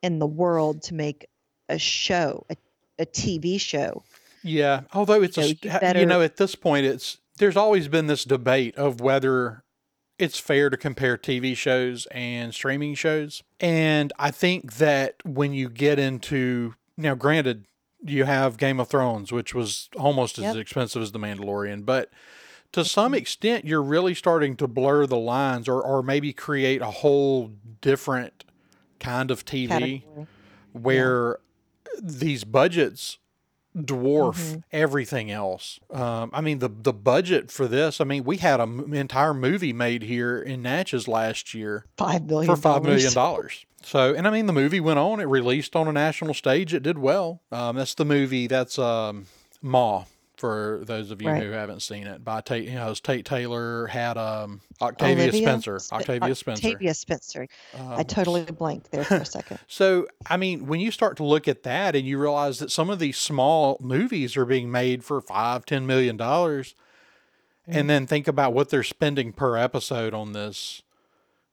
in 0.03 0.21
the 0.21 0.27
world 0.27 0.83
to 0.83 0.95
make 0.95 1.27
a 1.69 1.81
show, 1.81 2.47
a, 2.49 2.57
a 3.01 3.07
TV 3.07 3.59
show, 3.59 4.05
Yeah, 4.45 4.83
although 4.93 5.21
it's 5.21 5.37
a 5.37 5.43
So 5.43 5.49
st- 5.49 5.95
you 5.95 6.01
you 6.01 6.07
know 6.07 6.23
at 6.23 6.37
this 6.37 6.55
point 6.55 6.87
it's 6.87 7.19
there's 7.39 7.57
always 7.57 7.89
been 7.89 8.07
this 8.07 8.23
debate 8.23 8.77
of 8.77 9.01
whether 9.01 9.65
it's 10.19 10.39
fair 10.39 10.69
to 10.71 10.77
compare 10.77 11.17
TV 11.17 11.57
shows 11.57 12.07
and 12.11 12.53
streaming 12.53 12.95
shows. 12.95 13.43
And 13.61 14.13
I 14.19 14.31
think 14.31 14.75
that 14.75 15.17
when 15.25 15.53
you 15.53 15.69
get 15.69 15.99
into 15.99 16.75
now, 16.97 17.15
granted, 17.15 17.67
you 18.05 18.25
have 18.25 18.57
Game 18.59 18.81
of 18.81 18.89
Thrones, 18.89 19.33
which 19.33 19.55
was 19.55 19.89
almost 19.97 20.39
as 20.39 20.57
expensive 20.57 21.03
as 21.03 21.13
The 21.13 21.19
Mandalorian, 21.19 21.85
but 21.85 22.11
to 22.73 22.85
some 22.85 23.15
extent, 23.15 23.65
you're 23.65 23.83
really 23.83 24.15
starting 24.15 24.57
to 24.57 24.69
blur 24.69 25.07
the 25.07 25.17
lines 25.17 25.69
or, 25.69 25.83
or 25.83 26.03
maybe 26.03 26.33
create 26.33 26.83
a 26.83 26.91
whole 26.91 27.53
different 27.81 28.45
kind 29.01 29.31
of 29.31 29.45
TV 29.45 29.69
Category. 29.69 30.27
where 30.73 31.39
these 32.01 32.45
budgets 32.45 33.19
dwarf 33.77 34.35
Mhm. 34.37 34.63
everything 34.73 35.31
else. 35.31 35.79
Um, 35.93 36.31
I 36.33 36.41
mean, 36.41 36.59
the 36.59 36.69
the 36.69 36.93
budget 36.93 37.51
for 37.51 37.67
this. 37.69 38.01
I 38.01 38.05
mean, 38.05 38.25
we 38.25 38.39
had 38.39 38.61
an 38.61 38.93
entire 38.95 39.35
movie 39.35 39.73
made 39.73 40.03
here 40.03 40.41
in 40.41 40.63
Natchez 40.63 41.07
last 41.07 41.55
year 41.55 41.85
Five 41.97 42.25
million 42.27 42.55
for 42.55 42.61
five 42.61 42.83
million 42.83 43.13
dollars. 43.13 43.15
dollars. 43.15 43.67
So, 43.83 44.13
and 44.15 44.27
I 44.27 44.31
mean, 44.31 44.47
the 44.47 44.53
movie 44.53 44.81
went 44.81 44.99
on. 44.99 45.21
It 45.21 45.25
released 45.27 45.77
on 45.77 45.87
a 45.87 45.93
national 45.93 46.35
stage. 46.35 46.75
It 46.75 46.83
did 46.83 46.99
well. 46.99 47.41
Um, 47.53 47.77
that's 47.77 47.95
the 47.95 48.05
movie. 48.05 48.47
That's 48.49 48.79
um, 48.79 49.27
Ma. 49.63 50.05
For 50.39 50.83
those 50.85 51.11
of 51.11 51.21
you 51.21 51.29
Right. 51.29 51.43
who 51.43 51.51
haven't 51.51 51.81
seen 51.83 52.07
it, 52.07 52.25
by 52.25 52.41
Tate, 52.41 52.65
you 52.69 52.75
know, 52.77 52.95
Tate 52.95 53.25
Taylor 53.25 53.89
had 53.89 54.17
um, 54.17 54.61
Octavia 54.81 55.25
Olivia 55.25 55.43
Spencer. 55.43 55.79
Spe- 55.81 55.93
Octavia 55.93 56.35
Spencer. 56.37 56.67
Octavia 56.69 56.95
Spencer. 56.95 57.47
I 57.77 57.79
Um, 57.97 58.05
totally 58.05 58.45
blanked 58.45 58.91
there 58.93 59.03
for 59.05 59.17
a 59.17 59.25
second. 59.39 59.59
so, 59.67 60.07
I 60.27 60.37
mean, 60.37 60.67
when 60.69 60.79
you 60.79 60.91
start 60.93 61.17
to 61.17 61.25
look 61.25 61.49
at 61.49 61.65
that 61.65 61.97
and 61.97 62.07
you 62.07 62.19
realize 62.19 62.61
that 62.61 62.71
some 62.71 62.89
of 62.89 63.01
these 63.01 63.17
small 63.19 63.79
movies 63.81 64.37
are 64.37 64.45
being 64.45 64.71
made 64.71 65.03
for 65.03 65.21
five, 65.21 65.67
ten 65.67 65.87
million 65.87 66.17
dollars, 66.17 66.75
and 67.67 67.91
then 67.91 68.07
think 68.07 68.27
about 68.29 68.55
what 68.55 68.69
they're 68.71 68.83
spending 68.83 69.33
per 69.33 69.57
episode 69.57 70.15
on 70.15 70.33
this 70.33 70.83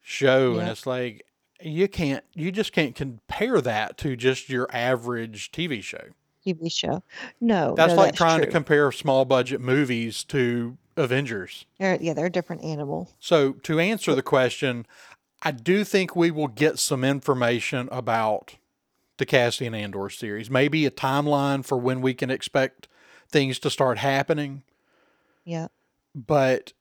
show, 0.02 0.60
and 0.60 0.70
it's 0.70 0.86
like 0.86 1.26
you 1.60 1.88
can't, 1.88 2.24
you 2.34 2.52
just 2.52 2.72
can't 2.72 2.94
compare 2.96 3.60
that 3.62 3.98
to 3.98 4.16
just 4.16 4.48
your 4.50 4.68
average 4.72 5.52
TV 5.52 5.82
show. 5.84 6.10
TV 6.46 6.72
show. 6.72 7.04
No, 7.42 7.74
That's 7.76 7.92
no, 7.92 7.98
like 7.98 8.08
that's 8.12 8.18
trying 8.18 8.42
to 8.42 8.48
compare 8.48 8.92
small 8.92 9.26
budget 9.26 9.62
movies 9.62 10.24
to 10.26 10.78
Avengers. 10.98 11.66
They're, 11.80 11.98
yeah, 12.00 12.14
they're 12.14 12.28
a 12.28 12.32
different 12.32 12.64
animal. 12.64 13.10
So, 13.20 13.54
to 13.54 13.80
answer 13.80 14.16
the 14.16 14.22
question, 14.22 14.86
I 15.42 15.52
do 15.52 15.84
think 15.84 16.16
we 16.16 16.32
will 16.32 16.48
get 16.48 16.80
some 16.80 17.04
information 17.04 17.90
about 17.92 18.56
the 19.18 19.26
Cassian 19.26 19.74
Andor 19.74 20.10
series. 20.10 20.50
Maybe 20.50 20.86
a 20.86 20.92
timeline 20.92 21.66
for 21.66 21.78
when 21.78 22.02
we 22.02 22.14
can 22.14 22.30
expect 22.30 22.88
things 23.30 23.60
to 23.60 23.70
start 23.70 23.98
happening. 23.98 24.64
Yeah. 25.44 25.68
But 26.14 26.74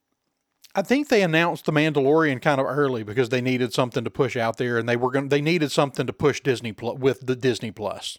I 0.75 0.83
think 0.83 1.09
they 1.09 1.23
announced 1.23 1.67
the 1.67 1.73
Mandalorian 1.73 2.43
kind 2.43 2.61
of 2.61 2.67
early 2.67 3.03
because 3.03 3.29
they 3.29 3.41
needed 3.41 3.73
something 3.73 4.05
to 4.05 4.11
push 4.11 4.37
out 4.37 4.57
there, 4.57 4.79
and 4.79 4.89
they 4.89 4.97
were 4.97 5.11
going. 5.11 5.29
They 5.29 5.41
needed 5.41 5.71
something 5.71 6.07
to 6.07 6.13
push 6.13 6.41
Disney 6.41 6.73
Plus 6.73 6.99
with 6.99 7.27
the 7.27 7.37
Disney 7.37 7.71
Plus. 7.71 8.19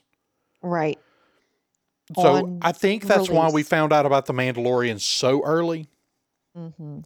Right. 0.61 0.99
So 2.13 2.49
I 2.61 2.71
think 2.71 3.05
that's 3.05 3.29
why 3.31 3.49
we 3.49 3.63
found 3.63 3.91
out 3.93 4.05
about 4.05 4.25
the 4.27 4.33
Mandalorian 4.33 4.99
so 5.01 5.43
early. 5.43 5.89
hmm 6.55 6.99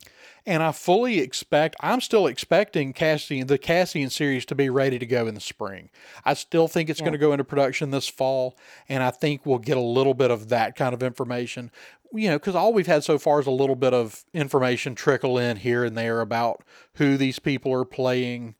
And 0.46 0.62
I 0.62 0.72
fully 0.72 1.20
expect, 1.20 1.76
I'm 1.80 2.02
still 2.02 2.28
expecting 2.28 2.94
Cassian, 2.94 3.48
the 3.48 3.58
Cassian 3.58 4.10
series 4.10 4.46
to 4.46 4.56
be 4.56 4.70
ready 4.70 5.00
to 5.00 5.06
go 5.06 5.26
in 5.28 5.34
the 5.36 5.42
spring. 5.42 5.90
I 6.26 6.34
still 6.36 6.68
think 6.68 6.90
it's 6.90 7.00
Yeah. 7.00 7.06
going 7.06 7.14
to 7.14 7.18
go 7.20 7.32
into 7.32 7.44
production 7.44 7.92
this 7.92 8.08
fall. 8.08 8.58
And 8.88 9.04
I 9.04 9.12
think 9.12 9.46
we'll 9.46 9.60
get 9.60 9.78
a 9.78 9.82
little 9.82 10.14
bit 10.14 10.32
of 10.32 10.50
that 10.50 10.76
kind 10.76 10.94
of 10.94 11.02
information, 11.02 11.72
you 12.14 12.30
know, 12.30 12.38
because 12.38 12.56
all 12.56 12.74
we've 12.74 12.88
had 12.88 13.04
so 13.04 13.18
far 13.18 13.40
is 13.40 13.48
a 13.48 13.52
little 13.52 13.76
bit 13.76 13.94
of 13.94 14.24
information 14.34 14.96
trickle 14.96 15.38
in 15.38 15.58
here 15.58 15.84
and 15.84 15.98
there 15.98 16.22
about 16.22 16.64
who 16.96 17.18
these 17.18 17.40
people 17.40 17.74
are 17.74 17.86
playing. 17.86 18.56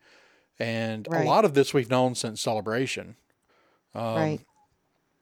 And 0.60 1.08
Right. 1.08 1.22
a 1.22 1.26
lot 1.26 1.46
of 1.46 1.54
this 1.54 1.74
we've 1.74 1.90
known 1.90 2.16
since 2.16 2.42
Celebration. 2.42 3.16
Um, 3.96 4.04
right. 4.18 4.46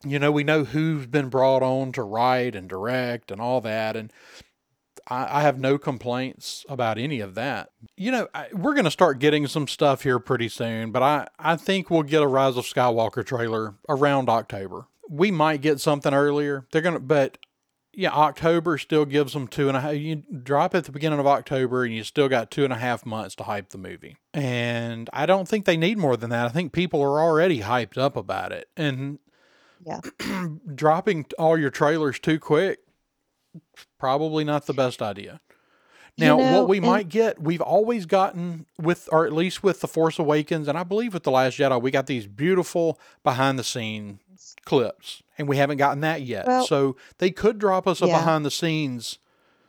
You 0.04 0.18
know, 0.18 0.30
we 0.30 0.44
know 0.44 0.64
who's 0.64 1.06
been 1.06 1.28
brought 1.28 1.62
on 1.62 1.92
to 1.92 2.02
write 2.02 2.54
and 2.54 2.68
direct 2.68 3.30
and 3.30 3.40
all 3.40 3.60
that. 3.62 3.96
And 3.96 4.12
I, 5.08 5.38
I 5.38 5.42
have 5.42 5.58
no 5.58 5.78
complaints 5.78 6.64
about 6.68 6.98
any 6.98 7.20
of 7.20 7.34
that. 7.34 7.70
You 7.96 8.12
know, 8.12 8.28
I, 8.34 8.48
we're 8.52 8.74
going 8.74 8.84
to 8.84 8.90
start 8.90 9.18
getting 9.18 9.46
some 9.46 9.66
stuff 9.66 10.02
here 10.02 10.18
pretty 10.18 10.48
soon, 10.48 10.92
but 10.92 11.02
I, 11.02 11.28
I 11.38 11.56
think 11.56 11.90
we'll 11.90 12.02
get 12.02 12.22
a 12.22 12.28
Rise 12.28 12.56
of 12.56 12.64
Skywalker 12.64 13.24
trailer 13.24 13.74
around 13.88 14.28
October. 14.28 14.86
We 15.08 15.30
might 15.30 15.62
get 15.62 15.80
something 15.80 16.14
earlier. 16.14 16.66
They're 16.70 16.82
going 16.82 16.94
to, 16.94 17.00
but 17.00 17.38
yeah, 17.94 18.12
October 18.12 18.78
still 18.78 19.06
gives 19.06 19.32
them 19.32 19.48
two 19.48 19.66
and 19.66 19.76
a 19.76 19.80
half. 19.80 19.96
You 19.96 20.16
drop 20.16 20.74
at 20.74 20.84
the 20.84 20.92
beginning 20.92 21.18
of 21.18 21.26
October 21.26 21.84
and 21.84 21.92
you 21.92 22.04
still 22.04 22.28
got 22.28 22.50
two 22.50 22.62
and 22.62 22.72
a 22.72 22.76
half 22.76 23.04
months 23.04 23.34
to 23.36 23.44
hype 23.44 23.70
the 23.70 23.78
movie. 23.78 24.16
And 24.32 25.10
I 25.12 25.26
don't 25.26 25.48
think 25.48 25.64
they 25.64 25.76
need 25.76 25.98
more 25.98 26.16
than 26.16 26.30
that. 26.30 26.46
I 26.46 26.50
think 26.50 26.72
people 26.72 27.02
are 27.02 27.20
already 27.20 27.60
hyped 27.62 27.98
up 27.98 28.16
about 28.16 28.52
it. 28.52 28.68
And 28.76 29.18
Yeah. 29.84 30.00
dropping 30.74 31.26
all 31.38 31.58
your 31.58 31.70
trailers 31.70 32.18
too 32.18 32.38
quick 32.38 32.80
probably 33.98 34.44
not 34.44 34.66
the 34.66 34.72
best 34.74 35.02
idea. 35.02 35.40
You 36.16 36.26
Now, 36.26 36.36
know, 36.36 36.60
what 36.60 36.68
we 36.68 36.78
and- 36.78 36.86
might 36.86 37.08
get, 37.08 37.40
we've 37.40 37.60
always 37.60 38.06
gotten 38.06 38.66
with, 38.78 39.08
or 39.12 39.24
at 39.26 39.32
least 39.32 39.62
with 39.62 39.80
The 39.80 39.88
Force 39.88 40.18
Awakens, 40.18 40.68
and 40.68 40.76
I 40.76 40.82
believe 40.82 41.14
with 41.14 41.22
The 41.22 41.30
Last 41.30 41.58
Jedi, 41.58 41.80
we 41.80 41.90
got 41.90 42.06
these 42.06 42.26
beautiful 42.26 42.98
behind 43.22 43.58
the 43.58 43.64
scene 43.64 44.18
clips, 44.64 45.22
and 45.38 45.48
we 45.48 45.56
haven't 45.56 45.78
gotten 45.78 46.00
that 46.00 46.22
yet. 46.22 46.46
Well- 46.46 46.66
so 46.66 46.96
they 47.18 47.30
could 47.30 47.58
drop 47.58 47.86
us 47.86 48.02
a 48.02 48.06
Yeah. 48.06 48.18
behind 48.18 48.44
the 48.44 48.50
scenes, 48.50 49.18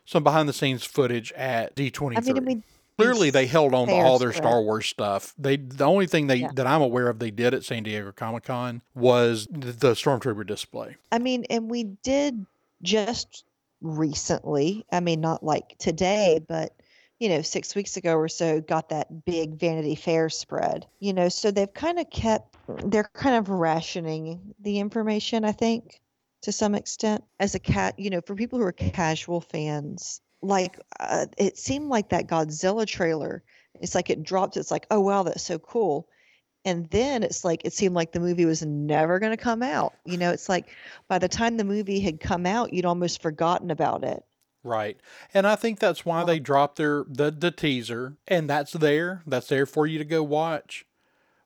some 0.06 0.24
behind 0.24 0.50
the 0.50 0.54
scenes 0.54 0.84
footage 0.84 1.32
at 1.34 1.76
D23. 1.76 2.18
I 2.18 2.22
mean, 2.22 2.38
I 2.38 2.40
mean, 2.42 2.64
Clearly, 3.00 3.30
they 3.30 3.46
held 3.46 3.74
on 3.74 3.88
to 3.88 3.94
all 3.94 4.18
their. 4.20 4.34
Star 4.34 4.62
Wars 4.62 4.86
stuff. 4.86 5.34
They 5.38 5.58
the 5.58 5.86
only 5.86 6.08
thing 6.08 6.28
they 6.28 6.38
Yeah. 6.38 6.50
that 6.56 6.68
I'm 6.68 6.82
aware 6.82 7.10
of 7.10 7.20
they 7.20 7.32
did 7.32 7.54
at 7.54 7.64
San 7.64 7.84
Diego 7.84 8.12
Comic 8.12 8.44
Con 8.44 8.82
was 8.96 9.48
the, 9.52 9.72
the 9.72 9.92
Stormtrooper 9.94 10.46
display. 10.46 10.96
I 11.12 11.20
mean, 11.20 11.46
and 11.50 11.70
we 11.70 11.84
did 11.84 12.46
just 12.82 13.44
recently, 13.82 14.86
I 14.92 15.00
mean, 15.00 15.22
not 15.22 15.44
like 15.44 15.78
today, 15.80 16.40
but 16.48 16.74
you 17.20 17.28
know, 17.28 17.42
six 17.42 17.76
weeks 17.76 17.98
ago 17.98 18.16
or 18.16 18.30
so, 18.30 18.62
got 18.62 18.90
that 18.90 19.26
big 19.26 19.60
Vanity 19.60 19.96
Fair 19.96 20.30
spread. 20.30 20.86
You 21.00 21.12
know, 21.12 21.28
so 21.28 21.52
they've 21.52 21.74
kind 21.74 22.00
of 22.00 22.10
kept, 22.10 22.56
they're 22.90 23.10
kind 23.14 23.36
of 23.36 23.50
rationing 23.50 24.54
the 24.62 24.80
information, 24.80 25.44
I 25.44 25.52
think, 25.52 26.00
to 26.44 26.54
some 26.54 26.76
extent. 26.76 27.26
As 27.38 27.56
a 27.56 27.60
cat, 27.60 28.00
you 28.00 28.10
know, 28.10 28.22
for 28.22 28.36
people 28.36 28.58
who 28.60 28.66
are 28.66 28.72
casual 28.72 29.42
fans, 29.42 30.22
like 30.42 30.80
uh, 31.00 31.26
it 31.38 31.58
seemed 31.58 31.90
like 31.90 32.10
that 32.10 32.28
Godzilla 32.28 32.86
trailer. 32.86 33.44
It's 33.82 33.96
like 33.96 34.10
it 34.10 34.24
dropped. 34.24 34.58
It's 34.58 34.72
like, 34.72 34.88
oh 34.92 35.00
wow, 35.00 35.24
that's 35.24 35.44
so 35.44 35.60
cool. 35.60 36.08
And 36.66 36.90
then 36.90 37.24
it's 37.24 37.46
like 37.46 37.64
it 37.66 37.74
seemed 37.74 37.96
like 37.96 38.12
the 38.12 38.20
movie 38.20 38.46
was 38.46 38.66
never 38.66 39.20
going 39.20 39.32
to 39.32 39.42
come 39.42 39.64
out. 39.64 39.94
You 40.06 40.18
know, 40.18 40.32
it's 40.32 40.50
like 40.50 40.70
by 41.08 41.18
the 41.18 41.30
time 41.30 41.58
the 41.58 41.64
movie 41.64 42.00
had 42.00 42.20
come 42.20 42.46
out, 42.46 42.74
you'd 42.74 42.86
almost 42.86 43.22
forgotten 43.22 43.72
about 43.72 44.04
it. 44.04 44.24
Right. 44.64 45.00
And 45.34 45.48
I 45.48 45.56
think 45.56 45.80
that's 45.80 46.06
why 46.06 46.26
they 46.26 46.40
dropped 46.40 46.76
their 46.76 47.06
the, 47.08 47.32
the 47.32 47.52
teaser 47.52 48.18
and 48.28 48.50
that's 48.50 48.74
there. 48.74 49.24
That's 49.26 49.48
there 49.48 49.66
for 49.66 49.88
you 49.88 49.98
to 50.00 50.06
go 50.06 50.22
watch. 50.22 50.86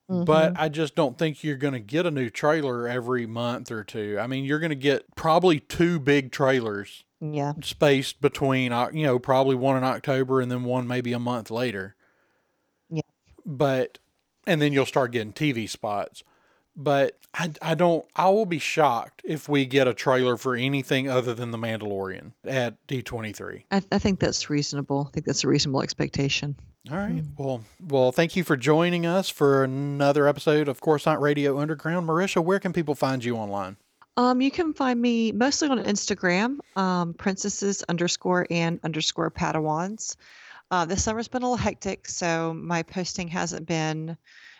But 0.10 0.60
I 0.60 0.70
just 0.70 0.96
don't 0.96 1.18
think 1.18 1.44
you're 1.44 1.58
going 1.58 1.74
to 1.74 1.80
get 1.80 2.06
a 2.06 2.12
new 2.12 2.30
trailer 2.30 2.88
every 2.88 3.26
month 3.26 3.72
or 3.72 3.84
two. 3.84 4.18
I 4.20 4.28
mean, 4.28 4.46
you're 4.46 4.60
going 4.60 4.70
to 4.70 4.76
get 4.76 5.16
probably 5.16 5.60
two 5.60 6.00
big 6.00 6.32
trailers 6.32 7.04
Yeah. 7.32 7.54
spaced 7.62 8.20
between, 8.20 8.72
you 8.94 9.06
know, 9.06 9.18
probably 9.20 9.56
one 9.56 9.78
in 9.78 9.84
October 9.84 10.42
and 10.42 10.52
then 10.52 10.64
one 10.64 10.88
maybe 10.88 11.14
a 11.14 11.20
month 11.20 11.50
later. 11.50 11.96
Yeah. 12.90 13.02
But, 13.46 14.00
and 14.46 14.62
then 14.62 14.74
you'll 14.74 14.86
start 14.86 15.12
getting 15.12 15.32
TV 15.32 15.70
spots. 15.70 16.24
But 16.76 17.20
I, 17.34 17.52
I 17.62 17.76
don't, 17.76 18.04
I 18.16 18.30
will 18.30 18.48
be 18.48 18.60
shocked 18.60 19.22
if 19.24 19.48
we 19.48 19.66
get 19.66 19.88
a 19.88 19.94
trailer 19.94 20.38
for 20.38 20.56
anything 20.56 21.08
other 21.08 21.34
than 21.34 21.52
The 21.52 21.58
Mandalorian 21.58 22.32
at 22.46 22.76
D23. 22.88 23.64
I, 23.72 23.82
I 23.92 24.00
think 24.00 24.20
that's 24.20 24.50
reasonable. 24.50 25.06
I 25.08 25.12
think 25.14 25.26
that's 25.26 25.44
a 25.44 25.48
reasonable 25.48 25.84
expectation. 25.84 26.56
All 26.92 26.98
right. 26.98 27.24
Well, 27.38 27.64
well, 27.80 28.12
thank 28.12 28.36
you 28.36 28.44
for 28.44 28.58
joining 28.58 29.06
us 29.06 29.30
for 29.30 29.64
another 29.64 30.28
episode 30.28 30.68
of 30.68 30.82
Coruscant 30.82 31.22
Radio 31.22 31.58
Underground. 31.60 32.10
Marisha, 32.10 32.44
where 32.44 32.60
can 32.60 32.74
people 32.74 32.96
find 32.96 33.24
you 33.24 33.38
online? 33.38 33.78
Um, 34.16 34.42
you 34.42 34.52
can 34.52 34.74
find 34.74 35.02
me 35.02 35.32
mostly 35.32 35.70
on 35.70 35.84
Instagram, 35.84 36.60
um, 36.76 37.14
princesses 37.16 37.84
underscore 37.90 38.46
and 38.50 38.80
underscore 38.84 39.32
Padawans. 39.32 40.16
Uh, 40.70 40.86
this 40.86 41.04
summer's 41.04 41.28
been 41.28 41.42
a 41.42 41.46
little 41.46 41.58
hectic, 41.58 42.08
so 42.08 42.54
my 42.54 42.84
posting 42.84 43.28
hasn't 43.28 43.68
been 43.68 44.18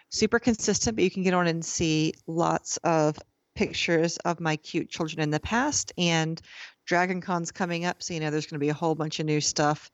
super 0.10 0.40
consistent, 0.40 0.96
but 0.96 1.04
you 1.04 1.12
can 1.12 1.24
get 1.24 1.34
on 1.34 1.48
and 1.48 1.64
see 1.64 2.14
lots 2.28 2.78
of 2.78 3.18
pictures 3.56 4.18
of 4.18 4.40
my 4.40 4.56
cute 4.58 4.90
children 4.90 5.22
in 5.22 5.30
the 5.30 5.40
past. 5.40 5.92
And 5.98 6.42
Dragon 6.86 7.22
Con's 7.22 7.52
coming 7.52 7.86
up, 7.86 8.02
so 8.02 8.14
you 8.14 8.20
know 8.20 8.32
there's 8.32 8.46
going 8.48 8.60
to 8.60 8.64
be 8.64 8.70
a 8.70 8.74
whole 8.74 8.96
bunch 8.96 9.20
of 9.20 9.26
new 9.26 9.42
stuff 9.42 9.92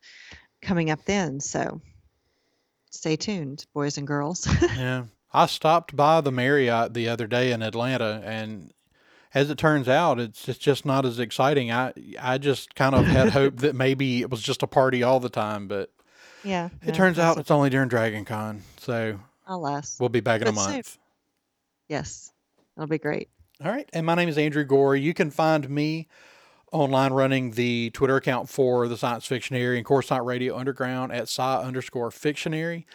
coming 0.62 0.90
up 0.90 1.04
then. 1.06 1.40
So 1.40 1.82
stay 2.92 3.16
tuned, 3.18 3.66
boys 3.74 3.98
and 3.98 4.08
girls. 4.08 4.48
yeah. 4.62 5.06
I 5.32 5.46
stopped 5.46 5.96
by 5.96 6.22
the 6.22 6.32
Marriott 6.32 6.94
the 6.94 7.10
other 7.10 7.28
day 7.28 7.52
in 7.52 7.62
Atlanta 7.62 8.22
and 8.26 8.74
as 9.34 9.50
it 9.50 9.58
turns 9.58 9.88
out, 9.88 10.20
it's 10.20 10.48
it's 10.50 10.60
just 10.60 10.86
not 10.86 11.06
as 11.06 11.20
exciting. 11.20 11.72
I 11.72 11.94
I 12.20 12.38
just 12.38 12.76
kind 12.76 12.96
of 12.96 13.06
had 13.06 13.30
hoped 13.30 13.58
that 13.58 13.76
maybe 13.76 14.22
it 14.22 14.30
was 14.30 14.42
just 14.42 14.64
a 14.64 14.68
party 14.68 15.04
all 15.04 15.20
the 15.20 15.30
time, 15.30 15.68
but 15.68 15.92
Yeah. 16.44 16.70
It 16.82 16.90
no, 16.90 16.94
turns 16.94 17.20
out 17.20 17.38
it's 17.38 17.52
only 17.52 17.70
during 17.70 17.90
Dragon 17.90 18.26
Con. 18.26 18.64
So 18.80 19.20
alas. 19.48 19.98
we'll 20.00 20.10
be 20.10 20.20
back 20.22 20.42
in 20.42 20.48
a 20.48 20.52
But 20.52 20.62
soon. 20.62 20.74
month. 20.74 20.98
Yes. 21.88 22.32
It'll 22.78 22.88
be 22.88 22.98
great. 22.98 23.30
All 23.64 23.72
right. 23.72 23.90
And 23.94 24.06
my 24.06 24.16
name 24.16 24.30
is 24.30 24.38
Andrew 24.38 24.64
Gore. 24.64 24.96
You 24.96 25.14
can 25.14 25.32
find 25.32 25.70
me 25.70 26.08
online 26.72 27.12
running 27.14 27.52
the 27.52 27.90
Twitter 27.92 28.16
account 28.16 28.48
for 28.48 28.88
the 28.88 28.96
Science 28.96 29.26
Fictionary 29.26 29.76
and 29.78 29.86
Coruscant 29.86 30.24
Radio 30.24 30.56
Underground 30.56 31.12
at 31.12 31.24
sci 31.24 31.42
underscore 31.44 32.10
fictionary. 32.12 32.86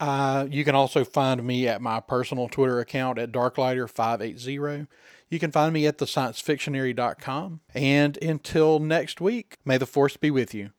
Uh, 0.00 0.46
you 0.50 0.64
can 0.64 0.74
also 0.74 1.04
find 1.04 1.42
me 1.44 1.68
at 1.68 1.80
my 1.80 2.00
personal 2.00 2.48
Twitter 2.48 2.80
account 2.80 3.18
at 3.18 3.30
darklighter580. 3.32 4.88
You 5.32 5.38
can 5.38 5.50
find 5.50 5.72
me 5.72 5.86
at 5.86 5.96
thesciencefictionary.com. 5.96 7.60
And 7.72 8.18
until 8.22 8.78
next 8.80 9.18
week, 9.18 9.56
may 9.64 9.78
the 9.78 9.86
force 9.86 10.18
be 10.18 10.30
with 10.30 10.52
you. 10.52 10.72